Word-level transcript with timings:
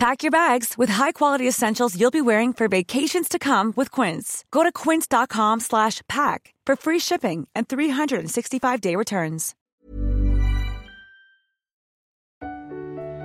Pack 0.00 0.22
your 0.22 0.30
bags 0.30 0.78
with 0.78 0.88
high-quality 0.88 1.46
essentials 1.46 1.94
you'll 1.94 2.10
be 2.10 2.22
wearing 2.22 2.54
for 2.54 2.68
vacations 2.68 3.28
to 3.28 3.38
come 3.38 3.74
with 3.76 3.90
Quince. 3.90 4.46
Go 4.50 4.62
to 4.62 4.72
quince.com 4.72 5.60
slash 5.60 6.00
pack 6.08 6.54
for 6.64 6.74
free 6.74 6.98
shipping 6.98 7.46
and 7.54 7.68
365-day 7.68 8.96
returns. 8.96 9.54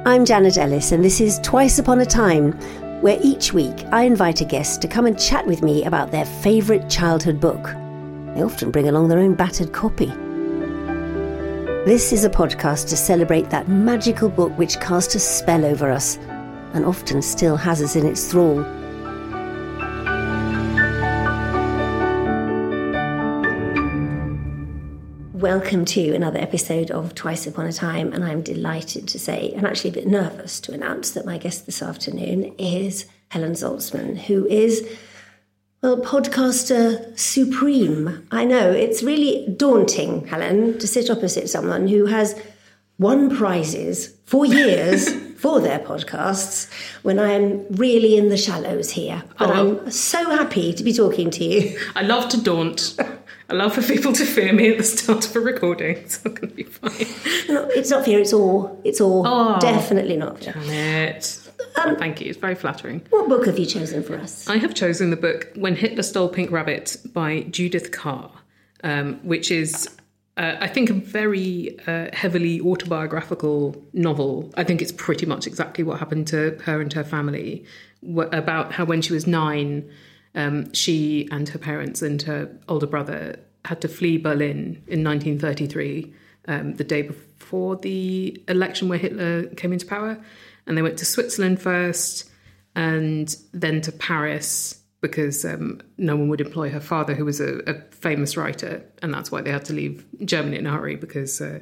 I'm 0.05 0.25
Janet 0.25 0.57
Ellis, 0.57 0.91
and 0.91 1.01
this 1.01 1.21
is 1.21 1.39
Twice 1.39 1.79
Upon 1.79 2.01
a 2.01 2.05
Time, 2.05 2.51
where 3.01 3.19
each 3.23 3.53
week 3.53 3.85
I 3.93 4.03
invite 4.03 4.41
a 4.41 4.45
guest 4.45 4.81
to 4.81 4.89
come 4.89 5.05
and 5.05 5.17
chat 5.17 5.47
with 5.47 5.63
me 5.63 5.85
about 5.85 6.11
their 6.11 6.25
favourite 6.25 6.89
childhood 6.89 7.39
book. 7.39 7.63
They 8.35 8.43
often 8.43 8.69
bring 8.69 8.89
along 8.89 9.07
their 9.07 9.19
own 9.19 9.35
battered 9.35 9.71
copy. 9.71 10.07
This 11.85 12.11
is 12.11 12.25
a 12.25 12.29
podcast 12.29 12.89
to 12.89 12.97
celebrate 12.97 13.49
that 13.49 13.69
magical 13.69 14.27
book 14.27 14.51
which 14.57 14.77
cast 14.81 15.15
a 15.15 15.19
spell 15.19 15.63
over 15.63 15.89
us 15.89 16.17
and 16.75 16.85
often 16.85 17.21
still 17.21 17.55
has 17.55 17.81
us 17.81 17.95
in 17.95 18.05
its 18.05 18.29
thrall. 18.29 18.57
Welcome 25.33 25.85
to 25.85 26.13
another 26.13 26.39
episode 26.39 26.91
of 26.91 27.15
Twice 27.15 27.47
Upon 27.47 27.65
a 27.65 27.71
Time, 27.71 28.11
and 28.11 28.25
I'm 28.25 28.41
delighted 28.41 29.07
to 29.07 29.17
say, 29.17 29.53
and 29.55 29.65
actually 29.65 29.91
a 29.91 29.93
bit 29.93 30.07
nervous 30.07 30.59
to 30.61 30.73
announce, 30.73 31.11
that 31.11 31.25
my 31.25 31.37
guest 31.37 31.65
this 31.65 31.81
afternoon 31.81 32.53
is 32.57 33.05
Helen 33.29 33.53
Zaltzman, 33.53 34.17
who 34.17 34.45
is, 34.47 34.85
well, 35.81 35.97
podcaster 35.97 37.17
supreme. 37.17 38.27
I 38.31 38.43
know 38.43 38.69
it's 38.71 39.01
really 39.01 39.47
daunting, 39.55 40.27
Helen, 40.27 40.77
to 40.79 40.87
sit 40.87 41.09
opposite 41.09 41.49
someone 41.49 41.87
who 41.87 42.07
has 42.07 42.37
won 42.97 43.33
prizes 43.33 44.13
for 44.25 44.45
years 44.45 45.09
for 45.45 45.61
their 45.61 45.77
podcasts 45.77 46.67
when 47.03 47.19
I'm 47.19 47.67
really 47.75 48.17
in 48.17 48.29
the 48.29 48.37
shallows 48.37 48.89
here. 48.89 49.21
But 49.37 49.51
Oh. 49.51 49.53
I'm 49.83 49.91
so 49.91 50.27
happy 50.31 50.73
to 50.73 50.83
be 50.83 50.91
talking 50.91 51.29
to 51.29 51.43
you. 51.43 51.79
I 51.95 52.01
love 52.01 52.29
to 52.29 52.41
daunt. 52.41 52.95
I 53.47 53.53
love 53.53 53.75
for 53.75 53.83
people 53.83 54.11
to 54.13 54.25
fear 54.25 54.51
me 54.53 54.71
at 54.71 54.79
the 54.79 54.83
start 54.83 55.23
of 55.27 55.35
a 55.35 55.39
recording. 55.39 55.97
It's 56.05 56.25
not 56.25 56.33
going 56.33 56.49
to 56.49 56.55
be 56.55 56.63
fine. 56.63 57.05
No, 57.47 57.67
it's 57.69 57.91
not 57.91 58.05
fear, 58.05 58.19
it's 58.19 58.33
awe. 58.33 58.75
It's 58.83 58.99
awe. 58.99 59.23
Oh. 59.27 59.59
Definitely 59.59 60.17
not 60.17 60.39
fear. 60.39 60.53
Janet. 60.53 61.41
Thank 61.99 62.21
you. 62.21 62.29
It's 62.31 62.39
very 62.39 62.55
flattering. 62.55 63.03
What 63.11 63.29
book 63.29 63.45
have 63.45 63.59
you 63.59 63.67
chosen 63.67 64.01
for 64.01 64.15
us? 64.17 64.49
I 64.49 64.57
have 64.57 64.73
chosen 64.73 65.11
the 65.11 65.15
book 65.27 65.51
When 65.53 65.75
Hitler 65.75 66.01
Stole 66.01 66.29
Pink 66.29 66.49
Rabbit 66.49 66.97
by 67.13 67.41
Judith 67.51 67.91
Kerr, 67.91 68.29
um, 68.83 69.19
which 69.21 69.51
is, 69.51 69.89
uh, 70.37 70.57
I 70.59 70.67
think, 70.67 70.89
a 70.89 70.93
very 70.93 71.79
uh, 71.87 72.09
heavily 72.11 72.59
autobiographical 72.59 73.81
novel. 73.93 74.51
I 74.57 74.65
think 74.65 74.81
it's 74.81 74.91
pretty 74.91 75.25
much 75.25 75.47
exactly 75.47 75.83
what 75.83 75.99
happened 75.99 76.27
to 76.27 76.57
her 76.65 76.81
and 76.81 76.91
her 76.91 77.05
family 77.05 77.65
about 78.17 78.73
how 78.73 78.83
when 78.83 79.01
she 79.01 79.13
was 79.13 79.25
nine, 79.25 79.89
um, 80.35 80.71
she 80.73 81.29
and 81.31 81.47
her 81.49 81.59
parents 81.59 82.01
and 82.01 82.21
her 82.23 82.49
older 82.67 82.85
brother 82.85 83.39
had 83.63 83.81
to 83.81 83.87
flee 83.87 84.17
Berlin 84.17 84.83
in 84.87 85.03
1933, 85.03 86.13
um, 86.49 86.75
the 86.75 86.83
day 86.83 87.01
before 87.01 87.77
the 87.77 88.39
election 88.49 88.89
where 88.89 88.99
Hitler 88.99 89.47
came 89.55 89.71
into 89.71 89.85
power. 89.85 90.21
And 90.67 90.77
they 90.77 90.81
went 90.81 90.97
to 90.97 91.05
Switzerland 91.05 91.61
first 91.61 92.29
and 92.75 93.33
then 93.53 93.79
to 93.81 93.91
Paris 93.91 94.81
because 95.07 95.45
um, 95.45 95.79
no 95.99 96.15
one 96.15 96.29
would 96.29 96.41
employ 96.41 96.71
her 96.71 96.79
father, 96.79 97.13
who 97.13 97.25
was 97.25 97.39
a, 97.39 97.59
a 97.67 97.75
famous 97.91 98.35
writer, 98.35 98.83
and 99.03 99.13
that's 99.13 99.31
why 99.31 99.39
they 99.39 99.51
had 99.51 99.63
to 99.65 99.73
leave 99.73 100.03
Germany 100.25 100.57
in 100.57 100.65
a 100.65 100.71
hurry 100.71 100.95
because 100.95 101.39
uh, 101.39 101.59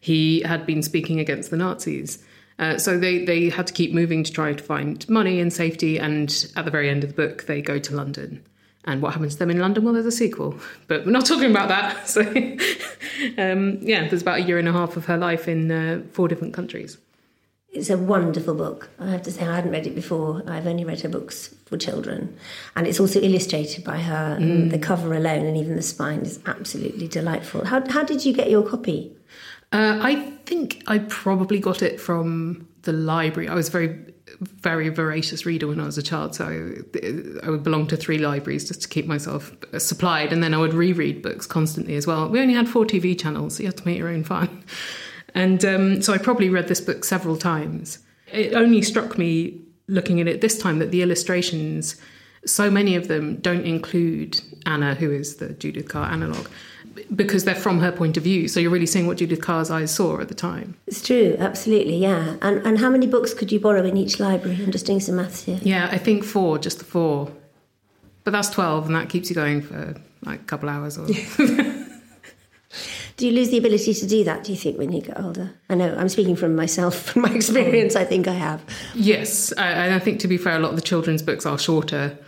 he 0.00 0.42
had 0.42 0.66
been 0.66 0.82
speaking 0.82 1.18
against 1.18 1.50
the 1.50 1.56
Nazis. 1.56 2.22
Uh, 2.58 2.76
so 2.76 2.98
they, 2.98 3.24
they 3.24 3.48
had 3.48 3.66
to 3.66 3.72
keep 3.72 3.94
moving 3.94 4.22
to 4.22 4.30
try 4.30 4.52
to 4.52 4.62
find 4.62 5.08
money 5.08 5.40
and 5.40 5.50
safety, 5.50 5.98
and 5.98 6.46
at 6.56 6.66
the 6.66 6.70
very 6.70 6.90
end 6.90 7.04
of 7.04 7.08
the 7.08 7.16
book, 7.16 7.46
they 7.46 7.62
go 7.62 7.78
to 7.78 7.96
London. 7.96 8.44
And 8.84 9.00
what 9.00 9.14
happens 9.14 9.32
to 9.32 9.38
them 9.38 9.50
in 9.50 9.58
London? 9.58 9.82
Well, 9.82 9.94
there's 9.94 10.04
a 10.04 10.12
sequel, 10.12 10.54
but 10.86 11.06
we're 11.06 11.12
not 11.12 11.24
talking 11.24 11.50
about 11.50 11.68
that. 11.68 12.06
So, 12.14 12.20
um, 13.38 13.78
yeah, 13.80 14.08
there's 14.08 14.20
about 14.20 14.40
a 14.40 14.42
year 14.42 14.58
and 14.58 14.68
a 14.68 14.72
half 14.72 14.98
of 14.98 15.06
her 15.06 15.16
life 15.16 15.48
in 15.48 15.70
uh, 15.70 16.02
four 16.12 16.28
different 16.28 16.52
countries. 16.52 16.98
It's 17.74 17.90
a 17.90 17.98
wonderful 17.98 18.54
book. 18.54 18.88
I 19.00 19.10
have 19.10 19.22
to 19.22 19.32
say, 19.32 19.44
I 19.46 19.56
hadn't 19.56 19.72
read 19.72 19.86
it 19.86 19.96
before. 19.96 20.42
I've 20.46 20.66
only 20.66 20.84
read 20.84 21.00
her 21.00 21.08
books 21.08 21.52
for 21.66 21.76
children. 21.76 22.36
And 22.76 22.86
it's 22.86 23.00
also 23.00 23.20
illustrated 23.20 23.82
by 23.82 23.98
her. 23.98 24.36
And 24.38 24.70
the 24.70 24.78
cover 24.78 25.12
alone 25.12 25.44
and 25.44 25.56
even 25.56 25.74
the 25.74 25.82
spine 25.82 26.20
is 26.20 26.38
absolutely 26.46 27.08
delightful. 27.08 27.64
How, 27.64 27.86
how 27.90 28.04
did 28.04 28.24
you 28.24 28.32
get 28.32 28.48
your 28.48 28.62
copy? 28.62 29.16
Uh, 29.72 29.98
I 30.00 30.30
think 30.46 30.84
I 30.86 30.98
probably 30.98 31.58
got 31.58 31.82
it 31.82 32.00
from 32.00 32.68
the 32.82 32.92
library. 32.92 33.48
I 33.48 33.54
was 33.54 33.68
a 33.68 33.72
very, 33.72 34.14
very 34.38 34.88
voracious 34.88 35.44
reader 35.44 35.66
when 35.66 35.80
I 35.80 35.84
was 35.84 35.98
a 35.98 36.02
child, 36.02 36.36
so 36.36 36.44
I, 36.44 37.46
I 37.46 37.50
would 37.50 37.64
belong 37.64 37.88
to 37.88 37.96
three 37.96 38.18
libraries 38.18 38.68
just 38.68 38.82
to 38.82 38.88
keep 38.88 39.06
myself 39.06 39.52
supplied, 39.78 40.32
and 40.32 40.44
then 40.44 40.54
I 40.54 40.58
would 40.58 40.74
reread 40.74 41.22
books 41.22 41.46
constantly 41.46 41.96
as 41.96 42.06
well. 42.06 42.28
We 42.28 42.40
only 42.40 42.54
had 42.54 42.68
four 42.68 42.84
TV 42.84 43.18
channels, 43.18 43.56
so 43.56 43.64
you 43.64 43.68
had 43.68 43.78
to 43.78 43.86
make 43.86 43.98
your 43.98 44.08
own 44.08 44.22
fun. 44.22 44.62
And 45.34 45.64
um, 45.64 46.02
so 46.02 46.12
I 46.12 46.18
probably 46.18 46.48
read 46.48 46.68
this 46.68 46.80
book 46.80 47.04
several 47.04 47.36
times. 47.36 47.98
It 48.32 48.54
only 48.54 48.82
struck 48.82 49.18
me 49.18 49.60
looking 49.88 50.20
at 50.20 50.28
it 50.28 50.40
this 50.40 50.58
time 50.58 50.78
that 50.78 50.90
the 50.90 51.02
illustrations, 51.02 51.96
so 52.46 52.70
many 52.70 52.96
of 52.96 53.08
them 53.08 53.36
don't 53.36 53.64
include 53.64 54.40
Anna, 54.66 54.94
who 54.94 55.10
is 55.10 55.36
the 55.36 55.50
Judith 55.50 55.88
Kerr 55.88 56.04
analogue, 56.04 56.48
because 57.14 57.44
they're 57.44 57.54
from 57.54 57.80
her 57.80 57.92
point 57.92 58.16
of 58.16 58.22
view. 58.22 58.48
So 58.48 58.60
you're 58.60 58.70
really 58.70 58.86
seeing 58.86 59.06
what 59.06 59.18
Judith 59.18 59.42
Kerr's 59.42 59.70
eyes 59.70 59.90
saw 59.90 60.20
at 60.20 60.28
the 60.28 60.34
time. 60.34 60.76
It's 60.86 61.02
true, 61.02 61.36
absolutely, 61.38 61.96
yeah. 61.96 62.36
And, 62.40 62.64
and 62.66 62.78
how 62.78 62.90
many 62.90 63.06
books 63.06 63.34
could 63.34 63.52
you 63.52 63.60
borrow 63.60 63.84
in 63.84 63.96
each 63.96 64.20
library? 64.20 64.58
I'm 64.62 64.70
just 64.72 64.86
doing 64.86 65.00
some 65.00 65.16
maths 65.16 65.44
here. 65.44 65.58
Yeah, 65.62 65.88
I 65.90 65.98
think 65.98 66.24
four, 66.24 66.58
just 66.58 66.78
the 66.78 66.84
four. 66.84 67.30
But 68.22 68.30
that's 68.30 68.48
12, 68.50 68.86
and 68.86 68.94
that 68.94 69.10
keeps 69.10 69.28
you 69.28 69.34
going 69.34 69.60
for 69.60 69.96
like 70.24 70.40
a 70.40 70.44
couple 70.44 70.68
hours 70.68 70.96
or. 70.96 71.06
Do 73.16 73.26
you 73.26 73.32
lose 73.32 73.50
the 73.50 73.58
ability 73.58 73.94
to 73.94 74.06
do 74.06 74.24
that, 74.24 74.44
do 74.44 74.52
you 74.52 74.58
think, 74.58 74.76
when 74.76 74.90
you 74.90 75.00
get 75.00 75.20
older? 75.20 75.54
I 75.70 75.76
know, 75.76 75.94
I'm 75.96 76.08
speaking 76.08 76.34
from 76.34 76.56
myself, 76.56 76.96
from 77.12 77.22
my 77.22 77.30
experience, 77.30 77.94
I 77.94 78.04
think 78.04 78.26
I 78.26 78.32
have. 78.34 78.62
yes, 78.94 79.52
I, 79.56 79.68
and 79.68 79.94
I 79.94 79.98
think 79.98 80.20
to 80.20 80.28
be 80.28 80.36
fair, 80.36 80.56
a 80.56 80.58
lot 80.58 80.70
of 80.70 80.76
the 80.76 80.82
children's 80.82 81.22
books 81.22 81.46
are 81.46 81.58
shorter 81.58 82.18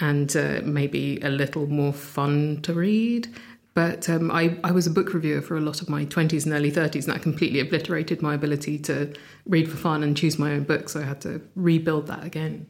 and 0.00 0.36
uh, 0.36 0.60
maybe 0.62 1.18
a 1.22 1.30
little 1.30 1.66
more 1.66 1.92
fun 1.92 2.60
to 2.62 2.72
read. 2.72 3.28
But 3.74 4.08
um, 4.08 4.30
I, 4.30 4.56
I 4.64 4.72
was 4.72 4.86
a 4.86 4.90
book 4.90 5.12
reviewer 5.14 5.40
for 5.40 5.56
a 5.56 5.60
lot 5.60 5.80
of 5.80 5.88
my 5.88 6.04
20s 6.04 6.44
and 6.44 6.52
early 6.52 6.72
30s, 6.72 7.06
and 7.06 7.14
that 7.14 7.22
completely 7.22 7.60
obliterated 7.60 8.22
my 8.22 8.34
ability 8.34 8.78
to 8.80 9.14
read 9.46 9.70
for 9.70 9.76
fun 9.76 10.02
and 10.02 10.16
choose 10.16 10.38
my 10.38 10.52
own 10.52 10.64
books. 10.64 10.92
So 10.92 11.00
I 11.00 11.04
had 11.04 11.20
to 11.22 11.40
rebuild 11.54 12.08
that 12.08 12.24
again. 12.24 12.66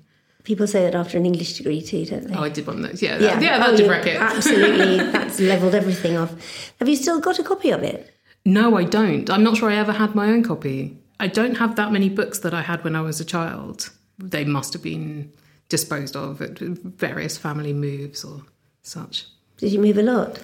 People 0.48 0.66
say 0.66 0.82
that 0.84 0.94
after 0.94 1.18
an 1.18 1.26
English 1.26 1.58
degree 1.58 1.82
too, 1.82 2.06
don't 2.06 2.26
they? 2.26 2.34
Oh, 2.34 2.42
I 2.42 2.48
did 2.48 2.66
one 2.66 2.82
of 2.82 2.90
those. 2.90 3.02
Yeah, 3.02 3.18
that, 3.18 3.42
yeah, 3.42 3.58
that 3.58 3.68
oh, 3.68 3.76
did 3.76 3.86
wreck 3.86 4.06
it. 4.06 4.18
Absolutely, 4.18 4.96
that's 5.12 5.38
levelled 5.38 5.74
everything 5.74 6.16
off. 6.16 6.32
Have 6.78 6.88
you 6.88 6.96
still 6.96 7.20
got 7.20 7.38
a 7.38 7.42
copy 7.42 7.68
of 7.68 7.82
it? 7.82 8.10
No, 8.46 8.74
I 8.74 8.84
don't. 8.84 9.28
I'm 9.28 9.44
not 9.44 9.58
sure 9.58 9.70
I 9.70 9.74
ever 9.74 9.92
had 9.92 10.14
my 10.14 10.28
own 10.28 10.42
copy. 10.42 10.96
I 11.20 11.26
don't 11.26 11.56
have 11.56 11.76
that 11.76 11.92
many 11.92 12.08
books 12.08 12.38
that 12.38 12.54
I 12.54 12.62
had 12.62 12.82
when 12.82 12.96
I 12.96 13.02
was 13.02 13.20
a 13.20 13.26
child. 13.26 13.90
They 14.18 14.46
must 14.46 14.72
have 14.72 14.82
been 14.82 15.30
disposed 15.68 16.16
of 16.16 16.40
at 16.40 16.58
various 16.58 17.36
family 17.36 17.74
moves 17.74 18.24
or 18.24 18.40
such. 18.80 19.26
Did 19.58 19.74
you 19.74 19.80
move 19.80 19.98
a 19.98 20.02
lot? 20.02 20.42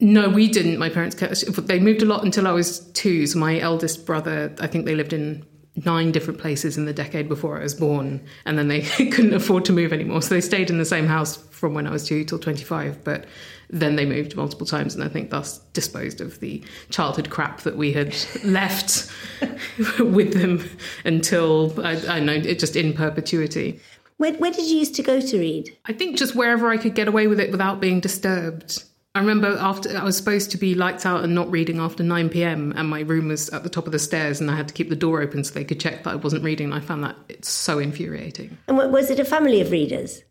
No, 0.00 0.30
we 0.30 0.48
didn't. 0.48 0.78
My 0.78 0.88
parents 0.88 1.14
kept, 1.14 1.44
they 1.66 1.78
moved 1.78 2.00
a 2.00 2.06
lot 2.06 2.24
until 2.24 2.48
I 2.48 2.52
was 2.52 2.80
two. 2.92 3.26
So 3.26 3.38
my 3.38 3.60
eldest 3.60 4.06
brother, 4.06 4.50
I 4.60 4.66
think 4.66 4.86
they 4.86 4.94
lived 4.94 5.12
in 5.12 5.44
nine 5.76 6.12
different 6.12 6.38
places 6.38 6.76
in 6.76 6.84
the 6.84 6.92
decade 6.92 7.28
before 7.28 7.58
I 7.58 7.62
was 7.62 7.74
born, 7.74 8.20
and 8.44 8.58
then 8.58 8.68
they 8.68 8.82
couldn't 9.10 9.34
afford 9.34 9.64
to 9.66 9.72
move 9.72 9.92
anymore. 9.92 10.22
So 10.22 10.34
they 10.34 10.40
stayed 10.40 10.70
in 10.70 10.78
the 10.78 10.84
same 10.84 11.06
house 11.06 11.36
from 11.36 11.74
when 11.74 11.86
I 11.86 11.90
was 11.90 12.06
two 12.06 12.24
till 12.24 12.38
25, 12.38 13.04
but 13.04 13.24
then 13.70 13.96
they 13.96 14.04
moved 14.04 14.36
multiple 14.36 14.66
times, 14.66 14.94
and 14.94 15.02
I 15.02 15.08
think 15.08 15.30
thus 15.30 15.58
disposed 15.72 16.20
of 16.20 16.40
the 16.40 16.62
childhood 16.90 17.30
crap 17.30 17.62
that 17.62 17.76
we 17.76 17.92
had 17.92 18.14
left 18.44 19.10
with 19.98 20.34
them 20.34 20.68
until, 21.04 21.74
I, 21.84 22.16
I 22.16 22.20
know, 22.20 22.34
it 22.34 22.58
just 22.58 22.76
in 22.76 22.92
perpetuity. 22.92 23.80
Where, 24.18 24.34
where 24.34 24.52
did 24.52 24.70
you 24.70 24.76
used 24.76 24.94
to 24.96 25.02
go 25.02 25.20
to 25.20 25.38
read? 25.38 25.76
I 25.86 25.92
think 25.94 26.18
just 26.18 26.36
wherever 26.36 26.68
I 26.68 26.76
could 26.76 26.94
get 26.94 27.08
away 27.08 27.26
with 27.26 27.40
it 27.40 27.50
without 27.50 27.80
being 27.80 27.98
disturbed. 27.98 28.84
I 29.14 29.20
remember 29.20 29.58
after 29.58 29.96
I 29.96 30.04
was 30.04 30.16
supposed 30.16 30.50
to 30.52 30.56
be 30.56 30.74
lights 30.74 31.04
out 31.04 31.22
and 31.22 31.34
not 31.34 31.50
reading 31.50 31.78
after 31.78 32.02
9 32.02 32.30
p.m. 32.30 32.72
and 32.76 32.88
my 32.88 33.00
room 33.00 33.28
was 33.28 33.50
at 33.50 33.62
the 33.62 33.68
top 33.68 33.84
of 33.84 33.92
the 33.92 33.98
stairs 33.98 34.40
and 34.40 34.50
I 34.50 34.56
had 34.56 34.68
to 34.68 34.74
keep 34.74 34.88
the 34.88 34.96
door 34.96 35.20
open 35.20 35.44
so 35.44 35.52
they 35.52 35.64
could 35.64 35.78
check 35.78 36.04
that 36.04 36.10
I 36.10 36.16
wasn't 36.16 36.44
reading. 36.44 36.72
And 36.72 36.74
I 36.74 36.80
found 36.80 37.04
that 37.04 37.16
it's 37.28 37.48
so 37.48 37.78
infuriating. 37.78 38.56
And 38.68 38.78
was 38.78 39.10
it 39.10 39.20
a 39.20 39.24
family 39.24 39.60
of 39.60 39.70
readers? 39.70 40.22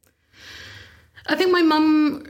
I 1.27 1.35
think 1.35 1.51
my 1.51 1.61
mum 1.61 2.25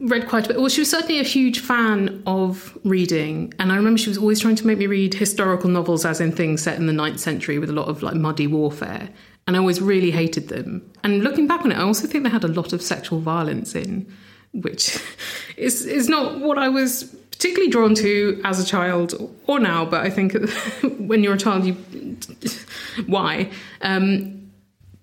read 0.00 0.26
quite 0.28 0.46
a 0.46 0.48
bit. 0.48 0.58
Well, 0.58 0.68
she 0.68 0.80
was 0.80 0.90
certainly 0.90 1.20
a 1.20 1.24
huge 1.24 1.60
fan 1.60 2.22
of 2.26 2.76
reading, 2.84 3.52
and 3.58 3.70
I 3.70 3.76
remember 3.76 3.98
she 3.98 4.08
was 4.08 4.18
always 4.18 4.40
trying 4.40 4.56
to 4.56 4.66
make 4.66 4.78
me 4.78 4.86
read 4.86 5.14
historical 5.14 5.68
novels, 5.68 6.04
as 6.04 6.20
in 6.20 6.32
things 6.32 6.62
set 6.62 6.78
in 6.78 6.86
the 6.86 6.92
9th 6.92 7.18
century 7.18 7.58
with 7.58 7.68
a 7.68 7.74
lot 7.74 7.88
of 7.88 8.02
like 8.02 8.14
muddy 8.14 8.46
warfare. 8.46 9.10
And 9.46 9.56
I 9.56 9.58
always 9.58 9.80
really 9.80 10.10
hated 10.10 10.48
them. 10.48 10.90
And 11.02 11.22
looking 11.22 11.46
back 11.46 11.62
on 11.64 11.72
it, 11.72 11.78
I 11.78 11.82
also 11.82 12.06
think 12.06 12.24
they 12.24 12.30
had 12.30 12.44
a 12.44 12.48
lot 12.48 12.72
of 12.72 12.82
sexual 12.82 13.20
violence 13.20 13.74
in, 13.74 14.10
which 14.52 14.98
is 15.56 15.84
is 15.84 16.08
not 16.08 16.40
what 16.40 16.58
I 16.58 16.68
was 16.68 17.04
particularly 17.30 17.70
drawn 17.70 17.94
to 17.94 18.40
as 18.44 18.60
a 18.60 18.64
child 18.64 19.14
or 19.46 19.58
now. 19.58 19.84
But 19.84 20.02
I 20.02 20.10
think 20.10 20.32
when 20.98 21.22
you're 21.22 21.34
a 21.34 21.38
child, 21.38 21.64
you 21.64 21.74
why? 23.06 23.50
Um, 23.80 24.50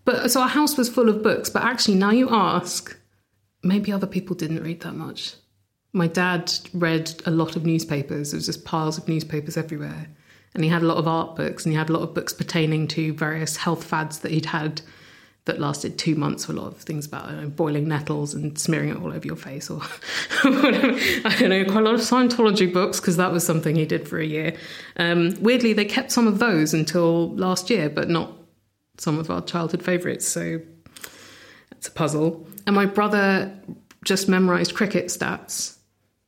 but 0.06 0.32
so 0.32 0.42
our 0.42 0.48
house 0.48 0.78
was 0.78 0.88
full 0.88 1.10
of 1.10 1.24
books. 1.24 1.50
But 1.50 1.64
actually, 1.64 1.96
now 1.96 2.12
you 2.12 2.30
ask 2.30 2.98
maybe 3.64 3.92
other 3.92 4.08
people 4.08 4.36
didn't 4.36 4.64
read 4.64 4.82
that 4.82 4.94
much. 4.94 5.34
My 5.94 6.08
dad 6.08 6.54
read 6.74 7.14
a 7.26 7.32
lot 7.32 7.56
of 7.56 7.66
newspapers. 7.66 8.32
There 8.32 8.38
was 8.38 8.46
just 8.46 8.66
piles 8.66 8.98
of 8.98 9.08
newspapers 9.08 9.58
everywhere. 9.58 10.08
And 10.54 10.64
he 10.64 10.70
had 10.70 10.82
a 10.82 10.86
lot 10.86 10.98
of 10.98 11.08
art 11.08 11.36
books 11.36 11.66
and 11.66 11.74
he 11.74 11.78
had 11.78 11.90
a 11.90 11.94
lot 11.94 12.04
of 12.04 12.14
books 12.14 12.34
pertaining 12.34 12.88
to 12.90 13.14
various 13.14 13.58
health 13.58 13.84
fads 13.84 14.20
that 14.20 14.32
he'd 14.32 14.46
had 14.46 14.82
that 15.48 15.60
lasted 15.60 15.98
two 15.98 16.16
months. 16.16 16.46
For 16.46 16.54
a 16.54 16.56
lot 16.56 16.68
of 16.68 16.78
things 16.78 17.06
about 17.06 17.32
know, 17.32 17.50
boiling 17.50 17.88
nettles 17.88 18.34
and 18.34 18.58
smearing 18.58 18.90
it 18.90 18.98
all 18.98 19.12
over 19.12 19.26
your 19.26 19.36
face, 19.36 19.70
or 19.70 19.82
I 20.44 21.36
don't 21.40 21.50
know, 21.50 21.66
quite 21.66 21.82
a 21.82 21.86
lot 21.86 21.96
of 21.96 22.02
Scientology 22.02 22.72
books 22.72 23.00
because 23.00 23.18
that 23.18 23.32
was 23.32 23.46
something 23.46 23.76
he 23.76 23.86
did 23.86 24.08
for 24.08 24.20
a 24.20 24.26
year. 24.26 24.56
Um, 24.98 25.36
weirdly, 25.42 25.74
they 25.74 25.86
kept 25.86 26.12
some 26.12 26.28
of 26.28 26.40
those 26.40 26.74
until 26.74 27.36
last 27.36 27.70
year, 27.70 27.90
but 27.90 28.10
not 28.10 28.32
some 28.98 29.20
of 29.20 29.30
our 29.30 29.42
childhood 29.42 29.84
favourites. 29.84 30.26
So 30.26 30.62
it's 31.72 31.88
a 31.88 31.92
puzzle. 31.92 32.48
And 32.66 32.76
my 32.76 32.86
brother 32.86 33.58
just 34.04 34.30
memorized 34.30 34.76
cricket 34.76 35.08
stats. 35.08 35.78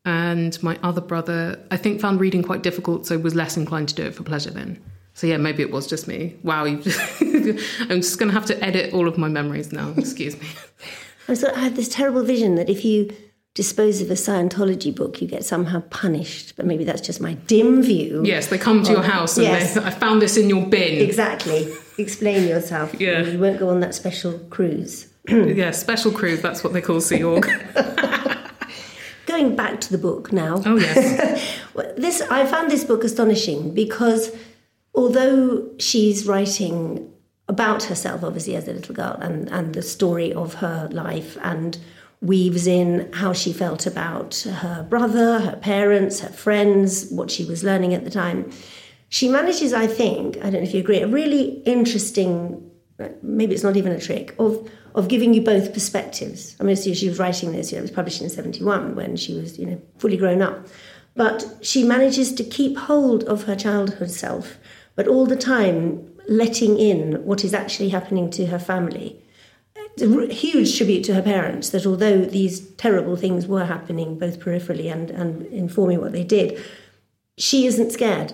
And 0.06 0.62
my 0.64 0.80
other 0.82 1.02
brother, 1.02 1.60
I 1.72 1.78
think, 1.78 2.02
found 2.02 2.20
reading 2.20 2.42
quite 2.42 2.64
difficult, 2.64 3.06
so 3.06 3.18
was 3.18 3.36
less 3.36 3.58
inclined 3.58 3.90
to 3.90 3.96
do 3.96 4.04
it 4.04 4.16
for 4.16 4.24
pleasure 4.24 4.50
then. 4.50 4.82
So 5.20 5.28
yeah, 5.28 5.36
maybe 5.36 5.62
it 5.62 5.70
was 5.70 5.86
just 5.86 6.08
me. 6.08 6.38
Wow, 6.44 6.64
I'm 6.66 6.82
just 6.82 8.20
going 8.20 8.30
to 8.30 8.34
have 8.34 8.46
to 8.46 8.64
edit 8.64 8.94
all 8.94 9.06
of 9.06 9.18
my 9.18 9.28
memories 9.28 9.74
now. 9.74 9.94
Excuse 9.98 10.40
me. 10.40 10.48
I, 11.28 11.32
was, 11.34 11.44
I 11.44 11.60
had 11.60 11.76
this 11.76 11.90
terrible 11.90 12.24
vision 12.24 12.56
that 12.56 12.70
if 12.70 12.86
you 12.86 13.14
dispose 13.54 14.00
of 14.00 14.10
a 14.10 14.14
Scientology 14.14 14.96
book, 14.96 15.22
you 15.22 15.28
get 15.28 15.44
somehow 15.44 15.82
punished. 15.90 16.56
But 16.56 16.68
maybe 16.68 16.86
that's 16.86 17.02
just 17.02 17.20
my 17.20 17.34
dim 17.34 17.84
view. 17.84 18.22
Yes, 18.24 18.48
they 18.48 18.58
come 18.58 18.82
to 18.84 18.94
your 18.94 19.04
house 19.04 19.36
and 19.36 19.48
yes. 19.48 19.74
they, 19.74 19.84
I 19.84 19.90
found 19.90 20.22
this 20.22 20.38
in 20.38 20.48
your 20.48 20.66
bin. 20.66 21.02
Exactly. 21.02 21.70
Explain 21.98 22.48
yourself. 22.48 22.96
Yeah. 22.98 23.24
You 23.24 23.40
won't 23.40 23.60
go 23.60 23.68
on 23.68 23.82
that 23.82 23.94
special 23.96 24.40
cruise. 24.50 25.12
yeah, 25.28 25.72
special 25.72 26.14
cruise, 26.14 26.42
that's 26.42 26.64
what 26.64 26.72
they 26.72 26.80
call 26.80 27.02
Sea 27.02 27.26
Org. 27.26 27.46
Going 29.26 29.54
back 29.58 29.82
to 29.82 29.92
the 29.92 29.98
book 29.98 30.32
now. 30.32 30.64
Oh, 30.66 30.78
yes. 30.78 31.60
this, 31.98 32.22
I 32.22 32.46
found 32.46 32.72
this 32.72 32.86
book 32.86 33.04
astonishing 33.04 33.74
because 33.74 34.32
although 35.00 35.66
she's 35.80 36.28
writing 36.28 37.10
about 37.48 37.84
herself, 37.84 38.22
obviously, 38.22 38.56
as 38.58 38.68
a 38.68 38.74
little 38.74 38.94
girl, 38.94 39.18
and, 39.22 39.50
and 39.50 39.74
the 39.74 39.82
story 39.82 40.34
of 40.34 40.56
her 40.56 40.90
life, 40.92 41.38
and 41.42 41.78
weaves 42.22 42.68
in 42.68 43.10
how 43.14 43.32
she 43.32 43.54
felt 43.54 43.88
about 43.88 44.36
her 44.40 44.86
brother, 44.90 45.40
her 45.40 45.56
parents, 45.56 46.20
her 46.20 46.30
friends, 46.30 47.10
what 47.12 47.32
she 47.32 47.46
was 47.46 47.64
learning 47.64 47.94
at 47.94 48.04
the 48.04 48.12
time. 48.12 48.52
She 49.08 49.30
manages, 49.30 49.72
I 49.74 49.88
think, 49.88 50.36
I 50.38 50.50
don't 50.50 50.62
know 50.62 50.68
if 50.68 50.74
you 50.74 50.82
agree, 50.82 51.00
a 51.00 51.08
really 51.08 51.62
interesting, 51.64 52.70
maybe 53.22 53.56
it's 53.56 53.64
not 53.64 53.78
even 53.78 53.94
a 53.94 54.02
trick, 54.02 54.36
of 54.38 54.70
of 54.96 55.08
giving 55.08 55.36
you 55.36 55.42
both 55.42 55.72
perspectives. 55.72 56.56
I 56.60 56.64
mean, 56.64 56.76
she 56.76 57.08
was 57.08 57.20
writing 57.20 57.52
this, 57.52 57.72
you 57.72 57.78
know, 57.78 57.80
it 57.80 57.84
was 57.84 57.92
published 57.92 58.22
in 58.22 58.30
71 58.30 58.96
when 58.96 59.16
she 59.16 59.36
was, 59.36 59.58
you 59.60 59.68
know, 59.68 59.80
fully 60.00 60.18
grown 60.18 60.42
up. 60.42 60.68
But 61.16 61.46
she 61.62 61.84
manages 61.84 62.34
to 62.34 62.44
keep 62.44 62.76
hold 62.78 63.24
of 63.26 63.44
her 63.44 63.56
childhood 63.56 64.10
self, 64.10 64.58
but 65.00 65.08
all 65.08 65.26
the 65.26 65.38
time 65.38 66.06
letting 66.28 66.78
in 66.78 67.24
what 67.24 67.46
is 67.46 67.54
actually 67.54 67.88
happening 67.88 68.30
to 68.30 68.48
her 68.48 68.60
family. 68.60 69.18
It's 69.96 70.04
a 70.04 70.34
huge 70.34 70.76
tribute 70.76 71.06
to 71.06 71.14
her 71.14 71.22
parents 71.22 71.70
that 71.70 71.86
although 71.86 72.26
these 72.26 72.60
terrible 72.72 73.16
things 73.16 73.48
were 73.48 73.64
happening 73.64 74.20
both 74.20 74.42
peripherally 74.42 74.92
and, 74.92 75.10
and 75.10 75.46
informing 75.54 76.02
what 76.02 76.12
they 76.12 76.26
did, 76.26 76.62
she 77.38 77.66
isn't 77.66 77.94
scared. 77.94 78.34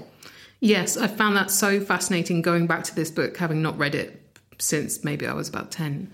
Yes, 0.59 0.97
I 0.97 1.05
found 1.05 1.37
that 1.37 1.51
so 1.51 1.79
fascinating 1.79 2.41
going 2.41 2.65
back 2.65 2.83
to 2.85 2.95
this 2.95 3.11
book, 3.11 3.37
having 3.37 3.61
not 3.61 3.77
read 3.77 3.93
it 3.93 4.19
since 4.57 5.03
maybe 5.03 5.27
I 5.27 5.33
was 5.33 5.47
about 5.47 5.69
10 5.69 6.09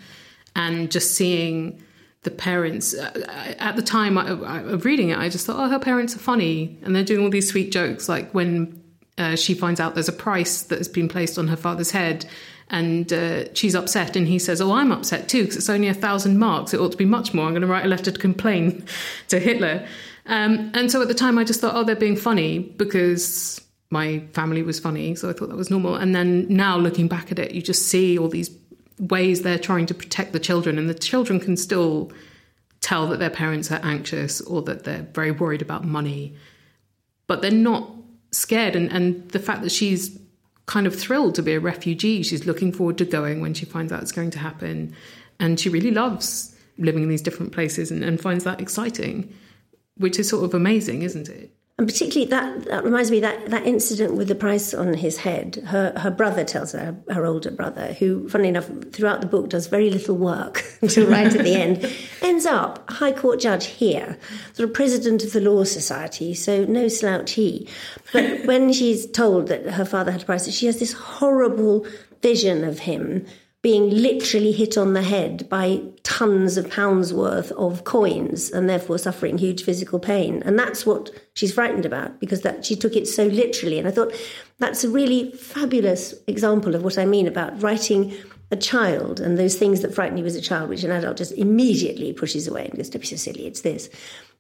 and 0.54 0.92
just 0.92 1.16
seeing 1.16 1.82
the 2.24 2.32
parents 2.32 2.94
uh, 2.94 3.56
at 3.58 3.78
the 3.78 3.82
time 3.82 4.18
of 4.18 4.86
reading 4.86 5.10
it 5.10 5.18
i 5.18 5.28
just 5.28 5.48
thought 5.48 5.60
oh 5.60 5.68
her 5.68 5.80
parents 5.80 6.16
are 6.16 6.20
funny 6.20 6.78
and 6.84 6.96
they're 6.96 7.04
doing 7.04 7.24
all 7.24 7.32
these 7.32 7.50
sweet 7.50 7.72
jokes 7.72 8.08
like 8.08 8.32
when 8.32 8.81
uh, 9.22 9.36
she 9.36 9.54
finds 9.54 9.80
out 9.80 9.94
there's 9.94 10.10
a 10.10 10.14
price 10.14 10.64
that 10.64 10.78
has 10.78 10.88
been 10.88 11.08
placed 11.08 11.38
on 11.38 11.48
her 11.48 11.56
father's 11.56 11.92
head 11.92 12.26
and 12.70 13.14
uh, 13.14 13.54
she's 13.54 13.76
upset 13.76 14.16
and 14.16 14.28
he 14.28 14.40
says 14.40 14.62
oh 14.62 14.72
i'm 14.72 14.92
upset 14.92 15.30
too 15.30 15.44
because 15.44 15.58
it's 15.58 15.70
only 15.70 15.88
a 15.88 15.94
thousand 15.94 16.40
marks. 16.40 16.74
It 16.74 16.80
ought 16.80 16.92
to 16.92 16.98
be 16.98 17.06
much 17.06 17.34
more. 17.34 17.46
I'm 17.46 17.52
going 17.52 17.62
to 17.62 17.68
write 17.68 17.86
a 17.86 17.90
letter 17.90 18.12
to 18.12 18.20
complain 18.20 18.86
to 19.28 19.40
hitler. 19.40 19.88
Um, 20.26 20.72
and 20.74 20.92
so 20.92 21.02
at 21.02 21.08
the 21.08 21.14
time 21.14 21.38
i 21.38 21.44
just 21.44 21.62
thought 21.62 21.76
oh 21.76 21.84
they're 21.84 21.96
being 21.96 22.16
funny 22.16 22.60
because 22.60 23.62
my 23.90 24.20
family 24.34 24.64
was 24.64 24.80
funny 24.80 25.16
so 25.16 25.30
i 25.30 25.34
thought 25.34 25.50
that 25.50 25.58
was 25.58 25.70
normal. 25.70 25.96
And 25.96 26.16
then 26.16 26.48
now 26.50 26.78
looking 26.78 27.08
back 27.08 27.32
at 27.32 27.40
it 27.40 27.52
you 27.52 27.62
just 27.62 27.88
see 27.88 28.18
all 28.18 28.30
these 28.30 28.50
ways 29.02 29.42
they're 29.42 29.60
trying 29.60 29.88
to 29.88 29.94
protect 29.94 30.32
the 30.32 30.40
children, 30.40 30.78
and 30.78 30.90
the 30.90 30.94
children 30.94 31.40
can 31.40 31.58
still 31.58 32.12
tell 32.80 33.08
that 33.08 33.20
their 33.20 33.30
parents 33.30 33.72
are 33.72 33.80
anxious 33.84 34.42
or 34.42 34.62
that 34.64 34.84
they're 34.84 35.08
very 35.14 35.32
worried 35.32 35.62
about 35.62 35.84
money, 35.84 36.36
but 37.28 37.42
they're 37.42 37.52
not 37.52 37.90
scared. 38.32 38.76
And, 38.76 38.92
and 38.92 39.30
the 39.32 39.40
fact 39.40 39.62
that 39.64 39.72
she's 39.72 40.18
kind 40.66 40.88
of 40.88 40.96
thrilled 40.96 41.36
to 41.36 41.44
be 41.44 41.54
a 41.54 41.60
refugee, 41.60 42.24
she's 42.24 42.46
looking 42.46 42.72
forward 42.72 42.98
to 43.00 43.06
going 43.06 43.42
when 43.42 43.54
she 43.54 43.66
finds 43.66 43.92
out 43.92 44.02
it's 44.02 44.12
going 44.12 44.32
to 44.32 44.40
happen. 44.40 44.96
And 45.40 45.60
she 45.60 45.70
really 45.70 45.92
loves 45.92 46.56
living 46.78 47.04
in 47.04 47.10
these 47.10 47.22
different 47.22 47.52
places 47.52 47.92
and, 47.92 48.04
and 48.04 48.20
finds 48.20 48.44
that 48.44 48.62
exciting, 48.62 49.34
which 49.98 50.20
is 50.20 50.30
sort 50.30 50.44
of 50.44 50.54
amazing, 50.54 51.02
isn't 51.02 51.30
it? 51.30 51.54
And 51.78 51.88
particularly 51.88 52.30
that, 52.30 52.66
that 52.66 52.84
reminds 52.84 53.10
me 53.10 53.20
that 53.22 53.50
that 53.50 53.66
incident 53.66 54.14
with 54.16 54.28
the 54.28 54.36
price 54.36 54.74
on 54.74 54.94
his 54.94 55.18
head. 55.18 55.56
Her 55.66 55.94
her 55.98 56.12
brother 56.12 56.44
tells 56.44 56.74
her, 56.74 56.96
her 57.10 57.26
older 57.26 57.50
brother, 57.50 57.94
who, 57.94 58.30
funnily 58.30 58.50
enough, 58.50 58.70
throughout 58.92 59.22
the 59.22 59.28
book 59.28 59.50
does 59.50 59.66
very 59.68 59.90
little 59.90 60.16
work 60.16 60.64
until 60.82 61.10
right 61.10 61.34
at 61.34 61.44
the 61.44 61.56
end, 61.56 61.92
ends 62.22 62.46
up 62.46 62.88
High 62.92 63.14
Court 63.14 63.40
judge 63.40 63.66
here, 63.66 64.18
sort 64.54 64.70
of 64.70 64.76
president 64.76 65.24
of 65.24 65.32
the 65.32 65.42
Law 65.42 65.64
Society. 65.64 66.36
So 66.36 66.66
no 66.66 66.88
slouch 66.88 67.32
he. 67.32 67.68
But 68.14 68.42
when 68.46 68.72
she's 68.74 69.10
told 69.10 69.48
that 69.48 69.66
her 69.72 69.86
father 69.86 70.12
had 70.12 70.22
a 70.22 70.26
price, 70.26 70.48
she 70.52 70.68
has 70.68 70.80
this 70.80 70.94
horrible 70.94 71.88
vision 72.22 72.64
of 72.64 72.80
him 72.80 73.26
being 73.62 73.92
literally 73.92 74.52
hit 74.52 74.76
on 74.76 74.94
the 74.94 75.04
head 75.04 75.48
by 75.48 75.82
tons 76.02 76.58
of 76.58 76.70
pounds 76.72 77.14
worth 77.14 77.52
of 77.52 77.84
coins 77.84 78.50
and 78.50 78.68
therefore 78.68 78.98
suffering 78.98 79.38
huge 79.38 79.64
physical 79.64 80.00
pain. 80.00 80.42
And 80.44 80.58
that's 80.58 80.84
what 80.84 81.12
she's 81.36 81.54
frightened 81.54 81.86
about 81.86 82.20
because 82.20 82.42
that 82.42 82.66
she 82.66 82.76
took 82.76 82.96
it 82.96 83.08
so 83.08 83.26
literally. 83.26 83.78
And 83.78 83.88
I 83.88 83.92
thought 83.92 84.14
that's 84.58 84.84
a 84.84 84.90
really 84.90 85.32
fabulous 85.34 86.16
example 86.26 86.74
of 86.74 86.84
what 86.84 86.98
I 86.98 87.06
mean 87.06 87.28
about 87.28 87.62
writing 87.62 88.16
a 88.50 88.58
child 88.58 89.20
and 89.20 89.38
those 89.38 89.56
things 89.56 89.82
that 89.82 89.94
frighten 89.94 90.18
you 90.18 90.26
as 90.26 90.36
a 90.36 90.42
child, 90.42 90.68
which 90.68 90.84
an 90.84 90.92
adult 90.92 91.18
just 91.18 91.32
immediately 91.34 92.14
pushes 92.14 92.48
away 92.48 92.66
and 92.66 92.76
goes, 92.76 92.90
Don't 92.90 93.00
be 93.00 93.08
so 93.08 93.16
silly, 93.16 93.46
it's 93.46 93.62
this 93.62 93.90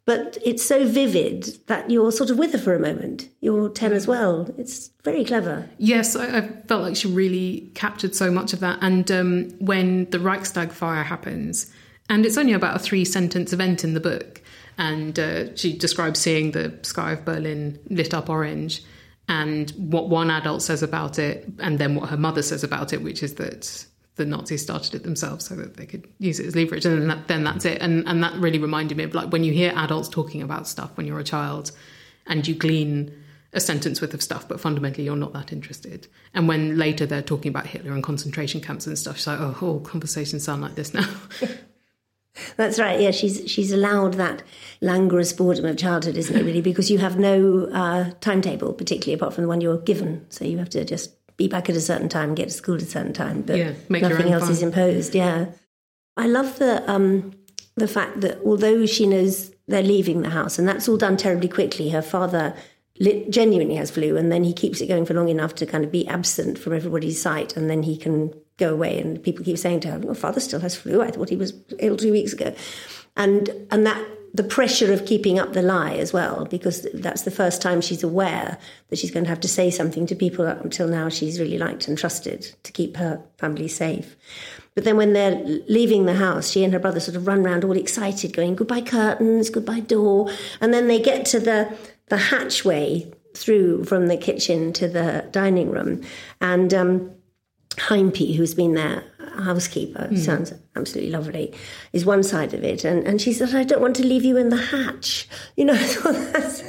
but 0.06 0.38
it's 0.44 0.66
so 0.66 0.88
vivid 0.88 1.60
that 1.68 1.90
you're 1.90 2.12
sort 2.12 2.30
of 2.30 2.38
with 2.38 2.54
her 2.54 2.58
for 2.58 2.74
a 2.74 2.80
moment. 2.80 3.30
You're 3.40 3.70
10 3.70 3.94
as 3.94 4.08
well. 4.08 4.54
It's 4.58 4.90
very 5.04 5.24
clever. 5.24 5.70
Yes, 5.78 6.16
I, 6.16 6.38
I 6.38 6.48
felt 6.68 6.82
like 6.82 6.96
she 6.96 7.08
really 7.08 7.72
captured 7.76 8.16
so 8.16 8.32
much 8.32 8.54
of 8.54 8.60
that. 8.62 8.80
And 8.82 9.12
um, 9.12 9.50
when 9.60 10.10
the 10.10 10.20
Reichstag 10.20 10.72
fire 10.72 11.04
happens, 11.04 11.72
and 12.10 12.26
it's 12.26 12.38
only 12.38 12.54
about 12.54 12.76
a 12.76 12.80
three 12.80 13.06
sentence 13.06 13.54
event 13.54 13.84
in 13.84 13.94
the 13.94 14.00
book, 14.00 14.42
and 14.78 15.20
uh, 15.20 15.56
she 15.56 15.78
describes 15.78 16.20
seeing 16.20 16.52
the 16.52 16.78
sky 16.82 17.12
of 17.12 17.24
Berlin 17.24 17.80
lit 17.90 18.14
up 18.14 18.30
orange 18.30 18.84
and 19.28 19.72
what 19.78 20.10
one 20.10 20.30
adult 20.30 20.62
says 20.62 20.84
about 20.84 21.18
it, 21.20 21.48
and 21.60 21.80
then 21.80 21.96
what 21.96 22.10
her 22.10 22.18
mother 22.18 22.42
says 22.42 22.64
about 22.64 22.92
it, 22.92 23.02
which 23.02 23.24
is 23.24 23.36
that 23.36 23.86
the 24.24 24.30
Nazis 24.30 24.62
started 24.62 24.96
it 24.96 25.04
themselves 25.04 25.46
so 25.46 25.56
that 25.56 25.78
they 25.78 25.86
could 25.86 26.08
use 26.20 26.40
it 26.40 26.46
as 26.46 26.56
leverage, 26.56 26.86
and 26.86 27.02
then, 27.02 27.08
that, 27.08 27.28
then 27.28 27.44
that's 27.44 27.66
it. 27.66 27.82
And 27.82 28.08
and 28.08 28.24
that 28.24 28.34
really 28.36 28.60
reminded 28.60 28.98
me 28.98 29.04
of 29.04 29.14
like 29.14 29.32
when 29.32 29.44
you 29.44 29.52
hear 29.52 29.74
adults 29.76 30.10
talking 30.10 30.42
about 30.42 30.68
stuff 30.68 30.96
when 30.96 31.06
you're 31.06 31.20
a 31.20 31.24
child, 31.24 31.72
and 32.28 32.48
you 32.48 32.56
glean 32.56 33.14
a 33.54 33.60
sentence 33.60 34.02
worth 34.02 34.14
of 34.14 34.22
stuff, 34.22 34.48
but 34.48 34.62
fundamentally 34.62 35.04
you're 35.04 35.16
not 35.16 35.34
that 35.34 35.52
interested. 35.52 36.08
And 36.34 36.48
when 36.48 36.78
later 36.78 37.06
they're 37.06 37.22
talking 37.22 37.50
about 37.50 37.68
Hitler 37.68 37.92
and 37.92 38.04
concentration 38.04 38.62
camps 38.62 38.88
and 38.88 38.98
stuff, 38.98 39.18
she's 39.18 39.28
like, 39.28 39.40
oh, 39.42 39.58
all 39.62 39.80
conversations 39.82 40.44
sound 40.44 40.62
like 40.62 40.76
this 40.76 40.94
now. 40.94 41.08
That's 42.56 42.80
right. 42.80 43.00
Yeah, 43.00 43.12
she's 43.12 43.44
she's 43.52 43.74
allowed 43.74 44.14
that 44.14 44.44
languorous 44.80 45.34
boredom 45.34 45.66
of 45.66 45.78
childhood, 45.78 46.16
isn't 46.16 46.36
it? 46.36 46.44
Really, 46.46 46.62
because 46.62 46.90
you 46.90 47.00
have 47.00 47.20
no 47.20 47.66
uh, 47.74 48.12
timetable, 48.22 48.72
particularly 48.72 49.16
apart 49.16 49.34
from 49.34 49.44
the 49.44 49.48
one 49.50 49.60
you're 49.60 49.78
given. 49.78 50.26
So 50.30 50.46
you 50.46 50.58
have 50.58 50.70
to 50.70 50.86
just 50.86 51.12
be 51.42 51.48
back 51.48 51.70
at 51.70 51.76
a 51.76 51.82
certain 51.82 52.10
time, 52.10 52.36
get 52.36 52.50
to 52.50 52.54
school 52.54 52.76
at 52.76 52.82
a 52.82 52.86
certain 52.86 53.14
time, 53.14 53.42
but 53.42 53.58
yeah, 53.58 53.74
nothing 53.90 54.32
else 54.32 54.44
fun. 54.44 54.52
is 54.52 54.62
imposed. 54.62 55.16
Yeah, 55.16 55.48
I 56.18 56.28
love 56.28 56.60
the 56.60 56.90
um, 56.92 57.34
the 57.76 57.88
fact 57.88 58.22
that 58.22 58.40
although 58.46 58.86
she 58.86 59.08
knows 59.08 59.52
they're 59.68 59.84
leaving 59.84 60.22
the 60.22 60.30
house, 60.30 60.60
and 60.60 60.68
that's 60.68 60.88
all 60.88 60.98
done 60.98 61.18
terribly 61.18 61.48
quickly. 61.48 61.90
Her 61.90 62.02
father 62.02 62.56
genuinely 63.30 63.76
has 63.76 63.90
flu, 63.90 64.18
and 64.18 64.32
then 64.32 64.44
he 64.44 64.54
keeps 64.54 64.82
it 64.82 64.88
going 64.88 65.06
for 65.06 65.14
long 65.14 65.30
enough 65.30 65.56
to 65.56 65.66
kind 65.66 65.84
of 65.84 65.92
be 65.92 66.08
absent 66.08 66.60
from 66.60 66.74
everybody's 66.74 67.20
sight, 67.20 67.58
and 67.58 67.70
then 67.70 67.84
he 67.84 67.98
can 67.98 68.34
go 68.58 68.74
away. 68.74 69.00
And 69.00 69.22
people 69.24 69.44
keep 69.44 69.58
saying 69.58 69.80
to 69.82 69.92
her, 69.92 70.00
"Your 70.00 70.16
father 70.16 70.40
still 70.40 70.60
has 70.60 70.76
flu. 70.76 71.02
I 71.02 71.10
thought 71.10 71.30
he 71.30 71.36
was 71.38 71.54
ill 71.80 71.98
two 71.98 72.12
weeks 72.12 72.34
ago," 72.34 72.54
and 73.16 73.50
and 73.72 73.86
that 73.86 74.06
the 74.34 74.44
pressure 74.44 74.94
of 74.94 75.06
keeping 75.06 75.40
up 75.40 75.54
the 75.54 75.62
lie 75.62 75.96
as 75.96 76.14
well, 76.14 76.46
because 76.46 76.88
that's 76.94 77.24
the 77.24 77.32
first 77.32 77.62
time 77.62 77.82
she's 77.82 78.04
aware 78.04 78.58
that 78.90 79.00
she's 79.00 79.12
going 79.12 79.26
to 79.26 79.30
have 79.30 79.42
to 79.42 79.48
say 79.48 79.70
something 79.70 80.06
to 80.08 80.16
people 80.16 80.48
up 80.48 80.64
until 80.64 80.88
now 80.88 81.10
she's 81.10 81.40
really 81.40 81.58
liked 81.58 81.88
and 81.88 81.98
trusted 81.98 82.56
to 82.64 82.72
keep 82.72 82.96
her 82.98 83.22
family 83.38 83.68
safe. 83.68 84.16
But 84.74 84.86
then 84.86 84.96
when 84.96 85.12
they're 85.12 85.36
leaving 85.68 86.06
the 86.06 86.14
house, 86.14 86.50
she 86.50 86.64
and 86.64 86.72
her 86.72 86.80
brother 86.80 87.02
sort 87.02 87.18
of 87.18 87.28
run 87.28 87.46
around 87.46 87.66
all 87.66 87.76
excited, 87.76 88.34
going, 88.34 88.56
goodbye 88.56 88.82
curtains, 88.82 89.50
goodbye 89.50 89.82
door. 89.82 90.32
And 90.62 90.74
then 90.74 90.88
they 90.88 91.02
get 91.02 91.26
to 91.28 91.40
the, 91.40 91.78
the 92.08 92.18
hatchway 92.18 93.12
through 93.36 93.84
from 93.84 94.08
the 94.08 94.16
kitchen 94.16 94.72
to 94.74 94.88
the 94.88 95.28
dining 95.32 95.72
room. 95.72 96.04
And 96.40 96.74
um, 96.74 97.12
who's 98.34 98.54
been 98.54 98.74
their 98.76 99.04
housekeeper, 99.38 100.08
mm. 100.12 100.18
sounds 100.18 100.54
absolutely 100.76 101.12
lovely, 101.12 101.54
is 101.94 102.06
one 102.06 102.24
side 102.24 102.54
of 102.54 102.64
it. 102.64 102.84
And, 102.84 103.06
and 103.08 103.22
she 103.22 103.34
said, 103.34 103.56
I 103.56 103.64
don't 103.64 103.82
want 103.82 103.96
to 103.98 104.06
leave 104.06 104.24
you 104.24 104.38
in 104.38 104.50
the 104.50 104.58
hatch. 104.58 105.28
You 105.56 105.66
know, 105.66 105.76
so 105.76 106.12
that's, 106.12 106.64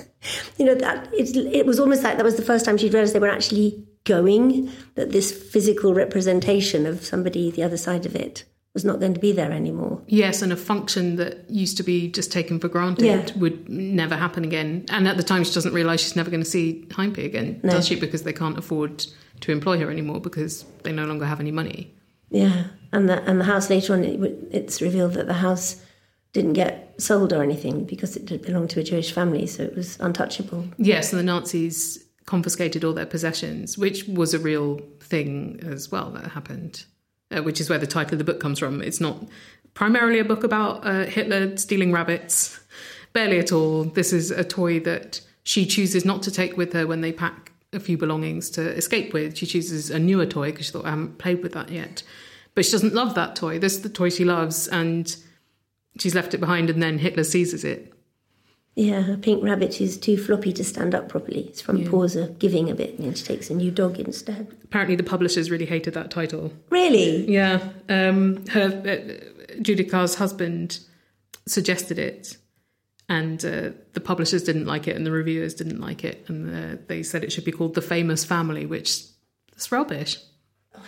you 0.59 0.65
know, 0.65 0.75
that 0.77 1.13
it, 1.13 1.37
it 1.37 1.67
was 1.67 1.81
almost 1.81 2.03
like 2.03 2.17
that 2.17 2.25
was 2.25 2.37
the 2.37 2.43
first 2.43 2.65
time 2.65 2.79
she'd 2.79 2.95
realized 2.95 3.15
they 3.15 3.21
were 3.21 3.29
actually 3.29 3.87
going, 4.05 4.71
that 4.95 5.13
this 5.13 5.33
physical 5.33 5.95
representation 5.95 6.87
of 6.87 7.05
somebody 7.05 7.51
the 7.51 7.63
other 7.63 7.77
side 7.77 8.07
of 8.07 8.17
it 8.17 8.45
was 8.75 8.85
not 8.85 9.01
going 9.01 9.13
to 9.13 9.21
be 9.21 9.33
there 9.33 9.53
anymore. 9.53 10.03
Yes, 10.07 10.41
and 10.41 10.53
a 10.53 10.57
function 10.57 11.17
that 11.17 11.49
used 11.51 11.77
to 11.77 11.83
be 11.83 12.09
just 12.09 12.33
taken 12.33 12.59
for 12.59 12.69
granted 12.69 13.05
yeah. 13.05 13.29
would 13.37 13.69
never 13.69 14.17
happen 14.17 14.45
again. 14.45 14.87
And 14.89 15.07
at 15.07 15.19
the 15.19 15.23
time, 15.23 15.45
she 15.45 15.53
doesn't 15.53 15.75
realise 15.75 16.01
she's 16.01 16.17
never 16.17 16.31
going 16.31 16.43
to 16.43 16.49
see 16.49 16.87
Heimpi 16.89 17.25
again, 17.25 17.61
no. 17.63 17.73
does 17.73 17.87
she? 17.87 17.97
Because 17.97 18.23
they 18.23 18.33
can't 18.33 18.57
afford 18.57 19.05
to 19.41 19.53
employ 19.53 19.79
her 19.79 19.91
anymore 19.91 20.21
because 20.21 20.65
they 20.85 20.93
no 20.93 21.05
longer 21.05 21.27
have 21.27 21.41
any 21.41 21.51
money. 21.51 21.95
Yeah, 22.33 22.65
and 22.93 23.09
the 23.09 23.23
and 23.25 23.41
the 23.41 23.45
house 23.45 23.71
later 23.71 23.93
on, 23.93 24.05
it, 24.05 24.21
it's 24.51 24.81
revealed 24.81 25.15
that 25.15 25.27
the 25.27 25.35
house 25.35 25.83
didn't 26.33 26.55
get 26.55 26.95
sold 26.99 27.33
or 27.33 27.43
anything 27.43 27.85
because 27.85 28.17
it 28.17 28.43
belonged 28.43 28.71
to 28.71 28.81
a 28.81 28.83
Jewish 28.83 29.13
family, 29.13 29.47
so 29.47 29.63
it 29.63 29.77
was 29.77 29.99
untouchable. 30.01 30.65
Yes, 30.79 31.13
and 31.13 31.21
the 31.21 31.25
Nazis 31.25 32.05
confiscated 32.25 32.85
all 32.85 32.95
their 32.95 33.07
possessions, 33.07 33.77
which 33.77 34.05
was 34.09 34.33
a 34.33 34.39
real 34.39 34.81
thing 35.01 35.61
as 35.67 35.91
well 35.91 36.11
that 36.11 36.31
happened, 36.31 36.85
uh, 37.31 37.43
which 37.43 37.61
is 37.61 37.69
where 37.69 37.79
the 37.79 37.87
title 37.87 38.15
of 38.15 38.19
the 38.19 38.25
book 38.25 38.41
comes 38.41 38.59
from. 38.59 38.81
It's 38.83 39.01
not 39.01 39.23
primarily 39.75 40.19
a 40.19 40.25
book 40.25 40.45
about 40.45 40.87
uh, 40.87 41.05
Hitler 41.05 41.57
stealing 41.57 41.93
rabbits, 41.93 42.59
barely 43.13 43.39
at 43.39 43.53
all. 43.53 43.85
This 43.85 44.13
is 44.13 44.31
a 44.31 44.45
toy 44.45 44.81
that 44.81 45.21
she 45.45 45.67
chooses 45.67 46.05
not 46.05 46.23
to 46.23 46.31
take 46.31 46.57
with 46.57 46.73
her 46.73 46.87
when 46.87 47.01
they 47.01 47.13
pack 47.13 47.53
a 47.73 47.81
few 47.81 47.99
belongings 47.99 48.51
to 48.51 48.63
escape 48.77 49.13
with. 49.13 49.37
She 49.37 49.47
chooses 49.47 49.91
a 49.91 49.99
newer 49.99 50.27
toy 50.27 50.51
because 50.51 50.67
she 50.67 50.73
thought, 50.73 50.87
I 50.87 50.91
haven't 50.91 51.19
played 51.19 51.43
with 51.43 51.53
that 51.53 51.71
yet. 51.71 52.03
But 52.55 52.65
she 52.65 52.73
doesn't 52.73 52.95
love 52.95 53.15
that 53.15 53.35
toy. 53.35 53.59
This 53.59 53.75
is 53.75 53.83
the 53.83 53.89
toy 53.89 54.11
she 54.11 54.25
loves, 54.25 54.69
and 54.69 55.15
she's 55.99 56.15
left 56.15 56.35
it 56.35 56.39
behind, 56.39 56.71
and 56.71 56.83
then 56.83 56.99
Hitler 56.99 57.25
seizes 57.25 57.65
it 57.65 57.93
yeah, 58.75 59.13
a 59.13 59.17
pink 59.19 59.45
rabbit 59.45 59.81
is 59.81 59.99
too 59.99 60.17
floppy 60.17 60.53
to 60.55 60.65
stand 60.65 60.95
up 60.95 61.09
properly. 61.09 61.41
It's 61.49 61.61
from 61.61 61.79
yeah. 61.79 61.89
Pauser 61.89 62.39
giving 62.39 62.71
a 62.71 62.75
bit, 62.75 62.99
and 62.99 63.17
she 63.17 63.25
takes 63.25 63.51
a 63.51 63.55
new 63.55 63.71
dog 63.71 63.99
instead. 63.99 64.55
Apparently, 64.65 64.97
the 64.97 65.03
publishers 65.03 65.51
really 65.51 65.67
hated 65.67 65.93
that 65.95 66.11
title. 66.11 66.53
Really? 66.71 67.31
Yeah. 67.31 67.69
Um, 67.91 68.47
her 68.47 68.63
uh, 68.63 69.61
Judith 69.61 69.91
Kerr's 69.91 70.15
husband 70.15 70.79
suggested 71.47 71.99
it, 71.99 72.39
and 73.11 73.45
uh, 73.45 73.71
the 73.93 74.01
publishers 74.01 74.43
didn't 74.43 74.65
like 74.65 74.89
it, 74.89 74.97
and 74.97 75.05
the 75.05 75.13
reviewers 75.13 75.53
didn't 75.53 75.81
like 75.81 76.03
it, 76.03 76.25
and 76.29 76.79
uh, 76.79 76.83
they 76.87 77.03
said 77.03 77.25
it 77.25 77.33
should 77.33 77.45
be 77.45 77.53
called 77.53 77.75
The 77.75 77.83
Famous 77.83 78.25
Family, 78.25 78.65
which 78.65 79.03
is 79.55 79.71
rubbish. 79.71 80.17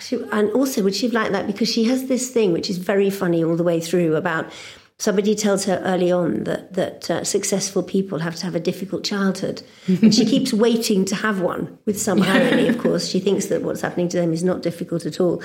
She, 0.00 0.22
and 0.32 0.50
also, 0.52 0.82
would 0.82 0.94
she 0.94 1.06
have 1.06 1.14
liked 1.14 1.32
that 1.32 1.46
because 1.46 1.68
she 1.68 1.84
has 1.84 2.06
this 2.06 2.30
thing 2.30 2.52
which 2.52 2.68
is 2.70 2.78
very 2.78 3.10
funny 3.10 3.42
all 3.44 3.56
the 3.56 3.64
way 3.64 3.80
through 3.80 4.16
about 4.16 4.50
Somebody 4.96 5.34
tells 5.34 5.64
her 5.64 5.82
early 5.84 6.12
on 6.12 6.44
that 6.44 6.74
that 6.74 7.10
uh, 7.10 7.24
successful 7.24 7.82
people 7.82 8.20
have 8.20 8.36
to 8.36 8.44
have 8.44 8.54
a 8.54 8.60
difficult 8.60 9.02
childhood, 9.02 9.60
and 9.88 10.14
she 10.14 10.24
keeps 10.34 10.52
waiting 10.52 11.04
to 11.06 11.16
have 11.16 11.40
one. 11.40 11.76
With 11.84 12.00
some 12.00 12.22
irony, 12.22 12.68
of 12.68 12.78
course, 12.78 13.08
she 13.08 13.18
thinks 13.18 13.46
that 13.46 13.62
what's 13.62 13.80
happening 13.80 14.08
to 14.10 14.16
them 14.18 14.32
is 14.32 14.44
not 14.44 14.62
difficult 14.62 15.04
at 15.04 15.20
all. 15.20 15.42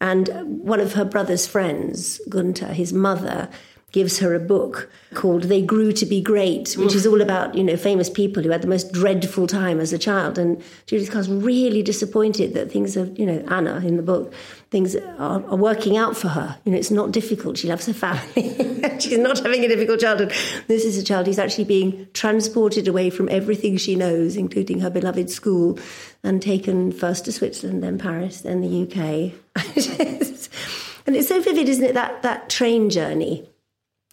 And 0.00 0.28
one 0.46 0.78
of 0.78 0.92
her 0.92 1.04
brother's 1.04 1.48
friends, 1.48 2.20
Gunther, 2.28 2.74
his 2.74 2.92
mother, 2.92 3.50
gives 3.92 4.18
her 4.18 4.34
a 4.34 4.40
book 4.40 4.90
called 5.12 5.44
They 5.44 5.60
Grew 5.60 5.92
to 5.92 6.06
Be 6.06 6.22
Great, 6.22 6.74
which 6.78 6.94
is 6.94 7.06
all 7.06 7.20
about, 7.20 7.54
you 7.54 7.62
know, 7.62 7.76
famous 7.76 8.08
people 8.08 8.42
who 8.42 8.48
had 8.48 8.62
the 8.62 8.66
most 8.66 8.90
dreadful 8.90 9.46
time 9.46 9.78
as 9.78 9.92
a 9.92 9.98
child. 9.98 10.38
And 10.38 10.62
Judith 10.86 11.10
Kerr's 11.10 11.28
really 11.28 11.82
disappointed 11.82 12.54
that 12.54 12.72
things 12.72 12.96
are, 12.96 13.04
you 13.04 13.26
know, 13.26 13.44
Anna 13.48 13.76
in 13.84 13.98
the 13.98 14.02
book, 14.02 14.32
things 14.70 14.96
are, 14.96 15.44
are 15.44 15.56
working 15.56 15.98
out 15.98 16.16
for 16.16 16.28
her. 16.28 16.58
You 16.64 16.72
know, 16.72 16.78
it's 16.78 16.90
not 16.90 17.12
difficult. 17.12 17.58
She 17.58 17.68
loves 17.68 17.86
her 17.86 17.92
family. 17.92 18.98
She's 18.98 19.18
not 19.18 19.38
having 19.40 19.62
a 19.62 19.68
difficult 19.68 20.00
childhood. 20.00 20.32
This 20.68 20.86
is 20.86 20.96
a 20.96 21.04
child 21.04 21.26
who's 21.26 21.38
actually 21.38 21.64
being 21.64 22.08
transported 22.14 22.88
away 22.88 23.10
from 23.10 23.28
everything 23.28 23.76
she 23.76 23.94
knows, 23.94 24.36
including 24.36 24.80
her 24.80 24.90
beloved 24.90 25.28
school, 25.28 25.78
and 26.24 26.40
taken 26.40 26.92
first 26.92 27.26
to 27.26 27.32
Switzerland, 27.32 27.82
then 27.82 27.98
Paris, 27.98 28.40
then 28.40 28.62
the 28.62 28.82
UK. 28.84 29.34
and 31.06 31.14
it's 31.14 31.28
so 31.28 31.42
vivid, 31.42 31.68
isn't 31.68 31.84
it, 31.84 31.94
that, 31.94 32.22
that 32.22 32.48
train 32.48 32.88
journey 32.88 33.46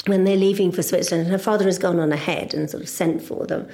when 0.05 0.23
they're 0.23 0.37
leaving 0.37 0.71
for 0.71 0.81
Switzerland, 0.81 1.27
and 1.27 1.31
her 1.31 1.37
father 1.37 1.65
has 1.65 1.77
gone 1.77 1.99
on 1.99 2.11
ahead 2.11 2.53
and 2.53 2.69
sort 2.69 2.83
of 2.83 2.89
sent 2.89 3.21
for 3.21 3.45
them. 3.45 3.67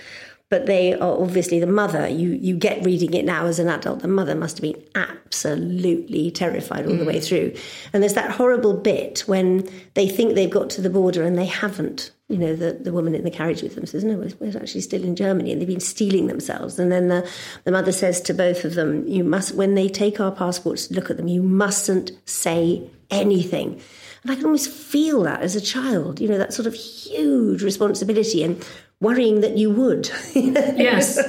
But 0.49 0.67
they 0.67 0.93
are 0.93 1.21
obviously 1.21 1.59
the 1.59 1.67
mother. 1.67 2.07
You 2.07 2.29
you 2.29 2.55
get 2.55 2.85
reading 2.85 3.13
it 3.13 3.25
now 3.25 3.47
as 3.47 3.57
an 3.57 3.67
adult. 3.67 3.99
The 4.01 4.07
mother 4.07 4.35
must 4.35 4.57
have 4.57 4.61
been 4.61 4.81
absolutely 4.93 6.29
terrified 6.29 6.85
all 6.85 6.93
mm. 6.93 6.99
the 6.99 7.05
way 7.05 7.17
mm. 7.17 7.27
through. 7.27 7.53
And 7.91 8.03
there's 8.03 8.13
that 8.13 8.29
horrible 8.29 8.73
bit 8.73 9.23
when 9.25 9.67
they 9.95 10.07
think 10.07 10.35
they've 10.35 10.49
got 10.49 10.69
to 10.71 10.81
the 10.81 10.89
border 10.89 11.23
and 11.23 11.35
they 11.37 11.47
haven't. 11.47 12.11
You 12.29 12.37
know, 12.37 12.55
the, 12.55 12.73
the 12.73 12.93
woman 12.93 13.13
in 13.13 13.23
the 13.23 13.31
carriage 13.31 13.63
with 13.63 13.73
them 13.73 13.87
says, 13.87 14.03
"No, 14.03 14.17
we're, 14.17 14.31
we're 14.39 14.57
actually 14.57 14.81
still 14.81 15.03
in 15.03 15.15
Germany," 15.15 15.51
and 15.51 15.59
they've 15.59 15.67
been 15.67 15.79
stealing 15.79 16.27
themselves. 16.27 16.77
And 16.77 16.91
then 16.91 17.07
the 17.07 17.27
the 17.63 17.71
mother 17.71 17.91
says 17.91 18.21
to 18.21 18.33
both 18.33 18.65
of 18.65 18.75
them, 18.75 19.07
"You 19.07 19.23
must, 19.23 19.55
when 19.55 19.73
they 19.73 19.89
take 19.89 20.19
our 20.19 20.31
passports, 20.31 20.91
look 20.91 21.09
at 21.09 21.17
them. 21.17 21.27
You 21.27 21.41
mustn't 21.41 22.11
say 22.25 22.87
anything." 23.11 23.81
And 24.25 24.31
I 24.31 24.35
can 24.35 24.45
almost 24.45 24.71
feel 24.71 25.21
that 25.21 25.41
as 25.41 25.55
a 25.55 25.61
child, 25.61 26.19
you 26.19 26.27
know, 26.27 26.39
that 26.39 26.51
sort 26.51 26.65
of 26.65 26.73
huge 26.73 27.61
responsibility 27.61 28.41
and 28.41 28.67
worrying 28.99 29.41
that 29.41 29.55
you 29.55 29.69
would. 29.69 30.09
yes. 30.33 31.19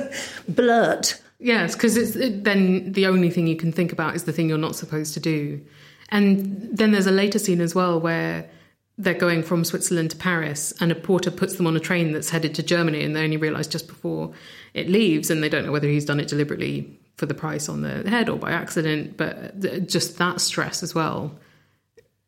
Blurt. 0.49 1.21
Yes, 1.39 1.75
because 1.75 1.99
it's 1.99 2.17
it, 2.17 2.45
then 2.45 2.93
the 2.93 3.07
only 3.07 3.29
thing 3.29 3.47
you 3.47 3.57
can 3.57 3.71
think 3.71 3.93
about 3.93 4.15
is 4.17 4.25
the 4.25 4.33
thing 4.33 4.49
you're 4.49 4.57
not 4.57 4.77
supposed 4.77 5.13
to 5.13 5.21
do. 5.21 5.61
And 6.09 6.75
then 6.75 6.93
there's 6.93 7.07
a 7.07 7.13
later 7.13 7.39
scene 7.39 7.61
as 7.61 7.75
well 7.75 8.01
where 8.01 8.49
they're 8.97 9.13
going 9.13 9.43
from 9.43 9.63
Switzerland 9.63 10.13
to 10.13 10.17
Paris, 10.17 10.73
and 10.81 10.91
a 10.91 10.95
porter 10.95 11.31
puts 11.31 11.57
them 11.57 11.67
on 11.67 11.77
a 11.77 11.81
train 11.81 12.13
that's 12.13 12.31
headed 12.31 12.55
to 12.55 12.63
Germany, 12.63 13.05
and 13.05 13.15
they 13.15 13.25
only 13.25 13.37
realise 13.37 13.67
just 13.67 13.89
before 13.89 14.33
it 14.73 14.89
leaves, 14.89 15.29
and 15.29 15.43
they 15.43 15.51
don't 15.51 15.67
know 15.67 15.73
whether 15.73 15.89
he's 15.89 16.07
done 16.07 16.19
it 16.19 16.29
deliberately 16.29 16.99
for 17.19 17.27
the 17.27 17.35
price 17.35 17.69
on 17.69 17.83
the 17.83 18.09
head 18.09 18.31
or 18.31 18.39
by 18.39 18.53
accident, 18.53 19.19
but 19.19 19.37
uh, 19.67 19.79
just 19.81 20.17
that 20.17 20.41
stress 20.41 20.83
as 20.83 20.95
well 20.95 21.37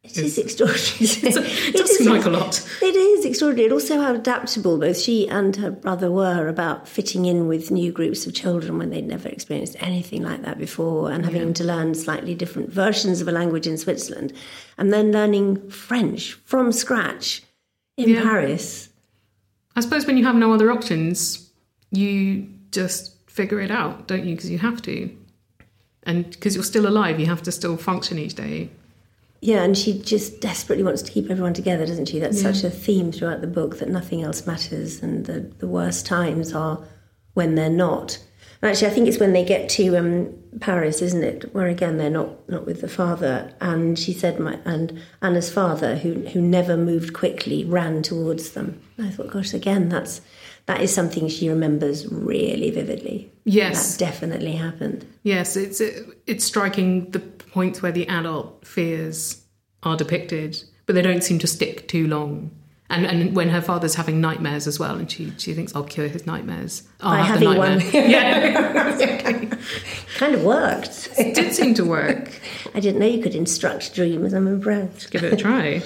it 0.04 0.16
is 0.16 0.38
extraordinary. 0.38 0.86
it 1.00 1.74
does 1.74 1.96
seem 1.98 2.08
like 2.08 2.24
a 2.24 2.30
lot. 2.30 2.64
It 2.80 2.94
is 2.94 3.24
extraordinary. 3.24 3.64
And 3.64 3.72
also 3.72 4.00
how 4.00 4.14
adaptable 4.14 4.78
both 4.78 4.96
she 4.96 5.28
and 5.28 5.56
her 5.56 5.72
brother 5.72 6.10
were 6.10 6.46
about 6.46 6.86
fitting 6.86 7.24
in 7.24 7.48
with 7.48 7.70
new 7.70 7.90
groups 7.90 8.26
of 8.26 8.32
children 8.32 8.78
when 8.78 8.90
they'd 8.90 9.06
never 9.06 9.28
experienced 9.28 9.76
anything 9.80 10.22
like 10.22 10.42
that 10.42 10.58
before 10.58 11.10
and 11.10 11.24
having 11.24 11.48
yeah. 11.48 11.52
to 11.54 11.64
learn 11.64 11.94
slightly 11.94 12.34
different 12.34 12.70
versions 12.70 13.20
of 13.20 13.28
a 13.28 13.32
language 13.32 13.66
in 13.66 13.76
Switzerland 13.76 14.32
and 14.76 14.92
then 14.92 15.10
learning 15.10 15.68
French 15.68 16.34
from 16.44 16.70
scratch 16.70 17.42
in 17.96 18.10
yeah. 18.10 18.22
Paris. 18.22 18.90
I 19.74 19.80
suppose 19.80 20.06
when 20.06 20.16
you 20.16 20.24
have 20.24 20.36
no 20.36 20.52
other 20.52 20.70
options, 20.70 21.50
you 21.90 22.48
just 22.70 23.16
figure 23.28 23.60
it 23.60 23.70
out, 23.70 24.06
don't 24.06 24.24
you? 24.24 24.36
Because 24.36 24.50
you 24.50 24.58
have 24.58 24.80
to. 24.82 25.10
And 26.04 26.30
because 26.30 26.54
you're 26.54 26.64
still 26.64 26.86
alive, 26.86 27.18
you 27.18 27.26
have 27.26 27.42
to 27.42 27.52
still 27.52 27.76
function 27.76 28.18
each 28.18 28.34
day. 28.34 28.70
Yeah, 29.40 29.62
and 29.62 29.78
she 29.78 29.98
just 30.00 30.40
desperately 30.40 30.82
wants 30.82 31.02
to 31.02 31.12
keep 31.12 31.30
everyone 31.30 31.54
together, 31.54 31.86
doesn't 31.86 32.06
she? 32.06 32.18
That's 32.18 32.42
yeah. 32.42 32.52
such 32.52 32.64
a 32.64 32.70
theme 32.70 33.12
throughout 33.12 33.40
the 33.40 33.46
book 33.46 33.78
that 33.78 33.88
nothing 33.88 34.22
else 34.22 34.46
matters, 34.46 35.02
and 35.02 35.26
the, 35.26 35.40
the 35.58 35.68
worst 35.68 36.06
times 36.06 36.52
are 36.52 36.82
when 37.34 37.54
they're 37.54 37.70
not. 37.70 38.18
And 38.60 38.70
actually, 38.70 38.88
I 38.88 38.90
think 38.90 39.06
it's 39.06 39.20
when 39.20 39.32
they 39.32 39.44
get 39.44 39.68
to 39.70 39.96
um, 39.96 40.34
Paris, 40.60 41.00
isn't 41.00 41.22
it? 41.22 41.54
Where 41.54 41.68
again 41.68 41.98
they're 41.98 42.10
not 42.10 42.48
not 42.48 42.66
with 42.66 42.80
the 42.80 42.88
father. 42.88 43.54
And 43.60 43.96
she 43.96 44.12
said, 44.12 44.40
my, 44.40 44.58
and 44.64 45.00
Anna's 45.22 45.52
father, 45.52 45.96
who 45.96 46.26
who 46.28 46.40
never 46.40 46.76
moved 46.76 47.14
quickly, 47.14 47.64
ran 47.64 48.02
towards 48.02 48.50
them. 48.50 48.80
I 48.98 49.10
thought, 49.10 49.30
gosh, 49.30 49.54
again, 49.54 49.88
that's 49.88 50.20
that 50.68 50.82
is 50.82 50.94
something 50.94 51.28
she 51.28 51.48
remembers 51.48 52.06
really 52.12 52.70
vividly. 52.70 53.32
Yes, 53.44 53.96
that 53.96 54.04
definitely 54.04 54.52
happened. 54.52 55.06
Yes, 55.22 55.56
it's 55.56 55.80
it's 56.26 56.44
striking 56.44 57.10
the 57.10 57.20
points 57.20 57.80
where 57.80 57.90
the 57.90 58.06
adult 58.08 58.66
fears 58.66 59.42
are 59.82 59.96
depicted, 59.96 60.62
but 60.84 60.94
they 60.94 61.00
don't 61.00 61.24
seem 61.24 61.38
to 61.38 61.46
stick 61.46 61.88
too 61.88 62.06
long. 62.06 62.50
And, 62.90 63.06
and 63.06 63.36
when 63.36 63.48
her 63.50 63.60
father's 63.60 63.94
having 63.94 64.20
nightmares 64.20 64.66
as 64.66 64.78
well, 64.78 64.96
and 64.96 65.10
she, 65.10 65.30
she 65.36 65.52
thinks 65.52 65.74
I'll 65.74 65.84
cure 65.84 66.08
his 66.08 66.26
nightmares. 66.26 66.84
I'll 67.00 67.12
By 67.12 67.22
have 67.22 67.40
the 67.40 67.46
having 67.46 67.58
one. 67.58 67.78
nightmare. 67.78 68.08
yeah, 68.08 69.56
kind 70.16 70.34
of 70.34 70.42
worked. 70.42 71.10
it 71.18 71.34
did 71.34 71.54
seem 71.54 71.74
to 71.74 71.84
work. 71.84 72.30
I 72.74 72.80
didn't 72.80 72.98
know 73.00 73.06
you 73.06 73.22
could 73.22 73.34
instruct 73.34 73.94
dreams. 73.94 74.32
I'm 74.32 74.46
impressed. 74.46 75.10
Give 75.10 75.22
it 75.22 75.32
a 75.34 75.36
try. 75.36 75.82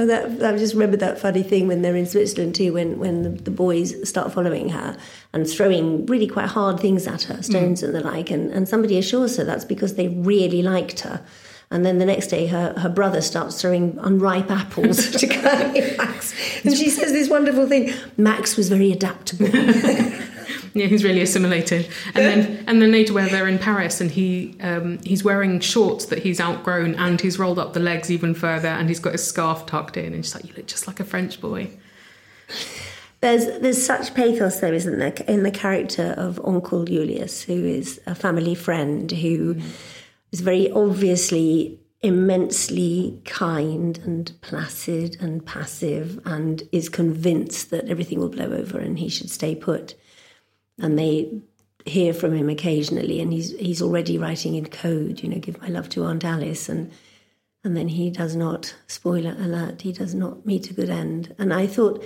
Oh, 0.00 0.06
that 0.06 0.42
I 0.42 0.56
just 0.56 0.72
remember 0.72 0.96
that 0.96 1.18
funny 1.18 1.42
thing 1.42 1.68
when 1.68 1.82
they're 1.82 1.94
in 1.94 2.06
Switzerland 2.06 2.54
too, 2.54 2.72
when 2.72 2.98
when 2.98 3.22
the, 3.22 3.28
the 3.28 3.50
boys 3.50 4.08
start 4.08 4.32
following 4.32 4.70
her 4.70 4.96
and 5.34 5.46
throwing 5.46 6.06
really 6.06 6.26
quite 6.26 6.46
hard 6.46 6.80
things 6.80 7.06
at 7.06 7.24
her, 7.24 7.34
mm. 7.34 7.44
stones 7.44 7.82
and 7.82 7.94
the 7.94 8.00
like, 8.00 8.30
and, 8.30 8.50
and 8.50 8.66
somebody 8.66 8.96
assures 8.96 9.36
her 9.36 9.44
that's 9.44 9.66
because 9.66 9.96
they 9.96 10.08
really 10.08 10.62
liked 10.62 11.00
her. 11.00 11.22
And 11.70 11.84
then 11.84 11.98
the 11.98 12.06
next 12.06 12.28
day, 12.28 12.46
her, 12.46 12.72
her 12.78 12.88
brother 12.88 13.20
starts 13.20 13.60
throwing 13.60 13.98
unripe 14.00 14.50
apples 14.50 15.10
to 15.20 15.26
Curly 15.28 15.94
Max. 15.98 16.34
And 16.64 16.74
she 16.74 16.88
says 16.88 17.12
this 17.12 17.28
wonderful 17.28 17.68
thing 17.68 17.92
Max 18.16 18.56
was 18.56 18.70
very 18.70 18.92
adaptable. 18.92 19.48
Yeah, 20.74 20.86
he's 20.86 21.04
really 21.04 21.20
assimilated. 21.20 21.88
And 22.14 22.24
then 22.24 22.64
and 22.66 22.80
then 22.80 22.92
later 22.92 23.12
where 23.12 23.28
they're 23.28 23.48
in 23.48 23.58
Paris 23.58 24.00
and 24.00 24.10
he 24.10 24.56
um, 24.60 24.98
he's 25.02 25.24
wearing 25.24 25.60
shorts 25.60 26.06
that 26.06 26.20
he's 26.20 26.40
outgrown 26.40 26.94
and 26.94 27.20
he's 27.20 27.38
rolled 27.38 27.58
up 27.58 27.72
the 27.72 27.80
legs 27.80 28.10
even 28.10 28.34
further 28.34 28.68
and 28.68 28.88
he's 28.88 29.00
got 29.00 29.12
his 29.12 29.26
scarf 29.26 29.66
tucked 29.66 29.96
in 29.96 30.14
and 30.14 30.24
she's 30.24 30.34
like, 30.34 30.46
You 30.46 30.54
look 30.56 30.66
just 30.66 30.86
like 30.86 31.00
a 31.00 31.04
French 31.04 31.40
boy. 31.40 31.70
There's 33.20 33.46
there's 33.60 33.84
such 33.84 34.14
pathos 34.14 34.60
though, 34.60 34.72
isn't 34.72 34.98
there, 34.98 35.12
in 35.28 35.42
the 35.42 35.50
character 35.50 36.14
of 36.16 36.40
Uncle 36.44 36.84
Julius, 36.84 37.42
who 37.42 37.64
is 37.64 38.00
a 38.06 38.14
family 38.14 38.54
friend 38.54 39.10
who 39.10 39.56
is 40.32 40.40
very 40.40 40.70
obviously 40.70 41.80
immensely 42.02 43.20
kind 43.26 43.98
and 43.98 44.32
placid 44.40 45.20
and 45.20 45.44
passive 45.44 46.18
and 46.24 46.62
is 46.72 46.88
convinced 46.88 47.70
that 47.70 47.86
everything 47.88 48.18
will 48.18 48.30
blow 48.30 48.46
over 48.46 48.78
and 48.78 48.98
he 48.98 49.08
should 49.08 49.28
stay 49.28 49.54
put. 49.54 49.94
And 50.80 50.98
they 50.98 51.40
hear 51.86 52.12
from 52.12 52.34
him 52.34 52.50
occasionally 52.50 53.20
and 53.20 53.32
he's 53.32 53.56
he's 53.58 53.80
already 53.80 54.18
writing 54.18 54.54
in 54.54 54.66
code, 54.66 55.22
you 55.22 55.28
know, 55.28 55.38
give 55.38 55.60
my 55.62 55.68
love 55.68 55.88
to 55.90 56.04
Aunt 56.04 56.24
Alice 56.24 56.68
and 56.68 56.90
and 57.62 57.76
then 57.76 57.88
he 57.88 58.10
does 58.10 58.34
not 58.36 58.74
spoiler 58.86 59.36
alert, 59.38 59.82
he 59.82 59.92
does 59.92 60.14
not 60.14 60.46
meet 60.46 60.70
a 60.70 60.74
good 60.74 60.90
end. 60.90 61.34
And 61.38 61.52
I 61.52 61.66
thought 61.66 62.02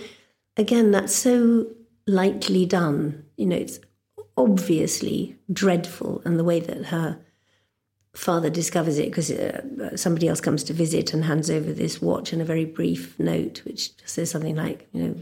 again, 0.56 0.90
that's 0.90 1.14
so 1.14 1.66
lightly 2.06 2.66
done. 2.66 3.24
You 3.36 3.46
know, 3.46 3.56
it's 3.56 3.80
obviously 4.36 5.36
dreadful, 5.52 6.22
and 6.24 6.38
the 6.38 6.44
way 6.44 6.60
that 6.60 6.86
her 6.86 7.18
father 8.14 8.48
discovers 8.48 8.98
it 8.98 9.06
because 9.06 9.30
uh, 9.30 9.96
somebody 9.96 10.28
else 10.28 10.40
comes 10.40 10.62
to 10.64 10.72
visit 10.72 11.12
and 11.12 11.24
hands 11.24 11.50
over 11.50 11.72
this 11.72 12.00
watch 12.00 12.32
and 12.32 12.40
a 12.40 12.44
very 12.44 12.64
brief 12.64 13.18
note, 13.18 13.62
which 13.64 13.90
says 14.04 14.30
something 14.30 14.54
like, 14.54 14.88
you 14.92 15.02
know, 15.02 15.14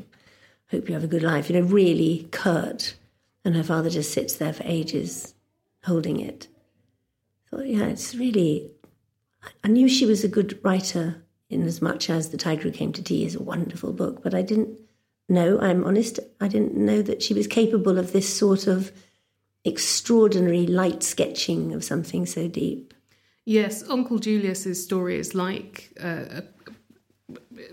hope 0.71 0.89
you 0.89 0.95
have 0.95 1.05
a 1.05 1.09
good 1.09 1.23
life. 1.23 1.49
You 1.49 1.61
know, 1.61 1.67
really 1.67 2.29
curt. 2.31 2.95
And 3.45 3.57
her 3.57 3.65
father 3.65 3.91
just 3.91 4.13
sits 4.13 4.37
there 4.37 4.53
for 4.53 4.63
ages 4.65 5.35
holding 5.85 6.21
it. 6.21 6.49
I 7.47 7.57
thought, 7.57 7.67
yeah, 7.67 7.87
it's 7.87 8.15
really. 8.15 8.71
I 9.65 9.69
knew 9.69 9.89
she 9.89 10.07
was 10.07 10.23
a 10.23 10.29
good 10.29 10.61
writer 10.63 11.25
in 11.51 11.65
as 11.65 11.83
much 11.83 12.09
as 12.09 12.31
The 12.31 12.37
Tiger 12.37 12.63
Who 12.63 12.71
Came 12.71 12.93
to 12.93 13.03
Tea 13.03 13.25
is 13.25 13.35
a 13.35 13.43
wonderful 13.43 13.93
book, 13.93 14.23
but 14.23 14.35
I 14.35 14.43
didn't 14.43 14.79
know, 15.29 15.61
I'm 15.61 15.85
honest, 15.85 16.21
I 16.41 16.49
didn't 16.49 16.77
know 16.77 17.03
that 17.03 17.23
she 17.23 17.35
was 17.35 17.47
capable 17.47 17.99
of 17.99 18.13
this 18.13 18.35
sort 18.35 18.67
of 18.67 18.93
extraordinary 19.65 20.67
light 20.67 21.03
sketching 21.03 21.73
of 21.73 21.85
something 21.85 22.27
so 22.27 22.49
deep. 22.49 22.95
Yes, 23.45 23.83
Uncle 23.89 24.19
Julius's 24.19 24.83
story 24.83 25.19
is 25.19 25.35
like 25.35 25.97
uh, 26.01 26.43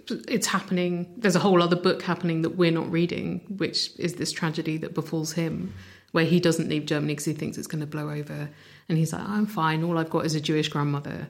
it's 0.08 0.48
happening. 0.48 1.14
There's 1.18 1.36
a 1.36 1.40
whole 1.40 1.62
other 1.62 1.76
book 1.76 2.02
happening 2.02 2.42
that 2.44 2.52
we're 2.52 2.72
not 2.72 2.92
reading, 2.92 3.42
which 3.58 3.92
is 3.98 4.16
this 4.16 4.32
tragedy 4.32 4.78
that 4.78 4.94
befalls 4.94 5.34
him, 5.34 5.74
where 6.12 6.26
he 6.26 6.40
doesn't 6.40 6.70
leave 6.70 6.86
Germany 6.86 7.14
because 7.14 7.26
he 7.26 7.34
thinks 7.34 7.58
it's 7.58 7.68
going 7.68 7.82
to 7.82 7.88
blow 7.88 8.10
over, 8.10 8.50
and 8.88 8.98
he's 8.98 9.14
like, 9.14 9.28
"I'm 9.28 9.46
fine. 9.46 9.84
All 9.84 9.98
I've 9.98 10.10
got 10.10 10.26
is 10.26 10.36
a 10.36 10.42
Jewish 10.42 10.70
grandmother," 10.70 11.28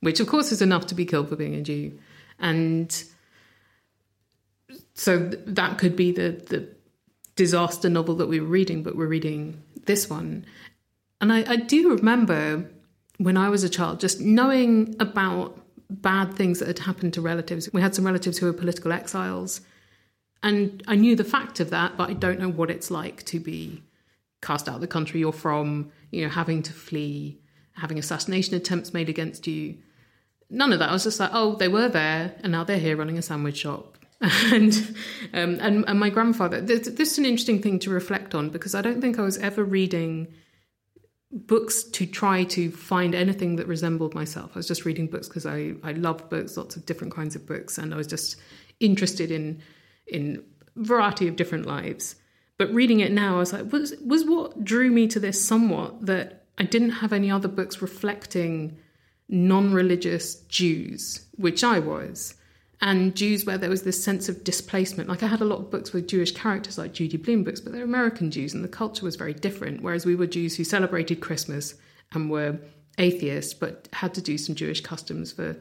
which 0.00 0.20
of 0.20 0.26
course 0.26 0.52
is 0.52 0.62
enough 0.62 0.86
to 0.86 0.94
be 0.94 1.04
killed 1.04 1.28
for 1.28 1.36
being 1.36 1.54
a 1.54 1.62
Jew, 1.62 1.98
and 2.38 3.04
so 4.94 5.18
that 5.46 5.78
could 5.78 5.96
be 5.96 6.12
the 6.12 6.30
the 6.46 6.68
disaster 7.36 7.88
novel 7.88 8.16
that 8.16 8.26
we 8.26 8.40
were 8.40 8.46
reading, 8.46 8.82
but 8.82 8.96
we're 8.96 9.06
reading 9.06 9.62
this 9.86 10.10
one, 10.10 10.44
and 11.20 11.32
I, 11.32 11.44
I 11.52 11.56
do 11.56 11.90
remember 11.90 12.70
when 13.18 13.36
I 13.36 13.48
was 13.48 13.64
a 13.64 13.68
child 13.68 14.00
just 14.00 14.20
knowing 14.20 14.96
about 15.00 15.58
bad 15.90 16.34
things 16.34 16.58
that 16.58 16.68
had 16.68 16.80
happened 16.80 17.14
to 17.14 17.20
relatives. 17.20 17.68
We 17.72 17.80
had 17.80 17.94
some 17.94 18.04
relatives 18.04 18.38
who 18.38 18.46
were 18.46 18.52
political 18.52 18.92
exiles, 18.92 19.60
and 20.42 20.82
I 20.86 20.94
knew 20.94 21.16
the 21.16 21.24
fact 21.24 21.60
of 21.60 21.70
that, 21.70 21.96
but 21.96 22.10
I 22.10 22.12
don't 22.12 22.38
know 22.38 22.50
what 22.50 22.70
it's 22.70 22.90
like 22.90 23.24
to 23.26 23.40
be 23.40 23.82
cast 24.40 24.68
out 24.68 24.76
of 24.76 24.80
the 24.80 24.86
country 24.86 25.20
you're 25.20 25.32
from, 25.32 25.90
you 26.10 26.22
know, 26.22 26.28
having 26.28 26.62
to 26.62 26.72
flee, 26.72 27.40
having 27.72 27.98
assassination 27.98 28.54
attempts 28.54 28.94
made 28.94 29.08
against 29.08 29.46
you. 29.46 29.76
None 30.48 30.72
of 30.72 30.78
that. 30.78 30.90
I 30.90 30.92
was 30.92 31.04
just 31.04 31.18
like, 31.18 31.30
oh, 31.32 31.56
they 31.56 31.68
were 31.68 31.88
there, 31.88 32.34
and 32.42 32.52
now 32.52 32.64
they're 32.64 32.78
here 32.78 32.96
running 32.96 33.18
a 33.18 33.22
sandwich 33.22 33.58
shop. 33.58 33.98
and, 34.20 34.74
um, 35.32 35.58
and 35.60 35.84
and 35.86 36.00
my 36.00 36.10
grandfather. 36.10 36.60
This, 36.60 36.88
this 36.88 37.12
is 37.12 37.18
an 37.18 37.24
interesting 37.24 37.62
thing 37.62 37.78
to 37.80 37.90
reflect 37.90 38.34
on 38.34 38.50
because 38.50 38.74
I 38.74 38.82
don't 38.82 39.00
think 39.00 39.18
I 39.18 39.22
was 39.22 39.38
ever 39.38 39.62
reading 39.62 40.26
books 41.30 41.82
to 41.82 42.06
try 42.06 42.44
to 42.44 42.70
find 42.70 43.14
anything 43.14 43.56
that 43.56 43.66
resembled 43.66 44.14
myself. 44.14 44.52
I 44.54 44.58
was 44.58 44.68
just 44.68 44.84
reading 44.84 45.06
books 45.06 45.28
because 45.28 45.44
I, 45.44 45.74
I 45.82 45.92
love 45.92 46.28
books, 46.30 46.56
lots 46.56 46.76
of 46.76 46.86
different 46.86 47.14
kinds 47.14 47.36
of 47.36 47.46
books, 47.46 47.78
and 47.78 47.92
I 47.92 47.96
was 47.96 48.06
just 48.06 48.36
interested 48.80 49.30
in 49.30 49.60
in 50.06 50.42
variety 50.76 51.28
of 51.28 51.36
different 51.36 51.66
lives. 51.66 52.16
But 52.56 52.72
reading 52.72 53.00
it 53.00 53.12
now, 53.12 53.36
I 53.36 53.38
was 53.38 53.52
like, 53.52 53.72
was 53.72 53.94
was 54.04 54.24
what 54.24 54.64
drew 54.64 54.90
me 54.90 55.06
to 55.08 55.20
this 55.20 55.44
somewhat 55.44 56.06
that 56.06 56.46
I 56.56 56.64
didn't 56.64 56.90
have 56.90 57.12
any 57.12 57.30
other 57.30 57.48
books 57.48 57.82
reflecting 57.82 58.78
non-religious 59.28 60.36
Jews, 60.48 61.26
which 61.36 61.62
I 61.62 61.78
was. 61.78 62.34
And 62.80 63.16
Jews 63.16 63.44
where 63.44 63.58
there 63.58 63.70
was 63.70 63.82
this 63.82 64.02
sense 64.02 64.28
of 64.28 64.44
displacement. 64.44 65.08
Like 65.08 65.24
I 65.24 65.26
had 65.26 65.40
a 65.40 65.44
lot 65.44 65.58
of 65.58 65.70
books 65.70 65.92
with 65.92 66.06
Jewish 66.06 66.32
characters, 66.32 66.78
like 66.78 66.92
Judy 66.92 67.16
Blume 67.16 67.42
books, 67.42 67.60
but 67.60 67.72
they're 67.72 67.82
American 67.82 68.30
Jews, 68.30 68.54
and 68.54 68.62
the 68.62 68.68
culture 68.68 69.04
was 69.04 69.16
very 69.16 69.34
different. 69.34 69.82
Whereas 69.82 70.06
we 70.06 70.14
were 70.14 70.28
Jews 70.28 70.56
who 70.56 70.64
celebrated 70.64 71.20
Christmas 71.20 71.74
and 72.12 72.30
were 72.30 72.58
atheists, 72.96 73.52
but 73.52 73.88
had 73.92 74.14
to 74.14 74.22
do 74.22 74.38
some 74.38 74.54
Jewish 74.54 74.80
customs 74.80 75.32
for 75.32 75.56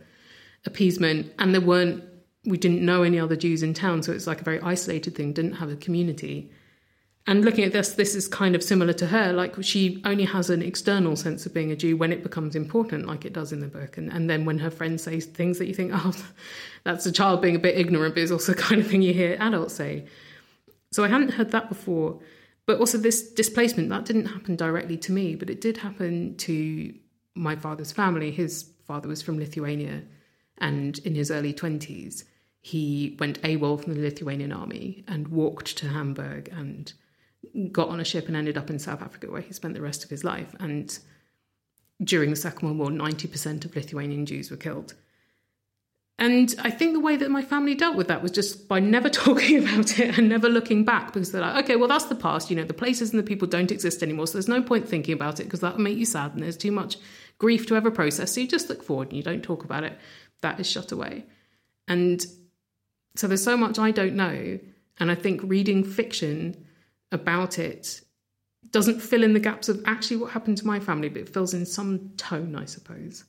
appeasement. 0.66 1.34
And 1.40 1.54
there 1.54 1.62
weren't, 1.62 2.04
we 2.46 2.58
didn't 2.58 2.86
know 2.86 3.02
any 3.02 3.20
other 3.20 3.36
Jews 3.36 3.64
in 3.64 3.74
town, 3.74 4.04
so 4.04 4.12
it's 4.12 4.28
like 4.28 4.42
a 4.42 4.46
very 4.46 4.62
isolated 4.62 5.16
thing, 5.16 5.34
didn't 5.34 5.54
have 5.54 5.72
a 5.72 5.76
community. 5.76 6.52
And 7.30 7.44
looking 7.44 7.66
at 7.66 7.74
this, 7.74 7.92
this 7.92 8.16
is 8.16 8.26
kind 8.26 8.56
of 8.56 8.64
similar 8.64 8.94
to 8.94 9.06
her. 9.08 9.34
Like 9.34 9.62
she 9.62 10.02
only 10.06 10.24
has 10.24 10.50
an 10.50 10.62
external 10.62 11.18
sense 11.18 11.46
of 11.46 11.54
being 11.54 11.72
a 11.72 11.76
Jew 11.76 11.98
when 11.98 12.14
it 12.14 12.24
becomes 12.24 12.56
important, 12.56 13.06
like 13.06 13.26
it 13.26 13.34
does 13.34 13.52
in 13.52 13.60
the 13.60 13.68
book. 13.68 13.98
And, 13.98 14.12
and 14.12 14.30
then 14.30 14.46
when 14.46 14.60
her 14.60 14.72
friends 14.72 15.04
say 15.04 15.20
things 15.20 15.60
that 15.60 15.68
you 15.68 15.74
think, 15.74 15.92
oh, 15.96 16.16
that's 16.86 17.06
a 17.06 17.12
child 17.12 17.42
being 17.42 17.58
a 17.58 17.60
bit 17.60 17.78
ignorant, 17.78 18.16
but 18.16 18.24
it's 18.24 18.32
also 18.32 18.54
the 18.54 18.62
kind 18.62 18.80
of 18.80 18.88
thing 18.88 19.02
you 19.02 19.14
hear 19.14 19.36
adults 19.42 19.76
say. 19.76 20.06
So 20.94 21.04
I 21.04 21.10
hadn't 21.10 21.34
heard 21.34 21.52
that 21.52 21.68
before. 21.68 22.22
But 22.66 22.80
also 22.80 22.98
this 22.98 23.30
displacement, 23.32 23.90
that 23.90 24.06
didn't 24.06 24.26
happen 24.26 24.56
directly 24.56 24.98
to 24.98 25.12
me, 25.12 25.36
but 25.36 25.50
it 25.50 25.60
did 25.60 25.78
happen 25.78 26.36
to 26.38 26.94
my 27.36 27.56
father's 27.56 27.92
family. 27.92 28.32
His 28.32 28.70
father 28.86 29.08
was 29.08 29.22
from 29.22 29.38
Lithuania, 29.38 30.04
and 30.58 30.98
in 31.00 31.16
his 31.16 31.32
early 31.32 31.54
20s, 31.54 32.24
he 32.62 33.16
went 33.20 33.42
AWOL 33.42 33.82
from 33.82 33.94
the 33.94 34.02
Lithuanian 34.02 34.52
army 34.52 35.06
and 35.08 35.30
walked 35.30 35.78
to 35.78 35.88
Hamburg 35.88 36.50
and 36.52 36.92
got 37.72 37.90
on 37.90 38.00
a 38.00 38.06
ship 38.06 38.28
and 38.28 38.36
ended 38.36 38.58
up 38.58 38.70
in 38.70 38.80
South 38.80 39.02
Africa, 39.02 39.30
where 39.32 39.42
he 39.42 39.54
spent 39.54 39.74
the 39.74 39.82
rest 39.82 40.04
of 40.04 40.10
his 40.10 40.24
life. 40.24 40.56
And 40.60 40.98
during 42.04 42.30
the 42.30 42.36
Second 42.36 42.68
World 42.68 42.78
War, 42.78 42.90
90% 42.90 43.66
of 43.66 43.76
Lithuanian 43.76 44.26
Jews 44.26 44.52
were 44.52 44.58
killed. 44.58 44.94
And 46.20 46.54
I 46.60 46.72
think 46.72 46.94
the 46.94 47.00
way 47.00 47.16
that 47.16 47.30
my 47.30 47.44
family 47.44 47.76
dealt 47.76 47.96
with 47.96 48.08
that 48.08 48.24
was 48.24 48.32
just 48.32 48.68
by 48.68 48.80
never 48.80 49.10
talking 49.26 49.60
about 49.64 50.00
it 50.00 50.18
and 50.18 50.30
never 50.30 50.50
looking 50.50 50.84
back 50.84 51.14
because 51.14 51.32
they're 51.32 51.42
like, 51.42 51.64
okay, 51.64 51.76
well, 51.76 51.88
that's 51.88 52.06
the 52.06 52.16
past. 52.16 52.50
You 52.50 52.56
know, 52.56 52.64
the 52.64 52.74
places 52.74 53.12
and 53.12 53.20
the 53.20 53.24
people 53.24 53.48
don't 53.48 53.72
exist 53.72 54.02
anymore. 54.02 54.26
So 54.28 54.34
there's 54.34 54.48
no 54.48 54.64
point 54.64 54.88
thinking 54.88 55.14
about 55.14 55.40
it 55.40 55.44
because 55.44 55.60
that 55.60 55.76
will 55.76 55.84
make 55.84 55.98
you 55.98 56.06
sad 56.06 56.34
and 56.34 56.42
there's 56.42 56.58
too 56.58 56.72
much 56.72 56.98
grief 57.38 57.68
to 57.68 57.76
ever 57.76 57.92
process. 57.92 58.34
So 58.34 58.42
you 58.42 58.48
just 58.48 58.70
look 58.70 58.84
forward 58.84 59.10
and 59.10 59.18
you 59.18 59.24
don't 59.24 59.44
talk 59.44 59.64
about 59.64 59.84
it. 59.84 59.98
That 60.42 60.60
is 60.60 60.70
shut 60.70 60.92
away. 60.92 61.26
And 61.88 62.26
so 63.16 63.28
there's 63.28 63.44
so 63.44 63.56
much 63.56 63.78
I 63.78 63.92
don't 63.92 64.16
know. 64.16 64.60
And 65.00 65.12
I 65.12 65.16
think 65.16 65.42
reading 65.44 65.84
fiction 65.84 66.66
about 67.12 67.60
it 67.60 68.02
doesn't 68.72 69.02
fill 69.02 69.24
in 69.24 69.34
the 69.34 69.40
gaps 69.40 69.70
of 69.70 69.82
actually 69.86 70.18
what 70.18 70.32
happened 70.32 70.58
to 70.58 70.68
my 70.68 70.80
family, 70.80 71.10
but 71.10 71.22
it 71.22 71.30
fills 71.30 71.54
in 71.54 71.66
some 71.66 72.10
tone, 72.18 72.56
I 72.56 72.66
suppose. 72.66 73.24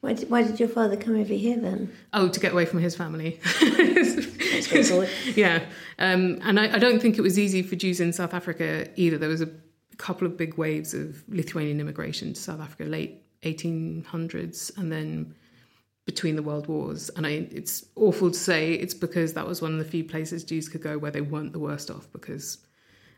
Why 0.00 0.12
did, 0.12 0.30
why 0.30 0.42
did 0.42 0.60
your 0.60 0.68
father 0.68 0.96
come 0.96 1.18
over 1.18 1.34
here 1.34 1.58
then? 1.58 1.92
Oh, 2.12 2.28
to 2.28 2.38
get 2.38 2.52
away 2.52 2.66
from 2.66 2.80
his 2.80 2.94
family. 2.94 3.40
yeah. 5.34 5.64
Um, 5.98 6.38
and 6.42 6.60
I, 6.60 6.74
I, 6.74 6.78
don't 6.78 7.00
think 7.00 7.18
it 7.18 7.22
was 7.22 7.38
easy 7.38 7.62
for 7.62 7.76
Jews 7.76 7.98
in 7.98 8.12
South 8.12 8.34
Africa 8.34 8.88
either. 8.96 9.18
There 9.18 9.28
was 9.28 9.40
a 9.40 9.50
couple 9.96 10.26
of 10.26 10.36
big 10.36 10.56
waves 10.58 10.94
of 10.94 11.24
Lithuanian 11.28 11.80
immigration 11.80 12.34
to 12.34 12.40
South 12.40 12.60
Africa, 12.60 12.84
late 12.84 13.22
1800s, 13.42 14.76
and 14.78 14.92
then 14.92 15.34
between 16.04 16.36
the 16.36 16.42
world 16.42 16.68
wars. 16.68 17.10
And 17.16 17.26
I, 17.26 17.48
it's 17.50 17.84
awful 17.96 18.30
to 18.30 18.38
say 18.38 18.74
it's 18.74 18.94
because 18.94 19.32
that 19.32 19.46
was 19.46 19.60
one 19.60 19.72
of 19.72 19.78
the 19.78 19.84
few 19.84 20.04
places 20.04 20.44
Jews 20.44 20.68
could 20.68 20.82
go 20.82 20.98
where 20.98 21.10
they 21.10 21.20
weren't 21.20 21.52
the 21.52 21.58
worst 21.58 21.90
off 21.90 22.06
because 22.12 22.58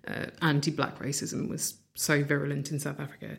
uh, 0.08 0.26
anti 0.42 0.70
black 0.70 0.98
racism 0.98 1.48
was 1.48 1.78
so 1.94 2.22
virulent 2.22 2.70
in 2.70 2.78
South 2.78 3.00
Africa. 3.00 3.36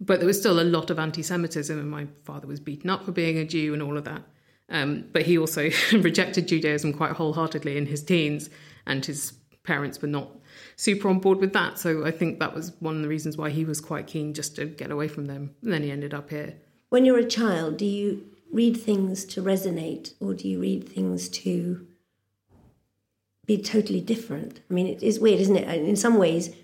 But 0.00 0.20
there 0.20 0.26
was 0.26 0.38
still 0.38 0.60
a 0.60 0.62
lot 0.62 0.90
of 0.90 0.98
anti 0.98 1.22
Semitism, 1.22 1.78
and 1.78 1.90
my 1.90 2.06
father 2.24 2.46
was 2.46 2.60
beaten 2.60 2.90
up 2.90 3.04
for 3.04 3.12
being 3.12 3.38
a 3.38 3.44
Jew 3.44 3.72
and 3.72 3.82
all 3.82 3.96
of 3.96 4.04
that. 4.04 4.22
Um, 4.68 5.04
but 5.12 5.22
he 5.22 5.38
also 5.38 5.70
rejected 5.92 6.48
Judaism 6.48 6.92
quite 6.92 7.12
wholeheartedly 7.12 7.76
in 7.76 7.86
his 7.86 8.02
teens, 8.02 8.50
and 8.86 9.04
his 9.04 9.32
parents 9.62 10.00
were 10.00 10.08
not 10.08 10.30
super 10.76 11.08
on 11.08 11.18
board 11.18 11.38
with 11.38 11.52
that. 11.52 11.78
So 11.78 12.04
I 12.04 12.10
think 12.10 12.38
that 12.38 12.54
was 12.54 12.72
one 12.80 12.96
of 12.96 13.02
the 13.02 13.08
reasons 13.08 13.36
why 13.36 13.50
he 13.50 13.64
was 13.64 13.80
quite 13.80 14.06
keen 14.06 14.34
just 14.34 14.56
to 14.56 14.66
get 14.66 14.90
away 14.90 15.08
from 15.08 15.26
them. 15.26 15.54
And 15.62 15.72
then 15.72 15.82
he 15.82 15.90
ended 15.90 16.14
up 16.14 16.30
here. 16.30 16.54
When 16.88 17.04
you're 17.04 17.18
a 17.18 17.26
child, 17.26 17.78
do 17.78 17.84
you 17.84 18.26
read 18.52 18.76
things 18.76 19.24
to 19.24 19.42
resonate 19.42 20.14
or 20.20 20.34
do 20.34 20.48
you 20.48 20.60
read 20.60 20.88
things 20.88 21.28
to 21.28 21.85
be 23.46 23.58
totally 23.58 24.00
different? 24.00 24.60
I 24.70 24.74
mean, 24.74 24.86
it 24.86 25.02
is 25.02 25.18
weird, 25.20 25.40
isn't 25.40 25.56
it? 25.56 25.68
In 25.68 25.96
some 25.96 26.18
ways, 26.18 26.54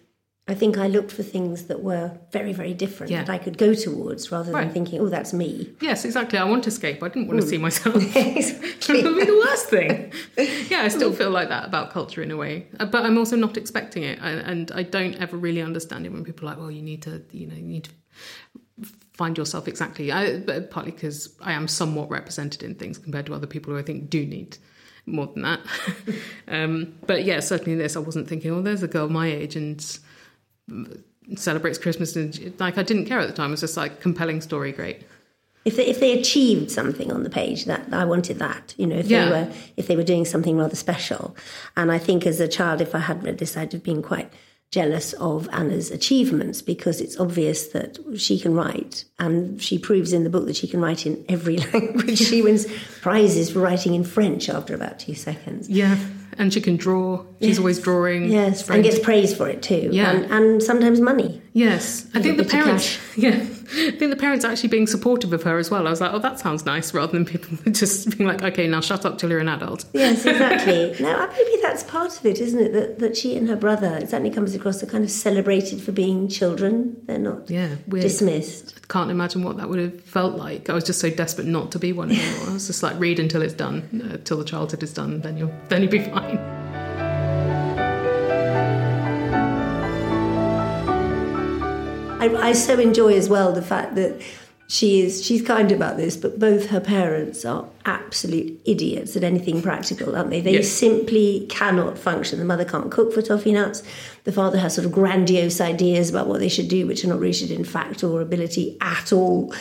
I 0.49 0.55
think 0.55 0.77
I 0.77 0.89
looked 0.89 1.13
for 1.13 1.23
things 1.23 1.67
that 1.67 1.83
were 1.85 2.19
very, 2.33 2.53
very 2.53 2.75
different 2.75 3.13
Yeah. 3.13 3.23
that 3.23 3.31
I 3.31 3.39
could 3.39 3.57
go 3.59 3.75
towards 3.75 4.33
rather 4.33 4.51
than 4.51 4.71
thinking, 4.71 5.01
oh, 5.01 5.09
that's 5.09 5.33
me. 5.33 5.71
Yes, 5.81 6.05
exactly. 6.05 6.37
I 6.37 6.45
want 6.45 6.65
to 6.65 6.69
escape. 6.69 7.01
I 7.01 7.09
didn't 7.09 7.29
want 7.29 7.41
to 7.41 7.47
see 7.47 7.59
myself. 7.59 7.95
Exactly. 8.17 8.99
it 9.01 9.05
would 9.05 9.17
be 9.21 9.25
the 9.25 9.37
worst 9.47 9.69
thing. 9.69 10.13
Yeah, 10.69 10.83
I 10.83 10.89
still 10.89 11.13
feel 11.13 11.31
like 11.31 11.49
that 11.49 11.65
about 11.65 11.91
culture 11.91 12.23
in 12.25 12.33
a 12.33 12.37
way, 12.37 12.67
Uh, 12.81 12.87
but 12.87 13.05
I'm 13.07 13.17
also 13.19 13.37
not 13.37 13.57
expecting 13.57 14.03
it, 14.03 14.19
and, 14.21 14.73
I 14.73 14.83
don't 14.83 15.15
ever 15.25 15.37
really 15.37 15.63
understand 15.63 16.07
it 16.07 16.13
when 16.13 16.25
people 16.25 16.49
are 16.49 16.51
like, 16.53 16.59
"Well, 16.59 16.71
you 16.73 16.83
need 16.83 17.03
to, 17.03 17.23
you 17.31 17.47
know, 17.47 17.55
you 17.55 17.63
need 17.63 17.85
to 17.85 17.91
find 19.13 19.39
yourself 19.39 19.69
exactly." 19.69 20.11
I, 20.11 20.39
but 20.41 20.71
partly 20.71 20.91
because 20.93 21.19
I 21.41 21.53
am 21.53 21.69
somewhat 21.69 22.11
represented 22.11 22.63
in 22.65 22.75
things 22.75 22.99
compared 22.99 23.27
to 23.27 23.35
other 23.35 23.47
people 23.47 23.73
who 23.73 23.79
I 23.79 23.83
think 23.83 24.11
do 24.11 24.27
need 24.27 24.59
more 25.07 25.27
than 25.27 25.43
that. 25.43 25.61
um, 26.49 26.95
but 27.07 27.25
yeah, 27.25 27.41
certainly 27.41 27.75
this, 27.77 27.97
I 27.97 28.01
wasn't 28.01 28.29
thinking, 28.29 28.51
"Oh, 28.53 28.63
there's 28.63 28.83
a 28.83 28.89
girl 28.89 29.09
my 29.09 29.27
age 29.29 29.57
and." 29.57 29.99
celebrates 31.37 31.79
Christmas 31.79 32.17
and 32.17 32.53
like 32.59 32.79
I 32.79 32.83
didn't 32.83 33.07
care 33.07 33.21
at 33.21 33.29
the 33.29 33.33
time. 33.35 33.51
It 33.51 33.53
was 33.53 33.61
just 33.61 33.77
like 33.77 34.01
compelling 34.01 34.41
story, 34.41 34.73
great. 34.73 35.03
If 35.65 35.77
they, 35.77 35.87
if 35.87 36.01
they 36.01 36.19
achieved 36.19 36.71
something 36.73 37.13
on 37.13 37.23
the 37.23 37.31
page, 37.31 37.67
that 37.67 37.87
I 37.93 38.05
wanted 38.05 38.39
that. 38.41 38.75
You 38.77 38.87
know, 38.89 38.97
if 38.97 39.07
Yeah. 39.07 39.25
they 39.27 39.31
were 39.31 39.53
if 39.77 39.87
they 39.87 39.97
were 39.97 40.03
doing 40.03 40.25
something 40.25 40.57
rather 40.57 40.75
special, 40.75 41.37
and 41.77 41.93
I 41.93 41.99
think 41.99 42.27
as 42.27 42.41
a 42.41 42.49
child, 42.49 42.81
if 42.81 42.95
I 42.95 42.99
had 42.99 43.23
read 43.23 43.39
this, 43.39 43.57
I'd 43.57 43.73
have 43.73 43.85
been 43.85 44.03
quite 44.03 44.33
jealous 44.73 45.13
of 45.15 45.49
Anna's 45.53 45.91
achievements 45.91 46.63
because 46.63 47.01
it's 47.01 47.21
obvious 47.21 47.69
that 47.69 47.99
she 48.17 48.41
can 48.41 48.55
write, 48.55 49.05
and 49.21 49.63
she 49.63 49.79
proves 49.79 50.13
in 50.13 50.25
the 50.25 50.31
book 50.31 50.47
that 50.47 50.57
she 50.57 50.67
can 50.67 50.81
write 50.81 51.07
in 51.07 51.25
every 51.29 51.57
language. 51.73 52.19
she 52.19 52.43
wins 52.43 52.67
prizes 53.03 53.51
for 53.53 53.61
writing 53.61 53.95
in 53.95 54.03
French 54.03 54.49
after 54.49 54.75
about 54.75 54.99
two 54.99 55.15
seconds. 55.15 55.69
Yeah, 55.69 55.97
and 56.39 56.53
she 56.53 56.61
can 56.61 56.77
draw. 56.77 57.25
She's 57.41 57.59
always 57.59 57.79
drawing. 57.79 58.31
Yes, 58.31 58.69
and 58.69 58.83
gets 58.83 58.99
praise 58.99 59.37
for 59.37 59.47
it 59.49 59.63
too. 59.63 59.91
Yeah. 59.93 60.11
and, 60.11 60.25
and 60.33 60.63
sometimes 60.63 61.01
money. 61.01 61.43
Yes, 61.53 62.07
I 62.15 62.23
think 62.23 62.39
the 62.39 62.45
parents. 62.45 62.99
Yeah, 63.17 63.45
I 63.75 63.91
think 63.93 64.11
the 64.11 64.17
parents 64.17 64.45
actually 64.45 64.69
being 64.69 64.87
supportive 64.87 65.33
of 65.33 65.43
her 65.45 65.59
as 65.59 65.71
well. 65.71 65.87
I 65.87 65.91
was 65.91 66.01
like, 66.01 66.13
oh, 66.13 66.19
that 66.19 66.39
sounds 66.39 66.65
nice, 66.67 66.93
rather 66.93 67.13
than 67.13 67.25
people 67.25 67.57
just 67.73 68.17
being 68.17 68.29
like, 68.29 68.43
okay, 68.43 68.67
now 68.67 68.81
shut 68.81 69.05
up 69.07 69.19
till 69.19 69.31
you're 69.31 69.39
an 69.41 69.49
adult. 69.49 69.85
Yes, 69.93 70.25
exactly. 70.27 70.95
no, 71.01 71.27
maybe 71.29 71.59
that's 71.63 71.83
part 71.85 72.19
of 72.19 72.27
it, 72.27 72.41
isn't 72.41 72.61
it? 72.61 72.73
That, 72.73 72.99
that 72.99 73.17
she 73.17 73.37
and 73.37 73.49
her 73.49 73.57
brother, 73.57 73.97
it 73.99 74.11
certainly 74.11 74.31
comes 74.31 74.55
across, 74.55 74.83
are 74.83 74.87
kind 74.87 75.05
of 75.05 75.11
celebrated 75.11 75.81
for 75.83 75.93
being 75.93 76.29
children. 76.29 76.97
They're 77.07 77.19
not 77.19 77.49
Yeah, 77.51 77.77
weird. 77.87 78.03
dismissed. 78.03 78.75
I 78.83 78.87
can't 78.93 79.11
imagine 79.11 79.43
what 79.43 79.57
that 79.57 79.69
would 79.69 79.79
have 79.79 80.01
felt 80.03 80.37
like. 80.37 80.69
I 80.69 80.75
was 80.75 80.85
just 80.85 81.01
so 81.01 81.09
desperate 81.11 81.47
not 81.47 81.73
to 81.73 81.79
be 81.79 81.93
one 81.93 82.11
anymore. 82.11 82.51
I 82.51 82.53
was 82.53 82.67
just 82.67 82.83
like, 82.83 82.99
read 83.01 83.19
until 83.19 83.43
it's 83.43 83.55
done, 83.55 84.03
uh, 84.13 84.19
till 84.25 84.37
the 84.39 84.45
childhood 84.45 84.83
is 84.83 84.93
done, 84.93 85.21
then 85.23 85.37
you'll 85.39 85.53
then 85.69 85.83
you'll 85.83 85.91
be 85.91 86.01
fine. 86.01 86.62
I, 92.23 92.49
I 92.49 92.53
so 92.53 92.79
enjoy 92.79 93.15
as 93.15 93.29
well 93.29 93.53
the 93.53 93.63
fact 93.63 93.95
that 93.97 94.21
she 94.69 95.03
is 95.03 95.25
she's 95.25 95.43
kind 95.43 95.71
about 95.71 95.97
this, 95.99 96.17
but 96.17 96.39
both 96.39 96.67
her 96.71 96.81
parents 96.81 97.45
are 97.45 97.67
absolute 97.85 98.59
idiots 98.65 99.17
at 99.17 99.23
anything 99.25 99.61
practical, 99.61 100.17
aren't 100.17 100.31
they? 100.31 100.41
They 100.41 100.55
Yes. 100.55 100.69
simply 100.69 101.47
cannot 101.51 101.99
function. 101.99 102.39
The 102.39 102.45
mother 102.47 102.65
can't 102.65 102.91
cook 102.91 103.13
for 103.13 103.21
toffee 103.21 103.53
nuts. 103.53 103.83
The 104.25 104.33
father 104.33 104.59
has 104.59 104.75
sort 104.75 104.87
of 104.87 104.93
grandiose 104.93 105.61
ideas 105.61 106.09
about 106.09 106.27
what 106.27 106.41
they 106.41 106.49
should 106.49 106.69
do, 106.69 106.87
which 106.87 107.05
are 107.05 107.09
not 107.09 107.21
rooted 107.21 107.51
in 107.51 107.65
fact 107.65 108.03
or 108.03 108.21
ability 108.23 108.79
at 108.81 109.13
all. 109.13 109.53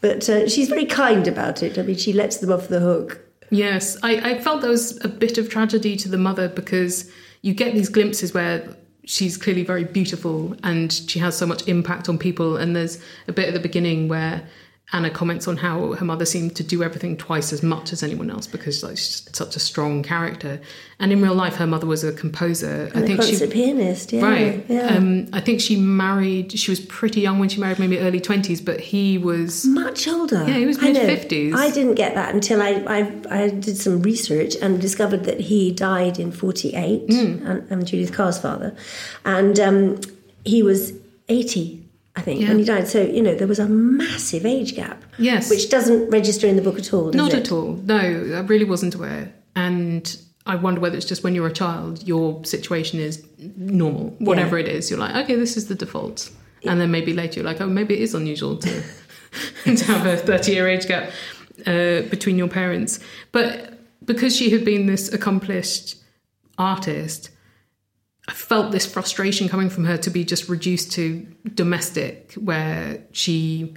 But 0.00 0.28
uh, 0.28 0.48
she's 0.48 0.68
very 0.68 0.86
kind 0.86 1.28
about 1.28 1.62
it. 1.62 1.78
I 1.78 1.82
mean, 1.82 1.96
she 1.96 2.12
lets 2.12 2.38
them 2.38 2.50
off 2.50 2.68
the 2.68 2.80
hook. 2.80 3.20
Yes, 3.50 3.96
I, 4.02 4.16
I 4.32 4.38
felt 4.40 4.60
there 4.62 4.70
was 4.70 5.02
a 5.04 5.08
bit 5.08 5.38
of 5.38 5.48
tragedy 5.48 5.96
to 5.96 6.08
the 6.08 6.18
mother 6.18 6.48
because 6.48 7.10
you 7.42 7.54
get 7.54 7.74
these 7.74 7.88
glimpses 7.88 8.34
where 8.34 8.76
she's 9.08 9.38
clearly 9.38 9.64
very 9.64 9.84
beautiful 9.84 10.54
and 10.62 10.92
she 10.92 11.18
has 11.18 11.36
so 11.36 11.46
much 11.46 11.66
impact 11.66 12.10
on 12.10 12.18
people. 12.18 12.58
And 12.58 12.76
there's 12.76 13.02
a 13.26 13.32
bit 13.32 13.48
at 13.48 13.54
the 13.54 13.60
beginning 13.60 14.06
where 14.06 14.46
Anna 14.90 15.10
comments 15.10 15.46
on 15.46 15.58
how 15.58 15.92
her 15.92 16.04
mother 16.04 16.24
seemed 16.24 16.56
to 16.56 16.64
do 16.64 16.82
everything 16.82 17.14
twice 17.18 17.52
as 17.52 17.62
much 17.62 17.92
as 17.92 18.02
anyone 18.02 18.30
else 18.30 18.46
because 18.46 18.82
like, 18.82 18.96
she's 18.96 19.28
such 19.34 19.54
a 19.54 19.60
strong 19.60 20.02
character. 20.02 20.62
And 20.98 21.12
in 21.12 21.20
real 21.20 21.34
life, 21.34 21.56
her 21.56 21.66
mother 21.66 21.86
was 21.86 22.04
a 22.04 22.12
composer. 22.12 22.90
I 22.94 22.98
And 22.98 23.04
a 23.04 23.06
think 23.06 23.22
she 23.22 23.44
a 23.44 23.48
pianist, 23.48 24.14
yeah. 24.14 24.22
Right. 24.22 24.64
Yeah. 24.66 24.96
Um, 24.96 25.28
I 25.34 25.40
think 25.40 25.60
she 25.60 25.76
married. 25.76 26.58
She 26.58 26.70
was 26.70 26.80
pretty 26.80 27.20
young 27.20 27.38
when 27.38 27.50
she 27.50 27.60
married, 27.60 27.78
maybe 27.78 27.98
early 27.98 28.18
twenties. 28.18 28.62
But 28.62 28.80
he 28.80 29.18
was. 29.18 29.66
Much 29.66 30.08
older. 30.08 30.44
Yeah, 30.48 30.56
he 30.56 30.64
was 30.64 30.78
I 30.78 30.90
know. 30.92 31.00
mid-fifties. 31.04 31.54
I 31.54 31.70
didn't 31.70 31.94
get 31.96 32.14
that 32.14 32.34
until 32.34 32.62
I, 32.62 32.82
I, 32.88 33.44
I 33.44 33.50
did 33.50 33.76
some 33.76 34.00
research 34.00 34.56
and 34.56 34.80
discovered 34.80 35.24
that 35.24 35.38
he 35.38 35.70
died 35.70 36.18
in 36.18 36.32
48. 36.32 37.12
Hmm. 37.12 37.46
And 37.46 37.66
I'm 37.70 37.84
Judith 37.84 38.14
Kerr's 38.14 38.38
father. 38.40 38.74
And 39.26 39.60
um, 39.60 40.00
he 40.46 40.62
was 40.62 40.94
80, 41.28 41.84
I 42.18 42.20
think, 42.20 42.40
when 42.48 42.58
he 42.58 42.64
died. 42.64 42.88
So, 42.88 43.00
you 43.00 43.22
know, 43.22 43.36
there 43.36 43.46
was 43.46 43.60
a 43.60 43.68
massive 43.68 44.44
age 44.44 44.74
gap. 44.74 45.04
Yes. 45.18 45.48
Which 45.48 45.70
doesn't 45.70 46.10
register 46.10 46.48
in 46.48 46.56
the 46.56 46.62
book 46.62 46.76
at 46.76 46.92
all, 46.92 47.12
does 47.12 47.14
Not 47.14 47.32
it? 47.32 47.46
at 47.46 47.52
all. 47.52 47.74
No, 47.84 47.96
I 47.96 48.40
really 48.40 48.64
wasn't 48.64 48.96
aware. 48.96 49.32
And 49.54 50.20
I 50.44 50.56
wonder 50.56 50.80
whether 50.80 50.96
it's 50.96 51.06
just 51.06 51.22
when 51.22 51.36
you're 51.36 51.46
a 51.46 51.52
child, 51.52 52.02
your 52.02 52.44
situation 52.44 52.98
is 52.98 53.24
normal. 53.38 54.16
Whatever 54.18 54.58
it 54.58 54.66
is, 54.66 54.90
you're 54.90 54.98
like, 54.98 55.14
okay, 55.14 55.36
this 55.36 55.56
is 55.56 55.68
the 55.68 55.76
default. 55.76 56.30
And 56.64 56.80
then 56.80 56.90
maybe 56.90 57.14
later 57.14 57.40
you're 57.40 57.48
like, 57.48 57.60
oh, 57.60 57.68
maybe 57.68 57.94
it 57.94 58.00
is 58.00 58.14
unusual 58.14 58.56
to, 58.56 58.82
to 59.64 59.84
have 59.84 60.06
a 60.06 60.16
30 60.16 60.52
year 60.52 60.68
age 60.68 60.88
gap 60.88 61.10
uh, 61.66 62.02
between 62.10 62.36
your 62.36 62.48
parents. 62.48 62.98
But 63.30 63.78
because 64.04 64.34
she 64.36 64.50
had 64.50 64.64
been 64.64 64.86
this 64.86 65.12
accomplished 65.12 65.96
artist, 66.58 67.30
I 68.28 68.32
felt 68.32 68.72
this 68.72 68.86
frustration 68.86 69.48
coming 69.48 69.70
from 69.70 69.84
her 69.86 69.96
to 69.96 70.10
be 70.10 70.22
just 70.22 70.48
reduced 70.48 70.92
to 70.92 71.26
domestic, 71.54 72.34
where 72.34 73.02
she 73.12 73.74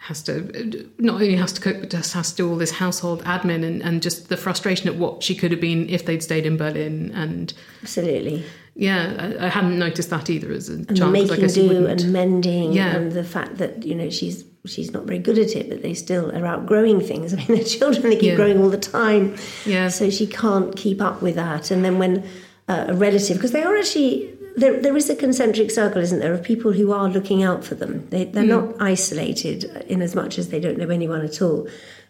has 0.00 0.22
to 0.22 0.88
not 0.98 1.14
only 1.14 1.34
has 1.34 1.52
to 1.54 1.60
cook 1.60 1.80
but 1.80 1.90
just 1.90 2.12
has 2.14 2.30
to 2.30 2.36
do 2.36 2.48
all 2.48 2.56
this 2.56 2.70
household 2.70 3.22
admin 3.24 3.64
and, 3.64 3.82
and 3.82 4.00
just 4.00 4.28
the 4.28 4.36
frustration 4.36 4.86
at 4.88 4.94
what 4.94 5.24
she 5.24 5.34
could 5.34 5.50
have 5.50 5.60
been 5.60 5.88
if 5.90 6.06
they'd 6.06 6.22
stayed 6.22 6.46
in 6.46 6.56
Berlin 6.56 7.10
and 7.16 7.52
Absolutely. 7.82 8.44
yeah 8.76 9.34
I, 9.40 9.46
I 9.46 9.48
hadn't 9.48 9.76
noticed 9.76 10.08
that 10.10 10.30
either 10.30 10.52
as 10.52 10.68
a 10.68 10.74
And 10.74 10.96
child 10.96 10.98
'cause 10.98 11.02
I 11.02 11.10
making 11.10 11.40
guess 11.40 11.54
do 11.54 11.86
and 11.86 12.12
mending 12.12 12.72
Yeah. 12.72 12.94
and 12.94 13.10
the 13.10 13.24
fact 13.24 13.58
that, 13.58 13.84
you 13.84 13.96
know, 13.96 14.08
she's 14.08 14.44
she's 14.66 14.92
not 14.92 15.04
very 15.04 15.18
good 15.18 15.38
at 15.38 15.56
it, 15.56 15.68
but 15.68 15.82
they 15.82 15.94
still 15.94 16.30
are 16.30 16.46
outgrowing 16.46 17.00
things. 17.00 17.32
I 17.34 17.36
mean, 17.38 17.46
they're 17.48 17.64
children, 17.64 18.02
they 18.10 18.14
keep 18.16 18.22
Yeah. 18.30 18.36
growing 18.36 18.58
all 18.62 18.70
the 18.70 18.78
time. 18.78 19.34
Yeah. 19.66 19.88
So 19.88 20.10
she 20.10 20.28
can't 20.28 20.76
keep 20.76 21.00
up 21.02 21.22
with 21.22 21.34
that. 21.34 21.72
And 21.72 21.84
then 21.84 21.98
when 21.98 22.22
uh, 22.68 22.86
a 22.88 22.94
relative, 22.94 23.36
because 23.36 23.52
they 23.52 23.62
are 23.62 23.76
actually, 23.76 24.34
there, 24.56 24.80
there 24.80 24.96
is 24.96 25.08
a 25.10 25.16
concentric 25.16 25.70
circle, 25.70 26.02
isn't 26.02 26.20
there, 26.20 26.34
of 26.34 26.42
people 26.42 26.72
who 26.72 26.92
are 26.92 27.08
looking 27.08 27.42
out 27.42 27.64
for 27.64 27.74
them. 27.74 28.06
They, 28.10 28.24
they're 28.24 28.44
not 28.44 28.80
isolated 28.80 29.64
in 29.88 30.02
as 30.02 30.14
much 30.14 30.38
as 30.38 30.48
they 30.48 30.60
don't 30.60 30.78
know 30.78 30.90
anyone 30.90 31.22
at 31.22 31.40
all. 31.40 31.68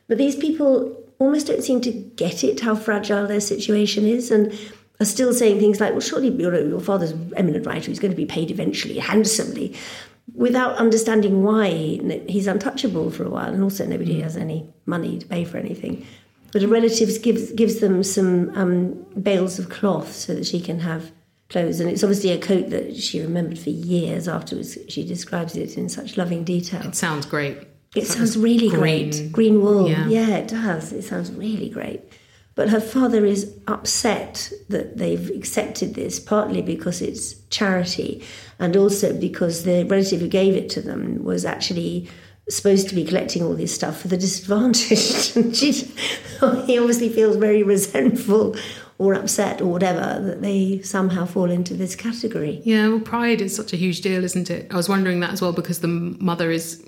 But 0.09 0.19
these 0.19 0.37
people 0.37 0.97
almost 1.19 1.47
don't 1.47 1.63
seem 1.63 1.81
to 1.83 1.93
get 1.93 2.45
it, 2.45 2.61
how 2.61 2.75
fragile 2.75 3.27
their 3.27 3.41
situation 3.41 4.07
is. 4.07 4.31
And 4.31 4.53
are 5.01 5.07
still 5.07 5.33
saying 5.33 5.61
things 5.61 5.81
like, 5.81 5.93
well, 5.93 6.01
surely 6.01 6.29
your, 6.29 6.59
your 6.67 6.81
father's 6.81 7.13
an 7.13 7.33
eminent 7.37 7.67
writer, 7.67 7.87
he's 7.87 8.01
going 8.01 8.11
to 8.11 8.17
be 8.17 8.27
paid 8.27 8.51
eventually, 8.51 8.99
handsomely, 8.99 9.77
without 10.35 10.77
understanding 10.77 11.45
why 11.45 11.71
he's 12.29 12.47
untouchable 12.47 13.11
for 13.11 13.25
a 13.25 13.31
while. 13.31 13.53
And 13.53 13.63
also, 13.63 13.87
nobody 13.87 14.21
has 14.21 14.37
any 14.37 14.69
money 14.87 15.19
to 15.19 15.27
pay 15.27 15.45
for 15.45 15.59
anything. 15.59 16.05
But 16.53 16.63
a 16.63 16.69
relative 16.69 17.23
gives, 17.23 17.53
gives 17.53 17.81
them 17.81 18.03
some 18.03 18.51
um, 18.57 18.95
bales 19.21 19.59
of 19.59 19.69
cloth 19.69 20.13
so 20.13 20.35
that 20.35 20.47
she 20.47 20.61
can 20.61 20.81
have 20.81 21.13
clothes. 21.51 21.81
And 21.81 21.91
it's 21.91 22.03
obviously 22.03 22.31
a 22.31 22.39
coat 22.39 22.71
that 22.71 22.97
she 22.97 23.21
remembered 23.21 23.59
for 23.59 23.71
years 23.71 24.29
afterwards. 24.29 24.79
She 24.89 25.05
describes 25.07 25.57
it 25.57 25.77
in 25.77 25.89
such 25.89 26.17
loving 26.17 26.45
detail. 26.45 26.83
it 26.87 26.95
sounds 26.95 27.27
great 27.27 27.59
It 27.95 28.07
sounds 28.07 28.37
really 28.37 28.69
green. 28.69 29.11
great. 29.11 29.33
Green 29.33 29.61
wool. 29.63 29.89
Yeah. 29.89 30.07
Yeah. 30.09 30.37
it 30.37 30.49
does. 30.49 30.93
It 30.93 31.03
sounds 31.03 31.31
really 31.33 31.69
great. 31.69 32.01
But 32.55 32.71
her 32.71 32.81
father 32.81 33.25
is 33.25 33.55
upset 33.69 34.51
that 34.69 34.97
they've 34.97 35.31
accepted 35.31 35.95
this, 35.95 36.19
partly 36.19 36.61
because 36.61 37.01
it's 37.01 37.35
charity, 37.51 38.25
and 38.59 38.77
also 38.77 39.17
because 39.17 39.63
the 39.63 39.85
relative 39.85 40.21
who 40.21 40.27
gave 40.29 40.55
it 40.55 40.69
to 40.71 40.81
them 40.83 41.23
was 41.23 41.45
actually 41.45 42.09
supposed 42.51 42.89
to 42.89 42.95
be 42.95 43.05
collecting 43.05 43.43
all 43.43 43.55
this 43.55 43.75
stuff 43.75 44.01
for 44.01 44.09
the 44.09 44.17
disadvantaged. 44.17 45.37
and 45.37 45.57
she, 45.57 45.73
he 45.73 46.79
obviously 46.79 47.09
feels 47.09 47.37
very 47.37 47.63
resentful 47.63 48.57
or 48.99 49.15
upset 49.15 49.61
or 49.61 49.67
whatever 49.67 50.21
that 50.21 50.43
they 50.43 50.81
somehow 50.83 51.25
fall 51.25 51.51
into 51.51 51.75
this 51.75 51.95
category. 51.95 52.61
Yeah, 52.65 52.89
well, 52.89 53.01
pride 53.01 53.41
is 53.41 53.55
such 53.55 53.73
a 53.73 53.77
huge 53.77 54.01
deal, 54.01 54.25
isn't 54.25 54.51
it? 54.51 54.67
I 54.73 54.77
was 54.77 54.89
wondering 54.89 55.21
that 55.21 55.31
as 55.31 55.41
well 55.41 55.53
because 55.53 55.81
the 55.81 55.89
mother 55.89 56.51
is 56.51 56.83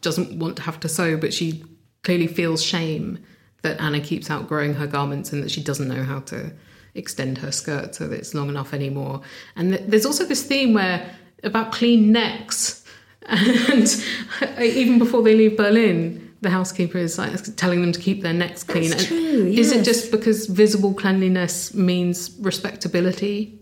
doesn't 0.00 0.38
want 0.38 0.56
to 0.56 0.62
have 0.62 0.80
to 0.80 0.88
sew, 0.88 1.16
but 1.16 1.32
she 1.32 1.62
clearly 2.02 2.26
feels 2.26 2.62
shame 2.62 3.18
that 3.62 3.80
Anna 3.80 4.00
keeps 4.00 4.30
outgrowing 4.30 4.74
her 4.74 4.86
garments 4.86 5.32
and 5.32 5.42
that 5.42 5.50
she 5.50 5.62
doesn't 5.62 5.88
know 5.88 6.02
how 6.02 6.20
to 6.20 6.52
extend 6.94 7.38
her 7.38 7.52
skirt 7.52 7.94
so 7.94 8.08
that 8.08 8.18
it's 8.18 8.34
long 8.34 8.48
enough 8.48 8.74
anymore. 8.74 9.22
And 9.54 9.74
there's 9.74 10.04
also 10.04 10.24
this 10.24 10.42
theme 10.42 10.74
where 10.74 11.08
about 11.44 11.72
clean 11.72 12.12
necks, 12.12 12.81
and 13.26 14.04
even 14.60 14.98
before 14.98 15.22
they 15.22 15.34
leave 15.34 15.56
Berlin, 15.56 16.34
the 16.40 16.50
housekeeper 16.50 16.98
is 16.98 17.18
like 17.18 17.40
telling 17.56 17.80
them 17.80 17.92
to 17.92 18.00
keep 18.00 18.22
their 18.22 18.32
necks 18.32 18.64
clean. 18.64 18.90
That's 18.90 19.06
true. 19.06 19.46
Is 19.46 19.72
it 19.72 19.84
just 19.84 20.10
because 20.10 20.46
visible 20.46 20.92
cleanliness 20.92 21.72
means 21.74 22.36
respectability? 22.40 23.58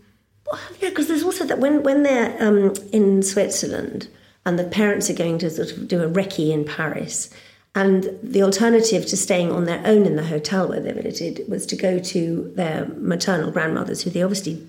Well, 0.51 0.59
yeah, 0.79 0.89
because 0.89 1.07
there's 1.07 1.23
also 1.23 1.45
that 1.45 1.59
when 1.59 1.83
when 1.83 2.03
they're 2.03 2.35
um, 2.41 2.73
in 2.91 3.21
Switzerland 3.23 4.07
and 4.45 4.57
the 4.57 4.63
parents 4.63 5.09
are 5.09 5.13
going 5.13 5.37
to 5.39 5.49
sort 5.49 5.71
of 5.71 5.87
do 5.87 6.01
a 6.01 6.09
recce 6.09 6.51
in 6.51 6.65
Paris. 6.65 7.29
And 7.73 8.09
the 8.21 8.43
alternative 8.43 9.05
to 9.05 9.15
staying 9.15 9.51
on 9.51 9.63
their 9.63 9.81
own 9.85 10.05
in 10.05 10.17
the 10.17 10.25
hotel 10.25 10.67
where 10.67 10.81
they're 10.81 10.93
visited 10.93 11.47
was 11.47 11.65
to 11.67 11.77
go 11.77 11.99
to 11.99 12.51
their 12.55 12.85
maternal 12.97 13.49
grandmothers, 13.49 14.01
who 14.01 14.09
they 14.09 14.21
obviously, 14.21 14.67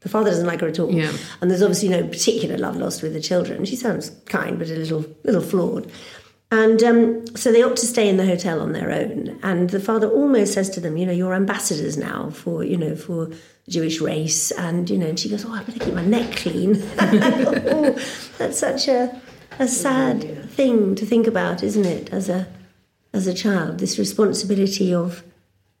the 0.00 0.08
father 0.08 0.30
doesn't 0.30 0.46
like 0.46 0.60
her 0.60 0.68
at 0.68 0.78
all. 0.78 0.90
Yeah. 0.90 1.12
And 1.40 1.50
there's 1.50 1.62
obviously 1.62 1.88
no 1.88 2.06
particular 2.06 2.56
love 2.56 2.76
lost 2.76 3.02
with 3.02 3.12
the 3.12 3.20
children. 3.20 3.64
She 3.64 3.76
sounds 3.76 4.10
kind, 4.26 4.58
but 4.58 4.68
a 4.68 4.74
little, 4.74 5.04
little 5.24 5.42
flawed. 5.42 5.90
And 6.52 6.82
um, 6.82 7.36
so 7.36 7.52
they 7.52 7.62
opt 7.62 7.76
to 7.76 7.86
stay 7.86 8.08
in 8.08 8.16
the 8.16 8.26
hotel 8.26 8.60
on 8.60 8.72
their 8.72 8.90
own. 8.90 9.38
And 9.42 9.70
the 9.70 9.78
father 9.78 10.08
almost 10.08 10.54
says 10.54 10.68
to 10.70 10.80
them, 10.80 10.96
you 10.96 11.06
know, 11.06 11.12
you're 11.12 11.34
ambassadors 11.34 11.96
now 11.96 12.30
for, 12.30 12.64
you 12.64 12.76
know, 12.76 12.96
for 12.96 13.26
the 13.26 13.70
Jewish 13.70 14.00
race. 14.00 14.50
And, 14.52 14.90
you 14.90 14.98
know, 14.98 15.06
and 15.06 15.20
she 15.20 15.28
goes, 15.28 15.44
oh, 15.44 15.52
I 15.52 15.62
better 15.62 15.78
keep 15.78 15.94
my 15.94 16.04
neck 16.04 16.36
clean. 16.36 16.82
oh, 16.98 17.96
that's 18.38 18.58
such 18.58 18.88
a, 18.88 19.20
a 19.60 19.68
sad 19.68 20.50
thing 20.50 20.96
to 20.96 21.06
think 21.06 21.28
about, 21.28 21.62
isn't 21.62 21.84
it, 21.84 22.12
as 22.12 22.28
a, 22.28 22.48
as 23.12 23.28
a 23.28 23.34
child, 23.34 23.78
this 23.78 23.98
responsibility 23.98 24.92
of 24.92 25.22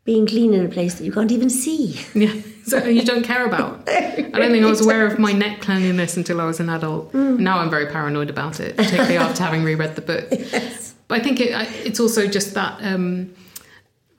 being 0.04 0.26
clean 0.26 0.54
in 0.54 0.64
a 0.64 0.68
place 0.68 0.94
that 0.94 1.04
you 1.04 1.12
can't 1.12 1.32
even 1.32 1.50
see. 1.50 2.00
Yeah, 2.14 2.34
so 2.64 2.84
you 2.84 3.02
don't 3.02 3.24
care 3.24 3.46
about. 3.46 3.82
I 3.88 4.10
don't 4.20 4.50
think 4.50 4.64
I 4.64 4.70
was 4.70 4.80
aware 4.80 5.06
of 5.06 5.18
my 5.18 5.32
neck 5.32 5.60
cleanliness 5.60 6.16
until 6.16 6.40
I 6.40 6.44
was 6.44 6.60
an 6.60 6.68
adult. 6.68 7.12
Mm. 7.12 7.38
Now 7.40 7.58
I'm 7.58 7.70
very 7.70 7.86
paranoid 7.86 8.30
about 8.30 8.60
it, 8.60 8.76
particularly 8.76 9.16
after 9.18 9.42
having 9.42 9.62
reread 9.62 9.96
the 9.96 10.02
book. 10.02 10.26
Yes. 10.30 10.94
But 11.08 11.20
I 11.20 11.22
think 11.22 11.40
it, 11.40 11.50
it's 11.84 12.00
also 12.00 12.26
just 12.26 12.54
that 12.54 12.78
um, 12.82 13.34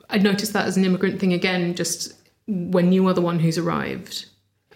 I 0.10 0.18
noticed 0.18 0.54
that 0.54 0.66
as 0.66 0.78
an 0.78 0.86
immigrant 0.86 1.20
thing 1.20 1.34
again, 1.34 1.76
just 1.76 2.14
when 2.48 2.92
you 2.92 3.08
are 3.08 3.14
the 3.14 3.22
one 3.22 3.40
who's 3.40 3.58
arrived. 3.58 4.26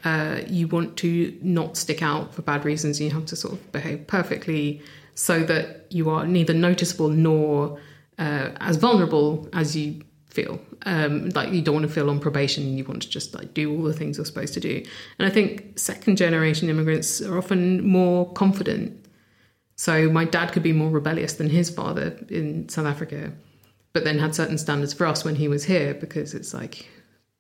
Uh, 0.04 0.42
you 0.46 0.68
want 0.68 0.96
to 0.98 1.36
not 1.42 1.76
stick 1.76 2.04
out 2.04 2.32
for 2.32 2.44
bad 2.44 2.64
reasons. 2.64 3.02
You 3.02 3.10
have 3.10 3.26
to 3.26 3.36
sort 3.36 3.56
of 3.56 3.72
behave 3.72 4.06
perfectly 4.06 4.84
so 5.16 5.42
that 5.44 5.88
you 5.90 6.12
are 6.12 6.28
neither 6.28 6.54
noticeable 6.54 7.10
nor 7.10 7.80
uh, 8.20 8.52
as 8.60 8.78
vulnerable 8.78 9.50
as 9.54 9.76
you 9.76 10.04
feel. 10.36 10.60
Um, 10.86 11.30
like 11.30 11.52
you 11.52 11.62
don't 11.62 11.76
want 11.76 11.88
to 11.88 11.92
feel 11.92 12.10
on 12.10 12.20
probation. 12.20 12.78
You 12.78 12.84
want 12.84 13.02
to 13.04 13.10
just 13.10 13.34
like 13.34 13.54
do 13.54 13.76
all 13.76 13.84
the 13.84 13.94
things 13.94 14.18
you're 14.18 14.26
supposed 14.26 14.54
to 14.56 14.60
do. 14.60 14.84
And 15.18 15.28
I 15.28 15.32
think 15.32 15.80
second 15.80 16.18
generation 16.18 16.70
immigrants 16.70 17.22
are 17.22 17.38
often 17.38 17.88
more 17.88 18.32
confident. 18.34 19.06
So 19.78 20.10
my 20.10 20.26
dad 20.26 20.52
could 20.52 20.64
be 20.64 20.74
more 20.74 20.90
rebellious 20.90 21.34
than 21.34 21.50
his 21.50 21.70
father 21.70 22.18
in 22.30 22.70
South 22.70 22.86
Africa, 22.86 23.32
but 23.94 24.04
then 24.04 24.20
had 24.20 24.36
certain 24.36 24.58
standards 24.58 24.94
for 24.94 25.06
us 25.08 25.26
when 25.26 25.36
he 25.36 25.48
was 25.48 25.64
here 25.64 25.94
because 25.94 26.34
it's 26.34 26.54
like 26.54 26.86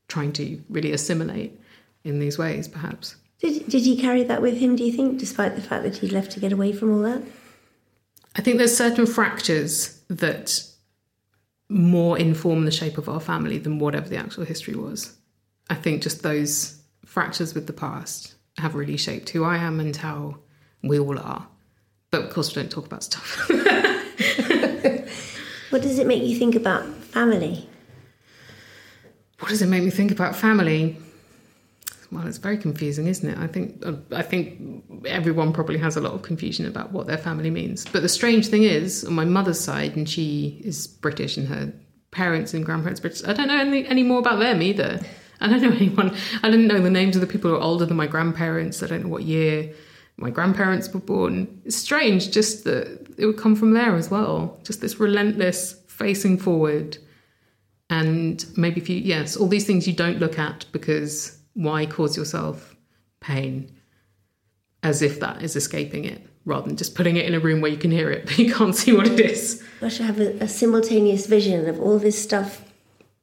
trying 0.07 0.33
to 0.33 0.61
really 0.69 0.91
assimilate 0.91 1.59
in 2.03 2.19
these 2.19 2.37
ways, 2.37 2.67
perhaps. 2.67 3.15
Did, 3.39 3.67
did 3.67 3.83
he 3.83 3.99
carry 3.99 4.23
that 4.23 4.41
with 4.41 4.57
him, 4.57 4.75
do 4.75 4.83
you 4.83 4.91
think, 4.91 5.19
despite 5.19 5.55
the 5.55 5.61
fact 5.61 5.83
that 5.83 5.97
he 5.97 6.07
left 6.07 6.31
to 6.31 6.39
get 6.39 6.53
away 6.53 6.71
from 6.71 6.93
all 6.93 7.01
that? 7.01 7.21
I 8.35 8.41
think 8.41 8.57
there's 8.57 8.75
certain 8.75 9.05
fractures 9.05 9.99
that 10.09 10.63
more 11.69 12.17
inform 12.17 12.65
the 12.65 12.71
shape 12.71 12.97
of 12.97 13.09
our 13.09 13.19
family 13.19 13.57
than 13.57 13.79
whatever 13.79 14.07
the 14.07 14.17
actual 14.17 14.45
history 14.45 14.75
was. 14.75 15.15
I 15.69 15.75
think 15.75 16.03
just 16.03 16.23
those 16.23 16.81
fractures 17.05 17.53
with 17.53 17.67
the 17.67 17.73
past 17.73 18.35
have 18.57 18.75
really 18.75 18.97
shaped 18.97 19.29
who 19.29 19.43
I 19.43 19.57
am 19.57 19.79
and 19.79 19.95
how 19.95 20.37
we 20.83 20.99
all 20.99 21.17
are. 21.17 21.47
But 22.11 22.23
of 22.23 22.29
course, 22.29 22.55
we 22.55 22.61
don't 22.61 22.71
talk 22.71 22.85
about 22.85 23.03
stuff. 23.03 23.49
what 25.69 25.81
does 25.81 25.99
it 25.99 26.07
make 26.07 26.23
you 26.23 26.37
think 26.37 26.55
about 26.55 26.85
family? 26.85 27.67
What 29.39 29.49
does 29.49 29.61
it 29.61 29.67
make 29.67 29.83
me 29.83 29.89
think 29.89 30.11
about 30.11 30.35
family? 30.35 30.97
Well, 32.11 32.27
it's 32.27 32.37
very 32.37 32.57
confusing, 32.57 33.07
isn't 33.07 33.29
it? 33.29 33.37
I 33.37 33.47
think 33.47 33.83
I 34.11 34.21
think 34.21 34.83
everyone 35.05 35.53
probably 35.53 35.77
has 35.79 35.97
a 35.97 36.01
lot 36.01 36.13
of 36.13 36.21
confusion 36.21 36.65
about 36.65 36.91
what 36.91 37.07
their 37.07 37.17
family 37.17 37.49
means. 37.49 37.85
But 37.85 38.01
the 38.01 38.09
strange 38.09 38.47
thing 38.47 38.63
is, 38.63 39.03
on 39.03 39.13
my 39.13 39.25
mother's 39.25 39.59
side, 39.59 39.95
and 39.95 40.07
she 40.07 40.61
is 40.63 40.87
British, 40.87 41.37
and 41.37 41.47
her 41.47 41.73
parents 42.11 42.53
and 42.53 42.65
grandparents 42.65 42.99
British. 42.99 43.23
I 43.27 43.33
don't 43.33 43.47
know 43.47 43.59
any, 43.59 43.85
any 43.87 44.03
more 44.03 44.19
about 44.19 44.39
them 44.39 44.61
either. 44.61 44.99
I 45.41 45.47
don't 45.47 45.61
know 45.61 45.71
anyone. 45.71 46.15
I 46.43 46.49
didn't 46.49 46.67
know 46.67 46.79
the 46.79 46.89
names 46.89 47.15
of 47.15 47.21
the 47.21 47.27
people 47.27 47.51
who 47.51 47.57
are 47.57 47.61
older 47.61 47.85
than 47.85 47.97
my 47.97 48.07
grandparents. 48.07 48.81
I 48.81 48.87
don't 48.87 49.03
know 49.03 49.09
what 49.09 49.23
year 49.23 49.73
my 50.17 50.29
grandparents 50.29 50.93
were 50.93 50.99
born. 50.99 51.61
It's 51.65 51.75
strange, 51.75 52.31
just 52.31 52.63
that 52.63 53.15
it 53.17 53.25
would 53.25 53.37
come 53.37 53.55
from 53.55 53.73
there 53.73 53.95
as 53.95 54.09
well. 54.09 54.59
Just 54.63 54.81
this 54.81 54.99
relentless 54.99 55.73
facing 55.87 56.37
forward, 56.37 56.97
and 57.89 58.45
maybe 58.57 58.81
if 58.81 58.89
you 58.89 58.97
yes, 58.97 59.35
all 59.35 59.47
these 59.47 59.65
things 59.65 59.87
you 59.87 59.93
don't 59.93 60.19
look 60.19 60.39
at 60.39 60.65
because 60.71 61.37
why 61.55 61.85
cause 61.85 62.15
yourself 62.15 62.75
pain 63.19 63.71
as 64.83 65.01
if 65.01 65.19
that 65.19 65.41
is 65.41 65.55
escaping 65.55 66.05
it 66.05 66.21
rather 66.45 66.67
than 66.67 66.77
just 66.77 66.93
putting 66.93 67.17
it 67.17 67.25
in 67.25 67.33
a 67.33 67.39
room 67.39 67.59
where 67.59 67.71
you 67.71 67.77
can 67.77 67.89
hear 67.89 68.11
it 68.11 68.25
but 68.25 68.37
you 68.37 68.53
can't 68.53 68.75
see 68.75 68.93
what 68.93 69.07
it 69.07 69.19
is. 69.19 69.63
I 69.81 69.89
should 69.89 70.05
have 70.05 70.19
a, 70.19 70.43
a 70.43 70.47
simultaneous 70.47 71.25
vision 71.25 71.67
of 71.67 71.81
all 71.81 71.97
this 71.97 72.21
stuff 72.21 72.63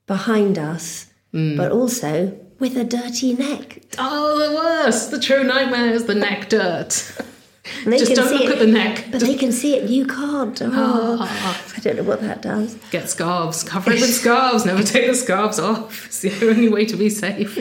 behind 0.07 0.59
us, 0.59 1.07
mm. 1.33 1.57
but 1.57 1.71
also 1.71 2.39
with 2.59 2.77
a 2.77 2.85
dirty 2.85 3.35
neck. 3.35 3.83
Oh, 3.99 4.39
the 4.39 4.55
worst! 4.55 5.11
The 5.11 5.21
true 5.21 5.45
nightmare 5.45 5.93
is 5.93 6.07
the 6.07 6.15
neck 6.15 6.49
dirt. 6.49 7.17
Just 7.85 8.15
don't 8.17 8.33
look 8.33 8.43
it, 8.43 8.51
at 8.51 8.59
the 8.59 8.67
neck. 8.67 9.07
But 9.13 9.21
they 9.21 9.37
can 9.37 9.53
see 9.53 9.77
it, 9.77 9.89
you 9.89 10.05
can't. 10.05 10.61
Oh, 10.61 10.71
oh, 10.73 11.73
I 11.77 11.81
don't 11.81 11.97
know 11.97 12.03
what 12.03 12.21
that 12.23 12.43
does. 12.43 12.75
Get 12.91 13.09
scarves. 13.09 13.63
Cover 13.63 13.93
it 13.93 14.01
with 14.01 14.13
scarves. 14.13 14.67
Never 14.67 14.83
take 14.83 15.07
the 15.07 15.15
scarves 15.15 15.61
off. 15.61 16.07
It's 16.07 16.21
the 16.21 16.49
only 16.49 16.69
way 16.69 16.85
to 16.87 16.97
be 16.97 17.09
safe. 17.09 17.57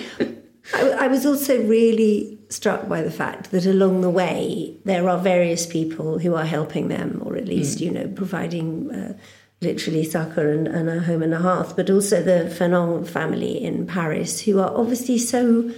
I, 0.73 1.05
I, 1.05 1.07
was 1.07 1.25
also 1.25 1.61
really 1.63 2.39
struck 2.49 2.87
by 2.87 3.01
the 3.01 3.11
fact 3.11 3.51
that 3.51 3.65
along 3.65 4.01
the 4.01 4.09
way 4.09 4.75
there 4.85 5.07
are 5.09 5.17
various 5.17 5.65
people 5.65 6.19
who 6.19 6.35
are 6.35 6.45
helping 6.45 6.87
them, 6.87 7.21
or 7.25 7.35
at 7.35 7.45
least 7.45 7.77
mm. 7.77 7.81
you 7.81 7.91
know 7.91 8.07
providing 8.07 8.91
uh, 8.91 9.17
literally 9.61 10.03
succor 10.03 10.51
and, 10.51 10.67
and, 10.67 10.89
a 10.89 10.99
home 10.99 11.23
and 11.23 11.33
a 11.33 11.39
hearth. 11.39 11.75
But 11.75 11.89
also 11.89 12.21
the 12.21 12.53
Fanon 12.53 13.07
family 13.07 13.63
in 13.63 13.87
Paris, 13.87 14.41
who 14.41 14.59
are 14.59 14.75
obviously 14.75 15.17
so 15.17 15.71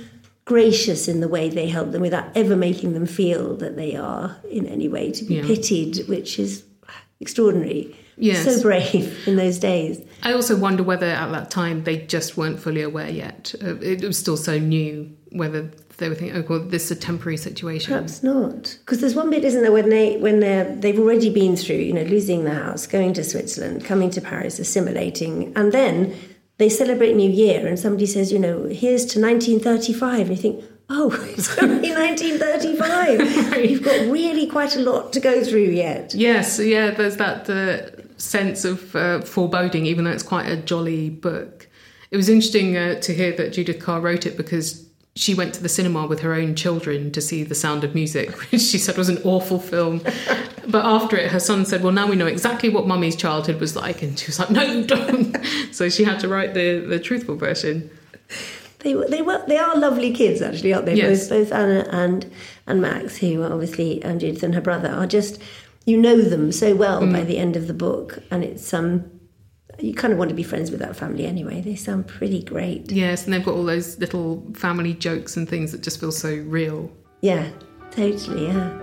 gracious 0.46 1.08
in 1.08 1.22
the 1.22 1.28
way 1.28 1.50
they 1.50 1.68
help 1.68 1.92
them 1.92 2.02
without 2.02 2.26
ever 2.36 2.56
making 2.56 2.94
them 2.94 3.06
feel 3.06 3.56
that 3.58 3.76
they 3.76 3.96
are 3.96 4.38
in 4.50 4.66
any 4.66 4.88
way 4.88 5.12
to 5.12 5.24
be 5.24 5.36
yeah. 5.36 5.46
pitied, 5.46 6.08
which 6.08 6.40
is 6.40 6.64
extraordinary. 7.20 7.96
Yes. 8.18 8.44
So 8.44 8.62
brave 8.62 9.28
in 9.28 9.38
those 9.38 9.58
days. 9.58 10.02
I 10.24 10.34
also 10.34 10.58
wonder 10.58 10.84
whether 10.84 11.06
at 11.06 11.32
that 11.32 11.52
time 11.52 11.84
they 11.84 11.98
just 11.98 12.38
weren't 12.38 12.60
fully 12.60 12.82
aware 12.82 13.10
yet. 13.10 13.54
Uh, 13.62 13.76
it 13.80 14.04
was 14.04 14.18
still 14.18 14.38
so 14.38 14.58
new, 14.58 15.16
whether 15.32 15.70
they 15.98 16.10
were 16.10 16.16
thinking, 16.16 16.38
oh, 16.38 16.46
well, 16.48 16.60
this 16.60 16.86
is 16.86 16.92
a 16.92 16.96
temporary 16.96 17.38
situation. 17.38 17.94
Perhaps 17.94 18.24
not. 18.24 18.78
Because 18.80 19.02
there's 19.02 19.16
one 19.16 19.30
bit, 19.30 19.44
isn't 19.44 19.62
there, 19.62 19.72
when, 19.72 19.90
they, 19.90 20.18
when 20.18 20.40
they're, 20.40 20.76
they've 20.76 20.98
already 20.98 21.30
been 21.30 21.56
through, 21.56 21.76
you 21.76 21.94
know, 21.94 22.04
losing 22.04 22.46
the 22.46 22.54
house, 22.54 22.88
going 22.88 23.14
to 23.14 23.24
Switzerland, 23.24 23.84
coming 23.84 24.10
to 24.12 24.22
Paris, 24.22 24.60
assimilating, 24.60 25.54
and 25.56 25.72
then 25.72 26.16
they 26.58 26.70
celebrate 26.70 27.16
New 27.16 27.30
Year 27.30 27.68
and 27.68 27.78
somebody 27.78 28.06
says, 28.06 28.32
you 28.32 28.40
know, 28.40 28.64
here's 28.64 29.06
to 29.08 29.20
1935. 29.20 30.20
And 30.20 30.30
you 30.30 30.36
think, 30.36 30.64
oh, 30.90 31.12
it's 31.36 31.58
only 31.58 31.92
1935. 31.92 33.50
right. 33.52 33.70
You've 33.70 33.84
got 33.84 34.12
really 34.12 34.48
quite 34.48 34.76
a 34.76 34.80
lot 34.80 35.12
to 35.14 35.20
go 35.20 35.44
through 35.44 35.70
yet. 35.70 36.14
Yes, 36.14 36.60
yeah, 36.60 36.92
there's 36.92 37.18
that 37.18 37.50
uh, 37.50 38.03
sense 38.18 38.66
of 38.66 38.96
uh, 38.96 39.22
foreboding, 39.22 39.86
even 39.86 40.06
though 40.06 40.12
it's 40.12 40.24
quite 40.24 40.48
a 40.48 40.58
jolly 40.58 41.10
book. 41.10 41.68
It 42.12 42.18
was 42.18 42.30
interesting 42.30 42.78
uh, 42.78 43.00
to 43.02 43.14
hear 43.14 43.32
that 43.34 43.54
Judith 43.54 43.80
Kerr 43.80 44.00
wrote 44.00 44.26
it 44.26 44.38
because 44.38 44.88
she 45.16 45.36
went 45.36 45.54
to 45.54 45.62
the 45.62 45.70
cinema 45.70 46.08
with 46.08 46.22
her 46.22 46.34
own 46.34 46.56
children 46.56 47.12
to 47.12 47.22
see 47.22 47.44
The 47.44 47.56
Sound 47.56 47.84
of 47.84 47.94
Music, 47.94 48.32
which 48.52 48.62
she 48.62 48.78
said 48.78 48.98
was 48.98 49.10
an 49.10 49.20
awful 49.24 49.60
film. 49.60 50.00
but 50.68 50.86
after 50.86 51.18
it, 51.18 51.32
her 51.32 51.40
son 51.40 51.66
said, 51.66 51.84
Well, 51.84 51.94
now 51.94 52.08
we 52.08 52.16
know 52.16 52.28
exactly 52.28 52.70
what 52.70 52.88
mummy's 52.88 53.16
childhood 53.16 53.60
was 53.60 53.76
like. 53.76 54.02
And 54.02 54.18
she 54.18 54.28
was 54.28 54.40
like, 54.40 54.50
No, 54.50 54.64
you 54.64 54.86
don't. 54.86 55.38
so 55.72 55.90
she 55.90 56.04
had 56.04 56.20
to 56.22 56.28
write 56.28 56.54
the, 56.54 56.80
the 56.80 57.00
truthful 57.00 57.36
version. 57.36 57.90
They, 58.80 58.94
they 58.94 59.22
were 59.22 59.42
they 59.48 59.58
are 59.58 59.78
lovely 59.78 60.12
kids 60.12 60.42
actually 60.42 60.74
aren't 60.74 60.88
they 60.88 60.96
yes. 60.96 61.30
both 61.30 61.50
both 61.50 61.52
Anna 61.54 61.88
and 61.90 62.30
and 62.68 62.82
Max 62.82 63.16
who 63.16 63.42
are 63.42 63.54
obviously 63.54 64.04
and 64.04 64.20
Judith 64.20 64.44
and 64.44 64.54
her 64.56 64.62
brother 64.62 64.90
are 64.90 65.08
just 65.08 65.42
you 65.86 65.98
know 65.98 66.22
them 66.22 66.52
so 66.52 66.76
well 66.76 67.02
mm. 67.02 67.12
by 67.12 67.24
the 67.24 67.38
end 67.38 67.56
of 67.56 67.68
the 67.68 67.74
book, 67.74 68.20
and 68.32 68.44
it's 68.44 68.74
um, 68.74 69.10
you 69.80 69.94
kind 69.94 70.14
of 70.14 70.20
want 70.20 70.30
to 70.30 70.36
be 70.36 70.44
friends 70.44 70.72
with 70.72 70.80
that 70.80 70.96
family 70.96 71.26
anyway. 71.26 71.62
They 71.62 71.76
sound 71.76 72.08
pretty 72.08 72.44
great. 72.44 72.92
Yes, 72.92 73.26
and 73.26 73.34
they've 73.34 73.44
got 73.44 73.56
all 73.56 73.66
those 73.66 73.98
little 74.00 74.46
family 74.54 74.94
jokes 74.94 75.36
and 75.36 75.48
things 75.48 75.72
that 75.72 75.82
just 75.82 76.00
feel 76.00 76.12
so 76.12 76.36
real. 76.36 76.92
Yeah, 77.22 77.50
totally. 77.92 78.48
Yeah. 78.48 78.83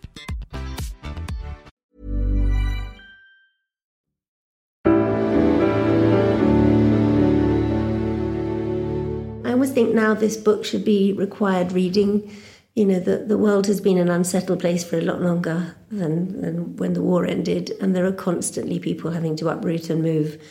I 9.51 9.53
always 9.53 9.71
think 9.71 9.93
now 9.93 10.13
this 10.13 10.37
book 10.37 10.63
should 10.63 10.85
be 10.85 11.11
required 11.11 11.73
reading. 11.73 12.33
You 12.73 12.85
know, 12.85 12.99
the, 13.01 13.17
the 13.17 13.37
world 13.37 13.67
has 13.67 13.81
been 13.81 13.97
an 13.97 14.07
unsettled 14.07 14.61
place 14.61 14.81
for 14.81 14.97
a 14.97 15.01
lot 15.01 15.21
longer 15.21 15.75
than, 15.91 16.39
than 16.39 16.77
when 16.77 16.93
the 16.93 17.01
war 17.01 17.25
ended, 17.25 17.73
and 17.81 17.93
there 17.93 18.05
are 18.05 18.13
constantly 18.13 18.79
people 18.79 19.11
having 19.11 19.35
to 19.35 19.49
uproot 19.49 19.89
and 19.89 20.01
move. 20.01 20.41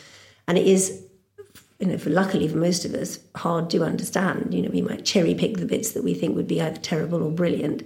And 0.47 0.55
it 0.55 0.67
is, 0.67 1.03
you 1.79 1.87
know, 1.87 1.97
for 1.97 2.11
luckily 2.11 2.47
for 2.47 2.57
most 2.57 2.85
of 2.85 2.93
us, 2.93 3.17
hard 3.33 3.71
to 3.71 3.83
understand. 3.83 4.53
You 4.53 4.61
know, 4.61 4.69
we 4.69 4.83
might 4.83 5.03
cherry 5.03 5.33
pick 5.33 5.57
the 5.57 5.65
bits 5.65 5.93
that 5.93 6.03
we 6.03 6.13
think 6.13 6.35
would 6.35 6.47
be 6.47 6.61
either 6.61 6.77
terrible 6.77 7.23
or 7.23 7.31
brilliant, 7.31 7.81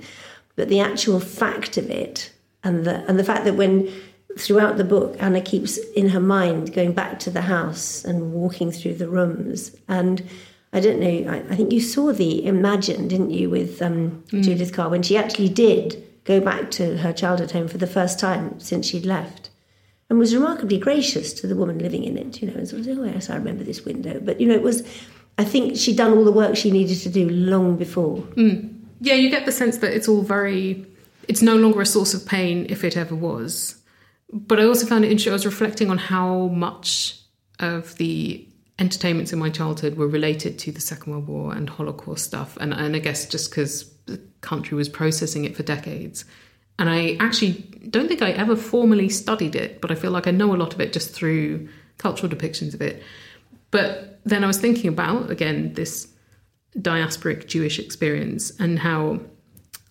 but 0.58 0.68
the 0.68 0.82
actual 0.82 1.22
fact 1.22 1.78
of 1.78 1.90
it, 1.90 2.30
and 2.62 2.84
the 2.84 3.06
and 3.08 3.18
the 3.18 3.24
fact 3.24 3.46
that 3.46 3.56
when 3.56 3.90
throughout 4.38 4.76
the 4.76 4.84
book, 4.84 5.16
Anna 5.20 5.40
keeps 5.40 5.78
in 5.78 6.10
her 6.10 6.20
mind 6.20 6.74
going 6.74 6.92
back 6.92 7.20
to 7.20 7.30
the 7.30 7.44
house 7.44 8.04
and 8.04 8.34
walking 8.34 8.70
through 8.70 8.96
the 8.96 9.08
rooms 9.08 9.74
and 9.88 10.22
I 10.76 10.82
don't 10.82 11.00
know. 11.00 11.32
I, 11.32 11.38
I 11.38 11.56
think 11.56 11.72
you 11.72 11.80
saw 11.80 12.12
the 12.12 12.46
Imagine, 12.46 13.08
didn't 13.08 13.32
you, 13.32 13.50
with 13.50 13.82
um, 13.82 14.24
mm. 14.28 14.44
Judith 14.44 14.74
Kerr, 14.74 14.90
when 14.90 15.04
she 15.04 15.16
actually 15.16 15.48
did 15.48 16.04
go 16.26 16.42
back 16.42 16.70
to 16.72 16.98
her 16.98 17.14
childhood 17.14 17.52
home 17.52 17.70
for 17.70 17.78
the 17.78 17.88
first 17.88 18.20
time 18.20 18.60
since 18.60 18.86
she'd 18.86 19.06
left, 19.06 19.50
and 20.10 20.20
was 20.20 20.36
remarkably 20.36 20.78
gracious 20.78 21.32
to 21.36 21.48
the 21.48 21.56
woman 21.56 21.80
living 21.80 22.04
in 22.04 22.18
it. 22.18 22.42
You 22.42 22.52
know, 22.52 22.58
and 22.58 22.68
sort 22.68 22.86
of, 22.86 23.00
oh 23.00 23.04
yes, 23.06 23.30
I 23.30 23.36
remember 23.38 23.64
this 23.64 23.86
window. 23.86 24.20
But 24.20 24.42
you 24.42 24.48
know, 24.48 24.54
it 24.54 24.64
was. 24.64 24.86
I 25.38 25.46
think 25.46 25.78
she'd 25.78 25.96
done 25.96 26.12
all 26.12 26.26
the 26.26 26.32
work 26.32 26.58
she 26.58 26.72
needed 26.72 26.98
to 27.00 27.10
do 27.10 27.30
long 27.30 27.78
before. 27.78 28.18
Mm. 28.36 28.78
Yeah, 29.00 29.16
you 29.16 29.30
get 29.30 29.46
the 29.46 29.54
sense 29.54 29.78
that 29.78 29.94
it's 29.94 30.10
all 30.10 30.24
very. 30.24 30.86
It's 31.30 31.42
no 31.42 31.56
longer 31.56 31.82
a 31.82 31.86
source 31.86 32.14
of 32.14 32.26
pain 32.26 32.66
if 32.68 32.84
it 32.84 32.98
ever 32.98 33.16
was. 33.16 33.82
But 34.34 34.60
I 34.60 34.66
also 34.66 34.86
found 34.86 35.06
it 35.06 35.12
interesting. 35.12 35.32
I 35.32 35.36
was 35.36 35.46
reflecting 35.46 35.90
on 35.90 36.00
how 36.00 36.48
much 36.48 37.22
of 37.60 37.96
the 37.96 38.46
entertainments 38.78 39.32
in 39.32 39.40
my 39.40 39.50
childhood 39.50 39.96
were 39.96 40.08
related 40.08 40.60
to 40.60 40.72
the 40.72 40.82
Second 40.82 41.14
World 41.14 41.28
War 41.28 41.54
and 41.54 41.70
Holocaust 41.70 42.26
stuff, 42.26 42.58
and, 42.60 42.74
and 42.74 42.96
I 42.96 43.00
guess 43.00 43.26
just 43.26 43.50
because 43.50 43.92
the 44.06 44.20
country 44.42 44.76
was 44.76 44.90
processing 44.90 45.46
it 45.46 45.56
for 45.56 45.64
decades. 45.64 46.26
And 46.78 46.90
I 46.90 47.16
actually 47.20 47.54
don't 47.90 48.08
think 48.08 48.22
I 48.22 48.32
ever 48.32 48.56
formally 48.56 49.08
studied 49.08 49.56
it, 49.56 49.80
but 49.80 49.92
I 49.92 49.96
feel 49.96 50.12
like 50.12 50.28
I 50.28 50.32
know 50.32 50.54
a 50.54 50.58
lot 50.58 50.74
of 50.74 50.82
it 50.82 50.92
just 50.92 51.12
through 51.12 51.70
cultural 51.98 52.32
depictions 52.32 52.74
of 52.74 52.82
it. 52.82 53.02
But 53.72 54.20
then 54.26 54.44
I 54.44 54.48
was 54.48 54.58
thinking 54.58 54.90
about, 54.90 55.32
again, 55.32 55.74
this 55.74 56.10
diasporic 56.78 57.48
Jewish 57.48 57.80
experience 57.80 58.52
and 58.60 58.80
how 58.80 59.22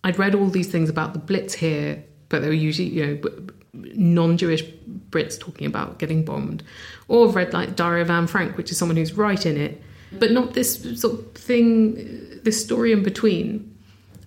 I'd 0.05 0.19
read 0.19 0.35
all 0.35 0.49
these 0.49 0.69
things 0.69 0.91
about 0.91 1.15
the 1.15 1.19
Blitz 1.19 1.55
here, 1.55 2.05
but 2.29 2.43
they 2.43 2.49
were 2.49 2.53
usually, 2.53 2.89
you 2.89 3.07
know, 3.07 3.31
non-Jewish 3.75 4.65
Brits 5.11 5.39
talking 5.39 5.67
about 5.67 5.99
getting 5.99 6.25
bombed, 6.25 6.63
or 7.09 7.29
read 7.29 7.53
like 7.53 7.77
Diary 7.77 8.03
of 8.03 8.11
Anne 8.11 8.27
Frank, 8.27 8.57
which 8.57 8.71
is 8.71 8.79
someone 8.79 8.97
who's 8.97 9.15
right 9.15 9.45
in 9.45 9.57
it, 9.57 9.83
but 10.13 10.31
not 10.31 10.55
this 10.55 11.01
sort 11.01 11.15
of 11.15 11.33
thing, 11.33 12.41
this 12.45 12.63
story 12.63 12.93
in 12.93 13.03
between, 13.03 13.77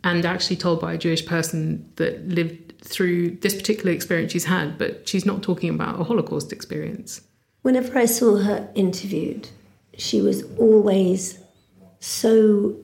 and 0.03 0.25
actually 0.25 0.55
told 0.55 0.79
by 0.79 0.93
a 0.93 0.97
Jewish 0.97 1.25
person 1.25 1.89
that 1.95 2.27
lived 2.27 2.81
through 2.81 3.31
this 3.41 3.55
particular 3.55 3.91
experience 3.91 4.31
she's 4.31 4.45
had, 4.45 4.77
but 4.77 5.07
she's 5.07 5.25
not 5.25 5.43
talking 5.43 5.69
about 5.69 5.99
a 5.99 6.03
Holocaust 6.03 6.53
experience. 6.53 7.21
Whenever 7.61 7.97
I 7.97 8.05
saw 8.05 8.37
her 8.37 8.69
interviewed, 8.75 9.49
she 9.97 10.21
was 10.21 10.43
always 10.57 11.39
so, 11.99 12.75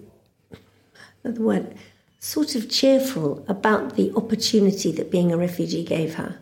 the 1.21 1.41
word, 1.41 1.75
sort 2.19 2.55
of 2.55 2.69
cheerful 2.69 3.45
about 3.47 3.95
the 3.95 4.11
opportunity 4.15 4.91
that 4.93 5.11
being 5.11 5.31
a 5.31 5.37
refugee 5.37 5.83
gave 5.83 6.15
her 6.15 6.39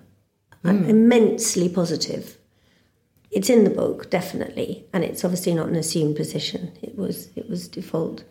mm. 0.63 0.87
immensely 0.87 1.69
positive. 1.69 2.37
It's 3.31 3.49
in 3.49 3.63
the 3.63 3.69
book, 3.69 4.09
definitely, 4.09 4.85
and 4.91 5.03
it's 5.03 5.23
obviously 5.23 5.53
not 5.53 5.69
an 5.69 5.75
assumed 5.75 6.15
position. 6.15 6.73
It 6.81 6.97
was 6.97 7.29
it 7.35 7.49
was 7.49 7.67
default. 7.67 8.23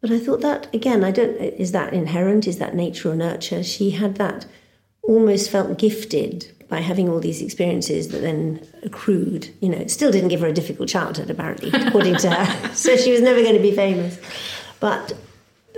But 0.00 0.10
I 0.10 0.18
thought 0.18 0.42
that 0.42 0.72
again, 0.74 1.02
I 1.04 1.10
don't 1.10 1.36
is 1.36 1.72
that 1.72 1.92
inherent? 1.92 2.46
Is 2.46 2.58
that 2.58 2.74
nature 2.74 3.10
or 3.10 3.16
nurture? 3.16 3.62
She 3.62 3.90
had 3.90 4.16
that 4.16 4.46
almost 5.02 5.50
felt 5.50 5.78
gifted 5.78 6.52
by 6.68 6.80
having 6.80 7.08
all 7.08 7.20
these 7.20 7.40
experiences 7.40 8.08
that 8.08 8.20
then 8.20 8.66
accrued. 8.82 9.54
You 9.60 9.68
know, 9.70 9.78
it 9.78 9.90
still 9.90 10.10
didn't 10.10 10.28
give 10.28 10.40
her 10.40 10.48
a 10.48 10.52
difficult 10.52 10.88
childhood, 10.88 11.30
apparently, 11.30 11.70
according 11.86 12.16
to 12.16 12.30
her. 12.30 12.74
So 12.74 12.96
she 12.96 13.12
was 13.12 13.20
never 13.20 13.40
going 13.42 13.54
to 13.54 13.62
be 13.62 13.72
famous. 13.72 14.18
But 14.80 15.12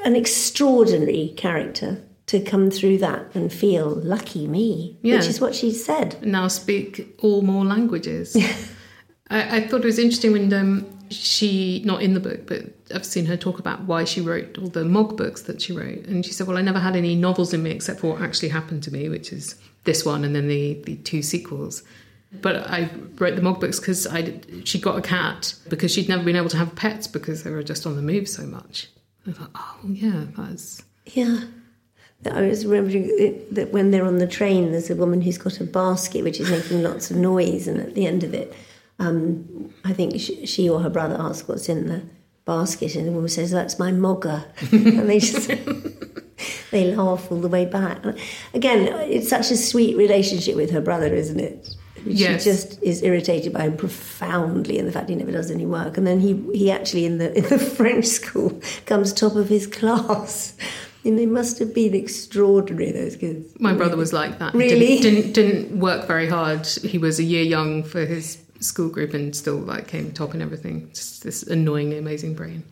an 0.04 0.16
extraordinary 0.16 1.34
character 1.36 2.02
to 2.28 2.40
come 2.40 2.70
through 2.70 2.98
that 2.98 3.34
and 3.34 3.52
feel 3.52 3.88
lucky 3.88 4.46
me, 4.46 4.96
yeah. 5.02 5.16
which 5.16 5.26
is 5.26 5.40
what 5.40 5.54
she 5.54 5.72
said. 5.72 6.22
Now 6.24 6.46
speak 6.48 7.16
all 7.20 7.42
more 7.42 7.64
languages. 7.64 8.36
I, 9.30 9.56
I, 9.56 9.66
thought 9.66 9.80
it 9.80 9.86
was 9.86 9.98
interesting 9.98 10.32
when 10.32 10.52
um, 10.52 10.86
she, 11.10 11.82
not 11.86 12.02
in 12.02 12.12
the 12.12 12.20
book, 12.20 12.46
but 12.46 12.64
I've 12.94 13.04
seen 13.04 13.24
her 13.26 13.36
talk 13.36 13.58
about 13.58 13.82
why 13.82 14.04
she 14.04 14.20
wrote 14.20 14.58
all 14.58 14.68
the 14.68 14.84
Mog 14.84 15.16
books 15.16 15.42
that 15.42 15.62
she 15.62 15.72
wrote. 15.72 16.04
And 16.06 16.24
she 16.24 16.32
said, 16.32 16.46
Well, 16.46 16.58
I 16.58 16.62
never 16.62 16.78
had 16.78 16.96
any 16.96 17.14
novels 17.14 17.54
in 17.54 17.62
me 17.62 17.70
except 17.70 18.00
for 18.00 18.12
what 18.12 18.22
actually 18.22 18.50
happened 18.50 18.82
to 18.84 18.92
me, 18.92 19.08
which 19.08 19.32
is 19.32 19.54
this 19.84 20.04
one 20.04 20.22
and 20.22 20.36
then 20.36 20.48
the, 20.48 20.74
the 20.84 20.96
two 20.96 21.22
sequels. 21.22 21.82
But 22.30 22.68
I 22.68 22.90
wrote 23.16 23.36
the 23.36 23.42
Mog 23.42 23.58
books 23.58 23.80
because 23.80 24.06
I 24.06 24.38
she 24.64 24.78
got 24.78 24.98
a 24.98 25.02
cat 25.02 25.54
because 25.70 25.92
she'd 25.92 26.10
never 26.10 26.22
been 26.22 26.36
able 26.36 26.50
to 26.50 26.58
have 26.58 26.76
pets 26.76 27.06
because 27.06 27.42
they 27.42 27.50
were 27.50 27.62
just 27.62 27.86
on 27.86 27.96
the 27.96 28.02
move 28.02 28.28
so 28.28 28.44
much. 28.44 28.88
I 29.26 29.32
thought, 29.32 29.50
oh 29.54 29.78
yeah, 29.86 30.26
that's 30.36 30.82
yeah. 31.06 31.44
I 32.26 32.42
was 32.42 32.66
remembering 32.66 33.44
that 33.52 33.72
when 33.72 33.90
they're 33.90 34.04
on 34.04 34.18
the 34.18 34.26
train, 34.26 34.72
there's 34.72 34.90
a 34.90 34.96
woman 34.96 35.20
who's 35.20 35.38
got 35.38 35.60
a 35.60 35.64
basket 35.64 36.24
which 36.24 36.40
is 36.40 36.50
making 36.50 36.82
lots 36.82 37.10
of 37.10 37.16
noise, 37.16 37.68
and 37.68 37.80
at 37.80 37.94
the 37.94 38.06
end 38.06 38.24
of 38.24 38.34
it, 38.34 38.52
um, 38.98 39.72
I 39.84 39.92
think 39.92 40.20
she, 40.20 40.44
she, 40.44 40.68
or 40.68 40.80
her 40.80 40.90
brother 40.90 41.16
asks 41.18 41.46
what's 41.46 41.68
in 41.68 41.86
the 41.86 42.02
basket, 42.44 42.96
and 42.96 43.06
the 43.06 43.12
woman 43.12 43.28
says, 43.28 43.52
"That's 43.52 43.78
my 43.78 43.92
mogger," 43.92 44.44
and 44.72 45.08
they 45.08 45.20
just 45.20 45.48
they 46.72 46.92
laugh 46.92 47.30
all 47.30 47.40
the 47.40 47.48
way 47.48 47.64
back. 47.64 48.02
Again, 48.52 48.88
it's 49.10 49.28
such 49.28 49.52
a 49.52 49.56
sweet 49.56 49.96
relationship 49.96 50.56
with 50.56 50.70
her 50.70 50.80
brother, 50.80 51.14
isn't 51.14 51.38
it? 51.38 51.68
Yes. 52.04 52.42
She 52.42 52.50
just 52.50 52.82
is 52.82 53.02
irritated 53.02 53.52
by 53.52 53.62
him 53.62 53.76
profoundly 53.76 54.78
and 54.78 54.86
the 54.86 54.92
fact 54.92 55.08
he 55.08 55.16
never 55.16 55.32
does 55.32 55.50
any 55.50 55.66
work. 55.66 55.98
And 55.98 56.06
then 56.06 56.20
he, 56.20 56.40
he 56.54 56.70
actually 56.70 57.04
in 57.04 57.18
the 57.18 57.36
in 57.36 57.42
the 57.48 57.58
French 57.76 58.06
school 58.06 58.60
comes 58.86 59.12
top 59.12 59.34
of 59.34 59.48
his 59.48 59.66
class 59.66 60.54
and 61.08 61.18
they 61.18 61.26
must 61.26 61.58
have 61.58 61.74
been 61.74 61.94
extraordinary, 61.94 62.92
those 62.92 63.16
kids. 63.16 63.58
My 63.58 63.72
brother 63.72 63.96
was 63.96 64.12
like 64.12 64.38
that. 64.38 64.52
Really? 64.52 64.98
Didn't, 64.98 65.32
didn't, 65.32 65.32
didn't 65.32 65.80
work 65.80 66.06
very 66.06 66.28
hard. 66.28 66.66
He 66.66 66.98
was 66.98 67.18
a 67.18 67.24
year 67.24 67.42
young 67.42 67.82
for 67.82 68.04
his 68.04 68.38
school 68.60 68.90
group 68.90 69.14
and 69.14 69.34
still 69.34 69.56
like 69.56 69.88
came 69.88 70.12
top 70.12 70.34
in 70.34 70.42
everything. 70.42 70.90
Just 70.90 71.22
this 71.22 71.42
annoyingly 71.42 71.96
amazing 71.96 72.34
brain. 72.34 72.62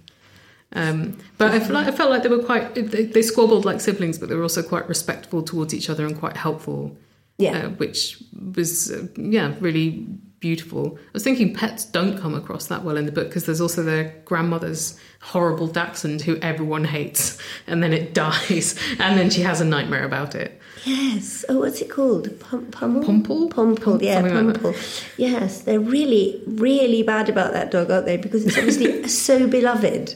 Um, 0.74 1.16
but 1.38 1.52
I 1.52 1.60
felt, 1.60 1.70
like, 1.70 1.86
I 1.86 1.92
felt 1.92 2.10
like 2.10 2.22
they 2.24 2.28
were 2.28 2.42
quite, 2.42 2.74
they, 2.74 3.06
they 3.06 3.22
squabbled 3.22 3.64
like 3.64 3.80
siblings, 3.80 4.18
but 4.18 4.28
they 4.28 4.34
were 4.34 4.42
also 4.42 4.62
quite 4.62 4.86
respectful 4.86 5.42
towards 5.42 5.72
each 5.72 5.88
other 5.88 6.04
and 6.04 6.18
quite 6.18 6.36
helpful. 6.36 6.94
Yeah. 7.38 7.58
Uh, 7.58 7.68
which 7.70 8.22
was, 8.54 8.90
uh, 8.90 9.06
yeah, 9.16 9.54
really 9.60 10.06
beautiful. 10.40 10.98
I 10.98 11.10
was 11.12 11.24
thinking 11.24 11.54
pets 11.54 11.84
don't 11.84 12.18
come 12.18 12.34
across 12.34 12.66
that 12.66 12.84
well 12.84 12.96
in 12.96 13.06
the 13.06 13.12
book 13.12 13.28
because 13.28 13.46
there's 13.46 13.60
also 13.60 13.82
their 13.82 14.20
grandmother's 14.24 14.98
horrible 15.20 15.66
dachshund 15.66 16.22
who 16.22 16.36
everyone 16.36 16.84
hates 16.84 17.38
and 17.66 17.82
then 17.82 17.92
it 17.92 18.14
dies 18.14 18.78
and 18.98 19.18
then 19.18 19.30
she 19.30 19.42
has 19.42 19.60
a 19.60 19.64
nightmare 19.64 20.04
about 20.04 20.34
it. 20.34 20.60
Yes. 20.86 21.44
Oh, 21.48 21.58
what's 21.58 21.80
it 21.80 21.90
called? 21.90 22.38
Pum- 22.38 22.66
pummel? 22.66 23.02
Pumple? 23.02 23.48
Pumple, 23.48 24.00
yeah, 24.00 24.20
Something 24.20 24.46
like. 24.46 24.62
Pumple. 24.62 24.74
yes, 25.16 25.62
they're 25.62 25.80
really, 25.80 26.40
really 26.46 27.02
bad 27.02 27.28
about 27.28 27.52
that 27.54 27.72
dog, 27.72 27.90
aren't 27.90 28.06
they? 28.06 28.16
Because 28.16 28.46
it's 28.46 28.56
obviously 28.56 29.08
so 29.08 29.48
beloved 29.48 30.14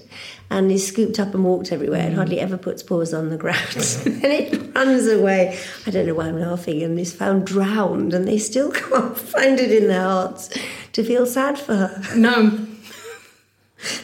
and 0.48 0.70
is 0.70 0.86
scooped 0.86 1.18
up 1.18 1.34
and 1.34 1.44
walked 1.44 1.72
everywhere 1.72 2.02
and 2.02 2.12
mm. 2.12 2.16
hardly 2.16 2.38
ever 2.38 2.56
puts 2.56 2.84
paws 2.84 3.12
on 3.12 3.30
the 3.30 3.36
ground. 3.36 3.74
and 4.06 4.24
it 4.24 4.74
runs 4.76 5.08
away. 5.08 5.58
I 5.86 5.90
don't 5.90 6.06
know 6.06 6.14
why 6.14 6.28
I'm 6.28 6.38
laughing 6.38 6.82
and 6.84 6.98
is 7.00 7.12
found 7.12 7.46
drowned 7.46 8.14
and 8.14 8.28
they 8.28 8.38
still 8.38 8.70
can't 8.72 9.18
find 9.18 9.58
it 9.58 9.72
in 9.72 9.88
their 9.88 10.02
hearts 10.02 10.56
to 10.92 11.02
feel 11.02 11.26
sad 11.26 11.58
for 11.58 11.74
her. 11.74 12.02
No, 12.16 12.66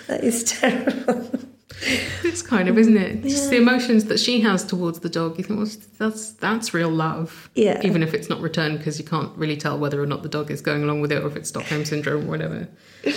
That 0.09 0.25
is 0.25 0.43
terrible. 0.43 1.45
it's 2.24 2.43
kind 2.43 2.68
of, 2.68 2.79
isn't 2.79 2.97
it? 2.97 3.22
Just 3.22 3.51
the 3.51 3.57
emotions 3.57 4.07
that 4.07 4.18
she 4.18 4.41
has 4.41 4.64
towards 4.64 5.01
the 5.01 5.09
dog. 5.09 5.37
You 5.39 5.45
think, 5.45 5.59
well, 5.59 5.68
that's 5.99 6.33
that's 6.33 6.72
real 6.72 6.91
love. 6.91 7.51
Yeah. 7.55 7.81
Even 7.85 8.03
if 8.03 8.14
it's 8.14 8.29
not 8.29 8.41
returned 8.41 8.79
because 8.79 8.99
you 8.99 9.05
can't 9.05 9.37
really 9.37 9.57
tell 9.57 9.79
whether 9.79 10.03
or 10.03 10.07
not 10.07 10.22
the 10.22 10.29
dog 10.29 10.51
is 10.51 10.61
going 10.61 10.83
along 10.85 11.01
with 11.01 11.12
it 11.12 11.22
or 11.22 11.27
if 11.27 11.37
it's 11.37 11.49
Stockholm 11.51 11.85
syndrome 11.85 12.24
or 12.27 12.31
whatever. 12.31 12.68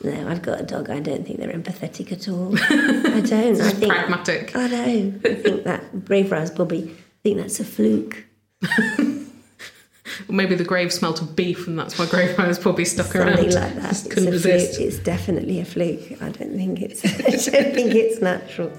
No, 0.00 0.28
I've 0.28 0.42
got 0.42 0.60
a 0.60 0.62
dog. 0.62 0.90
I 0.90 1.00
don't 1.00 1.26
think 1.26 1.40
they're 1.40 1.52
empathetic 1.52 2.12
at 2.12 2.28
all. 2.28 2.56
I 2.56 3.20
don't. 3.20 3.60
I 3.60 3.70
think 3.70 3.92
Pragmatic. 3.92 4.54
I 4.54 4.68
know. 4.68 5.12
I 5.24 5.34
think 5.34 5.64
that 5.64 6.04
brave 6.04 6.28
Greyfriars 6.28 6.52
Bobby. 6.52 6.94
I 6.94 7.18
think 7.24 7.38
that's 7.38 7.58
a 7.58 7.64
fluke. 7.64 8.24
Or 10.28 10.32
maybe 10.34 10.54
the 10.54 10.64
grave 10.64 10.92
smelt 10.92 11.20
of 11.22 11.36
beef 11.36 11.66
and 11.66 11.78
that's 11.78 11.98
why 11.98 12.06
grave 12.06 12.34
Greyfriars 12.34 12.58
probably 12.58 12.84
stuck 12.84 13.06
Something 13.06 13.28
around. 13.28 13.54
like 13.54 13.74
that. 13.76 13.82
Just 13.90 14.06
It's 14.06 14.14
couldn't 14.14 14.34
a 14.34 14.38
fluke. 14.38 14.80
It's 14.80 14.98
definitely 14.98 15.60
a 15.60 15.64
fluke. 15.64 16.20
I 16.22 16.30
don't 16.30 16.56
think 16.56 16.80
it's. 16.80 17.04
I 17.48 17.52
don't 17.52 17.74
think 17.74 17.94
it's 17.94 18.20
natural. 18.20 18.70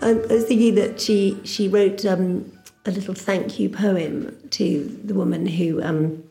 I 0.00 0.10
I 0.10 0.12
was 0.34 0.44
thinking 0.44 0.74
that 0.76 1.00
she 1.00 1.38
she 1.44 1.68
wrote 1.68 2.04
um, 2.04 2.50
a 2.86 2.90
little 2.90 3.14
thank 3.14 3.58
you 3.58 3.68
poem 3.68 4.36
to 4.50 5.00
the 5.04 5.14
woman 5.14 5.46
who 5.46 5.82
um, 5.82 6.22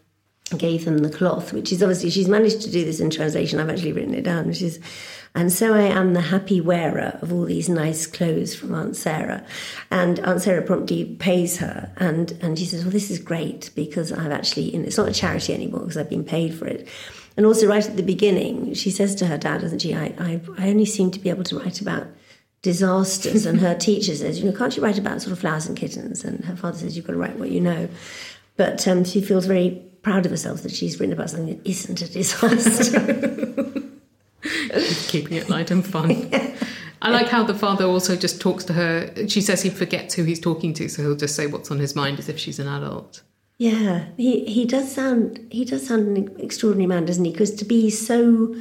gave 0.55 0.85
them 0.85 0.99
the 0.99 1.09
cloth, 1.09 1.51
which 1.51 1.71
is 1.71 1.83
obviously 1.83 2.09
she's 2.09 2.29
managed 2.29 2.61
to 2.61 2.71
do 2.71 2.85
this 2.85 2.99
in 2.99 3.09
translation. 3.09 3.59
I've 3.59 3.69
actually 3.69 3.93
written 3.93 4.13
it 4.13 4.23
down, 4.23 4.47
which 4.47 4.61
is, 4.61 4.79
and 5.35 5.51
so 5.51 5.73
I 5.73 5.81
am 5.81 6.13
the 6.13 6.21
happy 6.21 6.61
wearer 6.61 7.19
of 7.21 7.33
all 7.33 7.43
these 7.43 7.67
nice 7.67 8.07
clothes 8.07 8.55
from 8.55 8.73
Aunt 8.73 8.95
Sarah, 8.95 9.45
and 9.91 10.19
Aunt 10.19 10.41
Sarah 10.41 10.61
promptly 10.61 11.03
pays 11.19 11.57
her, 11.57 11.91
and 11.97 12.31
and 12.41 12.57
she 12.57 12.65
says, 12.65 12.83
well, 12.83 12.91
this 12.91 13.11
is 13.11 13.19
great 13.19 13.71
because 13.75 14.11
I've 14.11 14.31
actually, 14.31 14.73
and 14.73 14.85
it's 14.85 14.97
not 14.97 15.09
a 15.09 15.13
charity 15.13 15.53
anymore 15.53 15.81
because 15.81 15.97
I've 15.97 16.09
been 16.09 16.23
paid 16.23 16.53
for 16.55 16.65
it. 16.65 16.87
And 17.35 17.45
also, 17.45 17.67
right 17.67 17.85
at 17.85 17.97
the 17.97 18.03
beginning, 18.03 18.73
she 18.73 18.89
says 18.89 19.13
to 19.15 19.27
her 19.27 19.37
dad, 19.37 19.61
doesn't 19.61 19.79
she? 19.79 19.93
I, 19.93 20.05
I, 20.17 20.41
I 20.57 20.69
only 20.69 20.85
seem 20.85 21.11
to 21.11 21.19
be 21.19 21.29
able 21.29 21.43
to 21.43 21.59
write 21.59 21.81
about 21.81 22.07
disasters. 22.63 23.45
And 23.45 23.59
her 23.59 23.75
teacher 23.75 24.15
says, 24.15 24.39
you 24.39 24.49
know, 24.49 24.57
can't 24.57 24.75
you 24.75 24.81
write 24.81 24.97
about 24.97 25.21
sort 25.21 25.33
of 25.33 25.39
flowers 25.39 25.67
and 25.67 25.77
kittens? 25.77 26.23
And 26.23 26.43
her 26.45 26.55
father 26.55 26.79
says, 26.79 26.97
you've 26.97 27.05
got 27.05 27.13
to 27.13 27.19
write 27.19 27.37
what 27.37 27.51
you 27.51 27.61
know. 27.61 27.89
But 28.55 28.87
um, 28.87 29.03
she 29.03 29.21
feels 29.21 29.45
very 29.45 29.83
proud 30.07 30.25
of 30.25 30.31
herself 30.31 30.63
that 30.63 30.71
she's 30.71 30.97
written 31.01 31.11
about 31.11 31.29
something 31.29 31.57
that 31.57 31.69
isn't 31.69 32.01
a 32.01 32.07
disaster. 32.07 33.01
keeping 35.09 35.37
it 35.37 35.49
light 35.49 35.69
and 35.69 35.85
fun. 35.85 36.31
I 37.01 37.09
like 37.09 37.27
how 37.27 37.43
the 37.43 37.53
father 37.53 37.83
also 37.83 38.15
just 38.15 38.39
talks 38.39 38.63
to 38.65 38.73
her. 38.73 39.27
She 39.27 39.41
says 39.41 39.61
he 39.61 39.69
forgets 39.69 40.15
who 40.15 40.23
he's 40.23 40.39
talking 40.39 40.73
to, 40.75 40.87
so 40.87 41.01
he'll 41.01 41.17
just 41.17 41.35
say 41.35 41.45
what's 41.45 41.71
on 41.71 41.79
his 41.79 41.93
mind 41.93 42.19
as 42.19 42.29
if 42.29 42.39
she's 42.39 42.57
an 42.57 42.69
adult. 42.69 43.21
yeah, 43.57 44.05
he, 44.15 44.45
he 44.45 44.65
does 44.65 44.89
sound 44.89 45.45
he 45.51 45.65
does 45.65 45.85
sound 45.85 46.15
an 46.15 46.39
extraordinary 46.39 46.87
man, 46.87 47.05
doesn't 47.05 47.25
he? 47.25 47.31
Because 47.31 47.53
to 47.55 47.65
be 47.65 47.89
so 47.89 48.55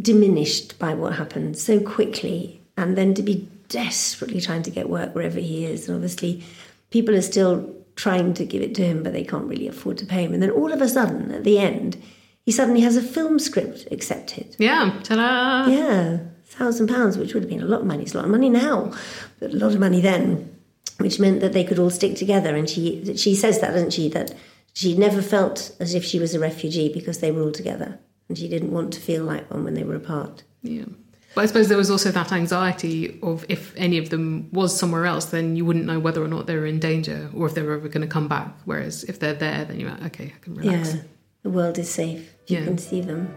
diminished 0.00 0.78
by 0.78 0.92
what 0.92 1.14
happened 1.14 1.56
so 1.56 1.80
quickly, 1.80 2.60
and 2.76 2.94
then 2.94 3.14
to 3.14 3.22
be 3.22 3.48
desperately 3.70 4.42
trying 4.42 4.64
to 4.64 4.70
get 4.70 4.90
work 4.90 5.14
wherever 5.14 5.40
he 5.40 5.64
is, 5.64 5.88
and 5.88 5.94
obviously 5.94 6.44
people 6.90 7.14
are 7.14 7.22
still 7.22 7.79
trying 7.96 8.34
to 8.34 8.44
give 8.44 8.62
it 8.62 8.74
to 8.76 8.84
him, 8.84 9.02
but 9.02 9.12
they 9.12 9.24
can't 9.24 9.46
really 9.46 9.68
afford 9.68 9.98
to 9.98 10.06
pay 10.06 10.24
him. 10.24 10.32
And 10.32 10.42
then 10.42 10.50
all 10.50 10.72
of 10.72 10.80
a 10.80 10.88
sudden, 10.88 11.30
at 11.32 11.44
the 11.44 11.58
end, 11.58 12.00
he 12.44 12.52
suddenly 12.52 12.80
has 12.80 12.96
a 12.96 13.02
film 13.02 13.38
script 13.38 13.86
accepted. 13.90 14.56
Yeah, 14.58 14.98
ta-da! 15.02 15.70
Yeah, 15.70 16.18
thousand 16.44 16.88
pounds, 16.88 17.18
which 17.18 17.34
would 17.34 17.42
have 17.42 17.50
been 17.50 17.62
a 17.62 17.66
lot 17.66 17.80
of 17.80 17.86
money. 17.86 18.02
It's 18.02 18.14
a 18.14 18.16
lot 18.16 18.24
of 18.24 18.30
money 18.30 18.48
now, 18.48 18.92
but 19.38 19.52
a 19.52 19.56
lot 19.56 19.72
of 19.72 19.80
money 19.80 20.00
then, 20.00 20.56
which 20.98 21.20
meant 21.20 21.40
that 21.40 21.52
they 21.52 21.64
could 21.64 21.78
all 21.78 21.90
stick 21.90 22.16
together. 22.16 22.56
And 22.56 22.68
she 22.68 23.16
she 23.16 23.34
says 23.34 23.60
that, 23.60 23.72
doesn't 23.72 23.92
she? 23.92 24.08
That 24.08 24.34
she 24.72 24.96
never 24.96 25.22
felt 25.22 25.74
as 25.80 25.94
if 25.94 26.04
she 26.04 26.18
was 26.18 26.34
a 26.34 26.40
refugee 26.40 26.92
because 26.92 27.18
they 27.18 27.30
were 27.30 27.42
all 27.42 27.52
together, 27.52 27.98
and 28.28 28.38
she 28.38 28.48
didn't 28.48 28.72
want 28.72 28.92
to 28.94 29.00
feel 29.00 29.24
like 29.24 29.50
one 29.50 29.64
when 29.64 29.74
they 29.74 29.84
were 29.84 29.96
apart. 29.96 30.42
Yeah. 30.62 30.86
But 31.34 31.42
I 31.42 31.46
suppose 31.46 31.68
there 31.68 31.78
was 31.78 31.90
also 31.90 32.10
that 32.10 32.32
anxiety 32.32 33.18
of 33.22 33.44
if 33.48 33.72
any 33.76 33.98
of 33.98 34.10
them 34.10 34.48
was 34.52 34.76
somewhere 34.76 35.06
else, 35.06 35.26
then 35.26 35.54
you 35.54 35.64
wouldn't 35.64 35.84
know 35.86 36.00
whether 36.00 36.22
or 36.22 36.28
not 36.28 36.46
they 36.46 36.56
were 36.56 36.66
in 36.66 36.80
danger 36.80 37.30
or 37.34 37.46
if 37.46 37.54
they 37.54 37.62
were 37.62 37.74
ever 37.74 37.88
going 37.88 38.06
to 38.06 38.12
come 38.12 38.26
back. 38.26 38.52
Whereas 38.64 39.04
if 39.04 39.20
they're 39.20 39.34
there, 39.34 39.64
then 39.64 39.78
you're 39.78 39.90
like, 39.90 40.02
okay, 40.06 40.32
I 40.34 40.38
can 40.44 40.54
relax. 40.56 40.94
Yeah, 40.94 41.00
the 41.42 41.50
world 41.50 41.78
is 41.78 41.88
safe. 41.88 42.34
You 42.48 42.58
Yeah. 42.58 42.64
can 42.64 42.78
see 42.78 43.00
them. 43.00 43.28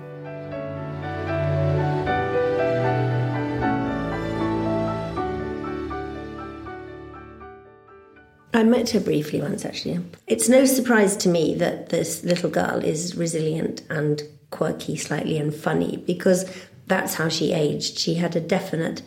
I 8.55 8.63
met 8.63 8.91
her 8.91 8.99
briefly 8.99 9.41
once, 9.41 9.65
actually. 9.65 9.99
It's 10.27 10.47
no 10.47 10.65
surprise 10.65 11.17
to 11.17 11.29
me 11.29 11.55
that 11.55 11.89
this 11.89 12.23
little 12.23 12.49
girl 12.51 12.83
is 12.83 13.15
resilient 13.15 13.81
and 13.89 14.21
quirky, 14.51 14.95
slightly, 14.95 15.37
and 15.39 15.53
funny 15.53 15.97
because 16.05 16.45
that's 16.87 17.15
how 17.15 17.29
she 17.29 17.53
aged. 17.53 17.97
She 17.97 18.15
had 18.15 18.35
a 18.35 18.41
definite, 18.41 19.01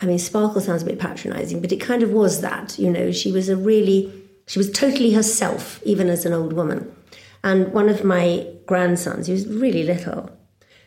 I 0.00 0.06
mean, 0.06 0.18
sparkle 0.18 0.60
sounds 0.60 0.82
a 0.82 0.86
bit 0.86 0.98
patronizing, 0.98 1.60
but 1.60 1.72
it 1.72 1.80
kind 1.80 2.02
of 2.02 2.10
was 2.10 2.40
that. 2.40 2.78
You 2.78 2.90
know, 2.90 3.12
she 3.12 3.32
was 3.32 3.48
a 3.48 3.56
really, 3.56 4.12
she 4.46 4.58
was 4.58 4.70
totally 4.70 5.12
herself, 5.12 5.82
even 5.84 6.08
as 6.08 6.24
an 6.24 6.32
old 6.32 6.52
woman. 6.52 6.94
And 7.44 7.72
one 7.72 7.88
of 7.88 8.04
my 8.04 8.46
grandsons, 8.66 9.26
he 9.26 9.32
was 9.32 9.46
really 9.46 9.82
little, 9.82 10.30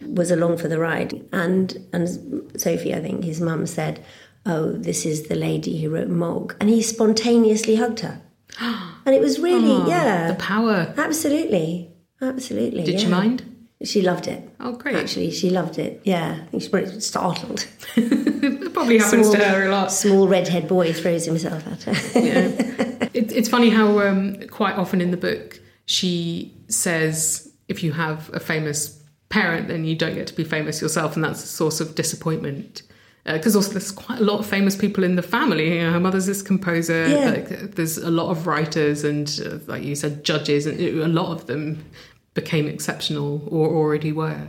was 0.01 0.31
along 0.31 0.57
for 0.57 0.67
the 0.67 0.79
ride. 0.79 1.25
And 1.31 1.77
and 1.93 2.51
Sophie, 2.59 2.93
I 2.93 3.01
think, 3.01 3.23
his 3.23 3.41
mum 3.41 3.65
said, 3.65 4.03
Oh, 4.45 4.71
this 4.71 5.05
is 5.05 5.23
the 5.23 5.35
lady 5.35 5.81
who 5.81 5.91
wrote 5.91 6.07
Mog. 6.07 6.55
And 6.59 6.69
he 6.69 6.81
spontaneously 6.81 7.75
hugged 7.75 8.01
her. 8.01 8.21
And 9.03 9.15
it 9.15 9.21
was 9.21 9.39
really, 9.39 9.89
yeah. 9.89 10.27
The 10.27 10.35
power. 10.35 10.93
Absolutely. 10.95 11.91
Absolutely. 12.21 12.83
Did 12.83 13.01
yeah. 13.01 13.09
mind? 13.09 13.50
She 13.83 14.01
loved 14.01 14.27
it. 14.27 14.47
Oh, 14.59 14.73
great. 14.73 14.95
Actually, 14.95 15.31
she 15.31 15.49
loved 15.49 15.79
it. 15.79 16.01
Yeah. 16.03 16.39
I 16.41 16.45
think 16.45 16.63
she 16.63 16.69
was 16.69 17.05
startled. 17.05 17.67
It 18.43 18.73
probably 18.73 18.97
happens 18.97 19.29
to 19.29 19.37
her 19.37 19.67
a 19.67 19.71
lot. 19.71 19.91
Small 19.91 20.27
redhead 20.27 20.67
boy 20.67 20.93
throws 20.93 21.25
himself 21.25 21.67
at 21.67 21.83
her. 21.83 22.19
Yeah. 22.19 22.45
it, 23.13 23.31
it's 23.31 23.47
funny 23.47 23.69
how 23.69 23.99
um, 23.99 24.47
quite 24.47 24.75
often 24.75 24.99
in 24.99 25.11
the 25.11 25.17
book 25.17 25.59
she 25.85 26.51
says 26.67 27.51
if 27.67 27.83
you 27.83 27.91
have 27.91 28.31
a 28.33 28.39
famous 28.39 29.01
parent, 29.29 29.67
then 29.67 29.85
you 29.85 29.95
don't 29.95 30.15
get 30.15 30.27
to 30.27 30.33
be 30.33 30.43
famous 30.43 30.81
yourself, 30.81 31.15
and 31.15 31.23
that's 31.23 31.43
a 31.43 31.47
source 31.47 31.81
of 31.81 31.95
disappointment. 31.95 32.83
Because 33.23 33.55
also 33.55 33.71
there's 33.71 33.91
quite 33.91 34.19
a 34.19 34.23
lot 34.23 34.39
of 34.39 34.47
famous 34.47 34.75
people 34.75 35.03
in 35.03 35.15
the 35.15 35.21
family. 35.21 35.77
You 35.77 35.83
know, 35.83 35.91
her 35.91 35.99
mother's 35.99 36.25
this 36.25 36.41
composer. 36.41 37.07
Yeah. 37.07 37.29
Like, 37.29 37.75
there's 37.75 37.97
a 37.97 38.09
lot 38.09 38.31
of 38.31 38.47
writers 38.47 39.03
and, 39.03 39.39
uh, 39.45 39.57
like 39.67 39.83
you 39.83 39.93
said, 39.95 40.23
judges, 40.23 40.65
and 40.65 40.79
a 40.79 41.07
lot 41.07 41.31
of 41.31 41.45
them 41.45 41.85
became 42.33 42.67
exceptional 42.67 43.47
or 43.49 43.67
already 43.69 44.11
were, 44.11 44.47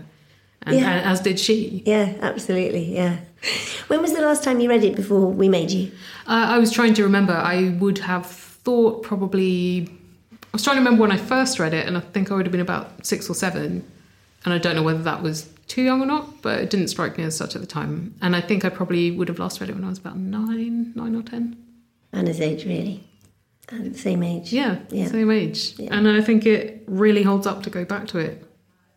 and, 0.63 0.77
Yeah. 0.79 0.91
and 0.93 1.07
as 1.07 1.21
did 1.21 1.39
she. 1.41 1.83
yeah, 1.87 2.15
absolutely. 2.21 2.95
Yeah. 2.95 3.19
When 3.89 4.01
was 4.01 4.13
the 4.13 4.21
last 4.23 4.45
time 4.45 4.61
you 4.61 4.69
read 4.69 4.85
it 4.85 4.95
before 4.95 5.27
we 5.27 5.49
made 5.49 5.71
you? 5.71 5.91
Uh, 6.27 6.47
I 6.55 6.59
was 6.59 6.71
trying 6.71 6.95
to 6.95 7.03
remember. 7.03 7.33
I 7.33 7.71
would 7.81 7.99
have 7.99 8.27
thought 8.27 9.03
probably. 9.03 9.89
I 10.33 10.49
was 10.53 10.63
trying 10.63 10.77
to 10.77 10.81
remember 10.81 11.01
when 11.03 11.11
I 11.11 11.17
first 11.17 11.59
read 11.59 11.75
it, 11.75 11.87
and 11.87 11.97
I 11.97 12.01
think 12.01 12.31
I 12.31 12.35
would 12.35 12.47
have 12.47 12.53
been 12.53 12.61
about 12.61 13.05
six 13.05 13.29
or 13.29 13.35
seven. 13.35 13.85
And 14.45 14.53
I 14.55 14.59
don't 14.59 14.77
know 14.77 14.83
whether 14.83 15.03
that 15.03 15.23
was 15.23 15.49
too 15.69 15.83
young 15.83 16.03
or 16.03 16.07
not, 16.07 16.43
but 16.43 16.61
it 16.61 16.69
didn't 16.71 16.89
strike 16.89 17.17
me 17.17 17.25
as 17.25 17.37
such 17.37 17.55
at 17.55 17.61
the 17.61 17.67
time. 17.67 18.15
And 18.21 18.35
I 18.37 18.41
think 18.41 18.65
I 18.65 18.69
probably 18.69 19.11
would 19.11 19.29
have 19.29 19.39
last 19.39 19.61
read 19.61 19.71
it 19.71 19.75
when 19.75 19.85
I 19.85 19.89
was 19.89 19.99
about 19.99 20.17
nine, 20.19 20.93
nine 20.95 21.15
or 21.17 21.23
ten. 21.23 21.57
Anna's 22.13 22.41
age, 22.41 22.65
really. 22.65 23.03
Uh, 23.73 23.93
same 23.95 24.23
age. 24.23 24.53
Yeah, 24.53 24.79
Yeah. 24.91 25.07
same 25.07 25.31
age. 25.31 25.75
Yeah. 25.79 25.97
And 25.97 26.07
I 26.09 26.21
think 26.21 26.45
it 26.47 26.83
really 26.87 27.23
holds 27.23 27.47
up 27.47 27.63
to 27.63 27.71
go 27.71 27.85
back 27.85 28.07
to 28.09 28.19
it. 28.19 28.45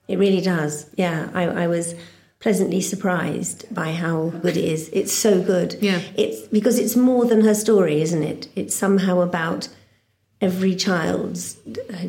It 0.07 0.19
really 0.19 0.41
does. 0.41 0.89
Yeah, 0.97 1.29
I, 1.33 1.43
I 1.43 1.67
was 1.67 1.95
pleasantly 2.39 2.81
surprised 2.81 3.73
by 3.73 3.91
how 3.93 4.29
good 4.41 4.57
it 4.57 4.65
is. 4.65 4.89
It's 4.93 5.13
so 5.13 5.41
good. 5.41 5.77
Yeah. 5.81 5.99
It's 6.15 6.41
because 6.49 6.77
it's 6.77 6.95
more 6.95 7.25
than 7.25 7.41
her 7.41 7.55
story, 7.55 8.01
isn't 8.01 8.21
it? 8.23 8.49
It's 8.55 8.75
somehow 8.75 9.21
about 9.21 9.69
every 10.41 10.75
child's 10.75 11.57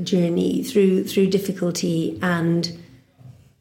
journey 0.02 0.62
through 0.64 1.04
through 1.04 1.28
difficulty 1.28 2.18
and 2.20 2.76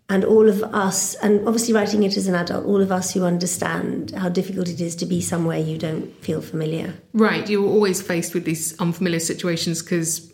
and 0.10 0.24
all 0.24 0.47
of 0.47 0.64
us 0.64 1.16
and 1.16 1.47
obviously 1.47 1.74
writing 1.74 2.03
it 2.03 2.16
as 2.16 2.28
an 2.28 2.36
adult 2.36 2.66
all 2.66 2.82
of 2.82 2.91
us 2.91 3.14
who 3.14 3.24
understand 3.24 4.12
how 4.12 4.30
difficult 4.30 4.70
it 4.70 4.80
is 4.80 4.95
to 4.95 5.06
be 5.06 5.20
somewhere 5.20 5.58
you 5.58 5.78
don't 5.78 6.12
feel 6.24 6.41
familiar. 6.41 6.95
Right 7.14 7.49
you're 7.49 7.68
always 7.68 8.01
faced 8.01 8.34
with 8.34 8.45
these 8.45 8.80
unfamiliar 8.80 9.20
situations 9.20 9.82
because 9.82 10.32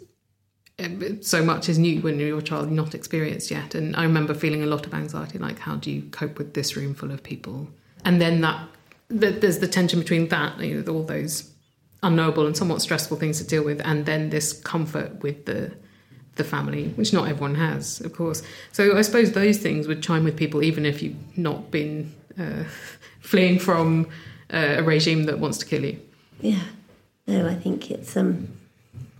um, 0.79 1.21
so 1.21 1.43
much 1.43 1.69
is 1.69 1.77
new 1.77 2.01
when 2.01 2.19
you're 2.19 2.39
a 2.39 2.41
child 2.41 2.71
not 2.71 2.95
experienced 2.95 3.51
yet. 3.51 3.75
And 3.75 3.95
i 3.95 4.03
remember 4.03 4.33
feeling 4.33 4.63
a 4.63 4.67
lot 4.67 4.85
of 4.85 4.93
anxiety 4.93 5.37
like 5.37 5.59
how 5.59 5.75
do 5.75 5.91
you 5.91 6.03
cope 6.11 6.37
with 6.37 6.53
this 6.53 6.75
room 6.75 6.93
full 6.93 7.11
of 7.11 7.23
people? 7.23 7.69
And 8.03 8.19
then 8.19 8.41
that 8.41 8.67
there's 9.09 9.59
the 9.59 9.67
tension 9.67 9.99
between 9.99 10.29
that 10.29 10.59
you 10.59 10.81
know 10.81 10.93
all 10.93 11.03
those 11.03 11.51
unknowable 12.03 12.47
and 12.47 12.57
somewhat 12.57 12.81
stressful 12.81 13.17
things 13.17 13.37
to 13.37 13.43
deal 13.45 13.63
with 13.63 13.81
and 13.85 14.05
then 14.05 14.29
this 14.29 14.53
comfort 14.61 15.21
with 15.21 15.45
the 15.45 15.71
the 16.35 16.43
family, 16.43 16.89
which 16.89 17.13
not 17.13 17.27
everyone 17.27 17.55
has, 17.55 17.99
of 18.01 18.13
course. 18.13 18.41
So 18.71 18.97
I 18.97 19.01
suppose 19.01 19.33
those 19.33 19.57
things 19.57 19.87
would 19.87 20.01
chime 20.01 20.23
with 20.23 20.37
people, 20.37 20.63
even 20.63 20.85
if 20.85 21.01
you've 21.01 21.37
not 21.37 21.71
been 21.71 22.13
uh, 22.39 22.63
fleeing 23.19 23.59
from 23.59 24.07
uh, 24.53 24.75
a 24.77 24.83
regime 24.83 25.25
that 25.25 25.39
wants 25.39 25.57
to 25.59 25.65
kill 25.65 25.83
you. 25.83 25.99
Yeah, 26.39 26.63
no, 27.27 27.47
I 27.47 27.55
think 27.55 27.91
it's 27.91 28.15
um 28.17 28.47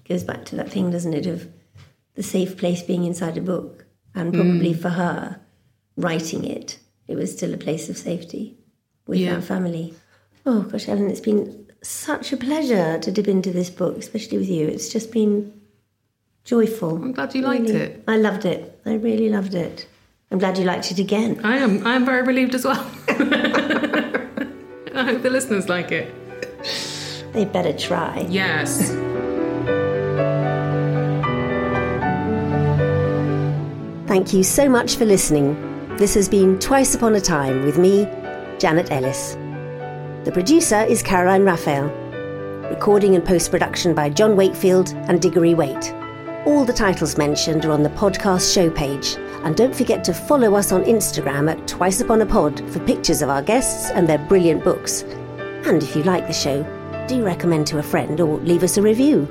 goes 0.08 0.24
back 0.24 0.46
to 0.46 0.56
that 0.56 0.72
thing, 0.72 0.92
doesn't 0.92 1.14
it, 1.14 1.28
of 1.28 1.48
the 2.16 2.24
safe 2.24 2.58
place 2.58 2.82
being 2.82 3.06
inside 3.06 3.38
a 3.38 3.42
book, 3.42 3.86
and 4.16 4.34
probably 4.34 4.74
mm. 4.74 4.82
for 4.82 4.90
her 4.90 5.40
writing 5.96 6.44
it, 6.44 6.80
it 7.08 7.16
was 7.16 7.32
still 7.32 7.54
a 7.54 7.58
place 7.58 7.90
of 7.90 7.98
safety 7.98 8.58
with 9.06 9.20
yeah. 9.20 9.36
her 9.36 9.42
family. 9.42 9.94
Oh 10.46 10.62
gosh, 10.62 10.88
Ellen, 10.88 11.10
it's 11.10 11.20
been 11.20 11.68
such 11.84 12.34
a 12.34 12.38
pleasure 12.38 12.98
to 13.00 13.12
dip 13.12 13.28
into 13.28 13.52
this 13.52 13.70
book, 13.70 13.98
especially 13.98 14.38
with 14.38 14.50
you. 14.50 14.68
It's 14.68 14.90
just 14.90 15.12
been 15.12 15.61
joyful. 16.44 16.96
I'm 16.96 17.12
glad 17.12 17.34
you 17.36 17.42
liked 17.42 17.64
really. 17.64 17.80
it. 17.80 18.04
I 18.08 18.18
loved 18.18 18.46
it. 18.46 18.80
I 18.86 18.96
really 18.96 19.30
loved 19.30 19.54
it. 19.56 19.88
I'm 20.32 20.40
glad 20.40 20.58
you 20.58 20.64
liked 20.66 20.92
it 20.92 21.00
again. 21.00 21.40
I 21.44 21.58
am. 21.58 21.86
I 21.86 21.96
am 21.96 22.06
very 22.06 22.24
relieved 22.24 22.56
as 22.56 22.66
well. 22.66 22.86
I 23.10 25.04
hope 25.04 25.22
the 25.22 25.30
listeners 25.30 25.68
like 25.70 25.92
it. 25.92 26.14
They 27.34 27.46
better 27.46 27.74
try. 27.74 28.26
Yes. 28.30 28.92
Thank 34.08 34.34
you 34.34 34.44
so 34.44 34.68
much 34.68 34.98
for 34.98 35.06
listening. 35.06 35.56
This 35.96 36.14
has 36.16 36.28
been 36.28 36.60
Twice 36.60 36.96
Upon 36.96 37.16
a 37.16 37.22
Time 37.22 37.64
with 37.64 37.78
me, 37.78 38.06
Janet 38.60 38.92
Ellis. 38.92 39.36
The 40.26 40.32
producer 40.34 40.82
is 40.82 41.02
Caroline 41.02 41.44
Raphael. 41.44 41.86
Recording 42.70 43.16
and 43.16 43.24
post 43.24 43.52
production 43.52 43.94
by 43.96 44.10
John 44.10 44.36
Wakefield 44.36 44.90
and 45.08 45.22
Diggory 45.22 45.54
Waite. 45.54 45.94
All 46.44 46.66
the 46.66 46.74
titles 46.74 47.20
mentioned 47.20 47.66
are 47.66 47.72
on 47.72 47.84
the 47.84 47.90
podcast 47.90 48.52
show 48.52 48.70
page. 48.72 49.16
And 49.44 49.56
don't 49.56 49.76
forget 49.76 50.04
to 50.06 50.14
follow 50.14 50.56
us 50.56 50.72
on 50.72 50.84
Instagram 50.86 51.52
at 51.52 51.68
Twice 51.68 52.02
Upon 52.02 52.22
a 52.22 52.26
Pod 52.26 52.68
for 52.72 52.80
pictures 52.80 53.22
of 53.22 53.30
our 53.30 53.44
guests 53.44 53.92
and 53.92 54.10
their 54.10 54.18
brilliant 54.18 54.64
books. 54.64 55.04
And 55.66 55.84
if 55.84 55.96
you 55.96 56.02
like 56.02 56.26
the 56.26 56.34
show, 56.34 56.64
do 57.08 57.24
recommend 57.24 57.68
to 57.68 57.78
a 57.78 57.84
friend 57.84 58.20
or 58.20 58.38
leave 58.40 58.64
us 58.64 58.78
a 58.78 58.82
review. 58.82 59.28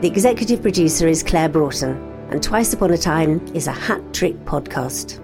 The 0.00 0.08
executive 0.08 0.62
producer 0.62 1.06
is 1.06 1.22
Claire 1.22 1.50
Broughton, 1.50 1.96
and 2.30 2.42
Twice 2.42 2.72
Upon 2.72 2.90
a 2.90 2.98
Time 2.98 3.46
is 3.54 3.66
a 3.66 3.72
hat 3.72 4.02
trick 4.14 4.42
podcast. 4.46 5.23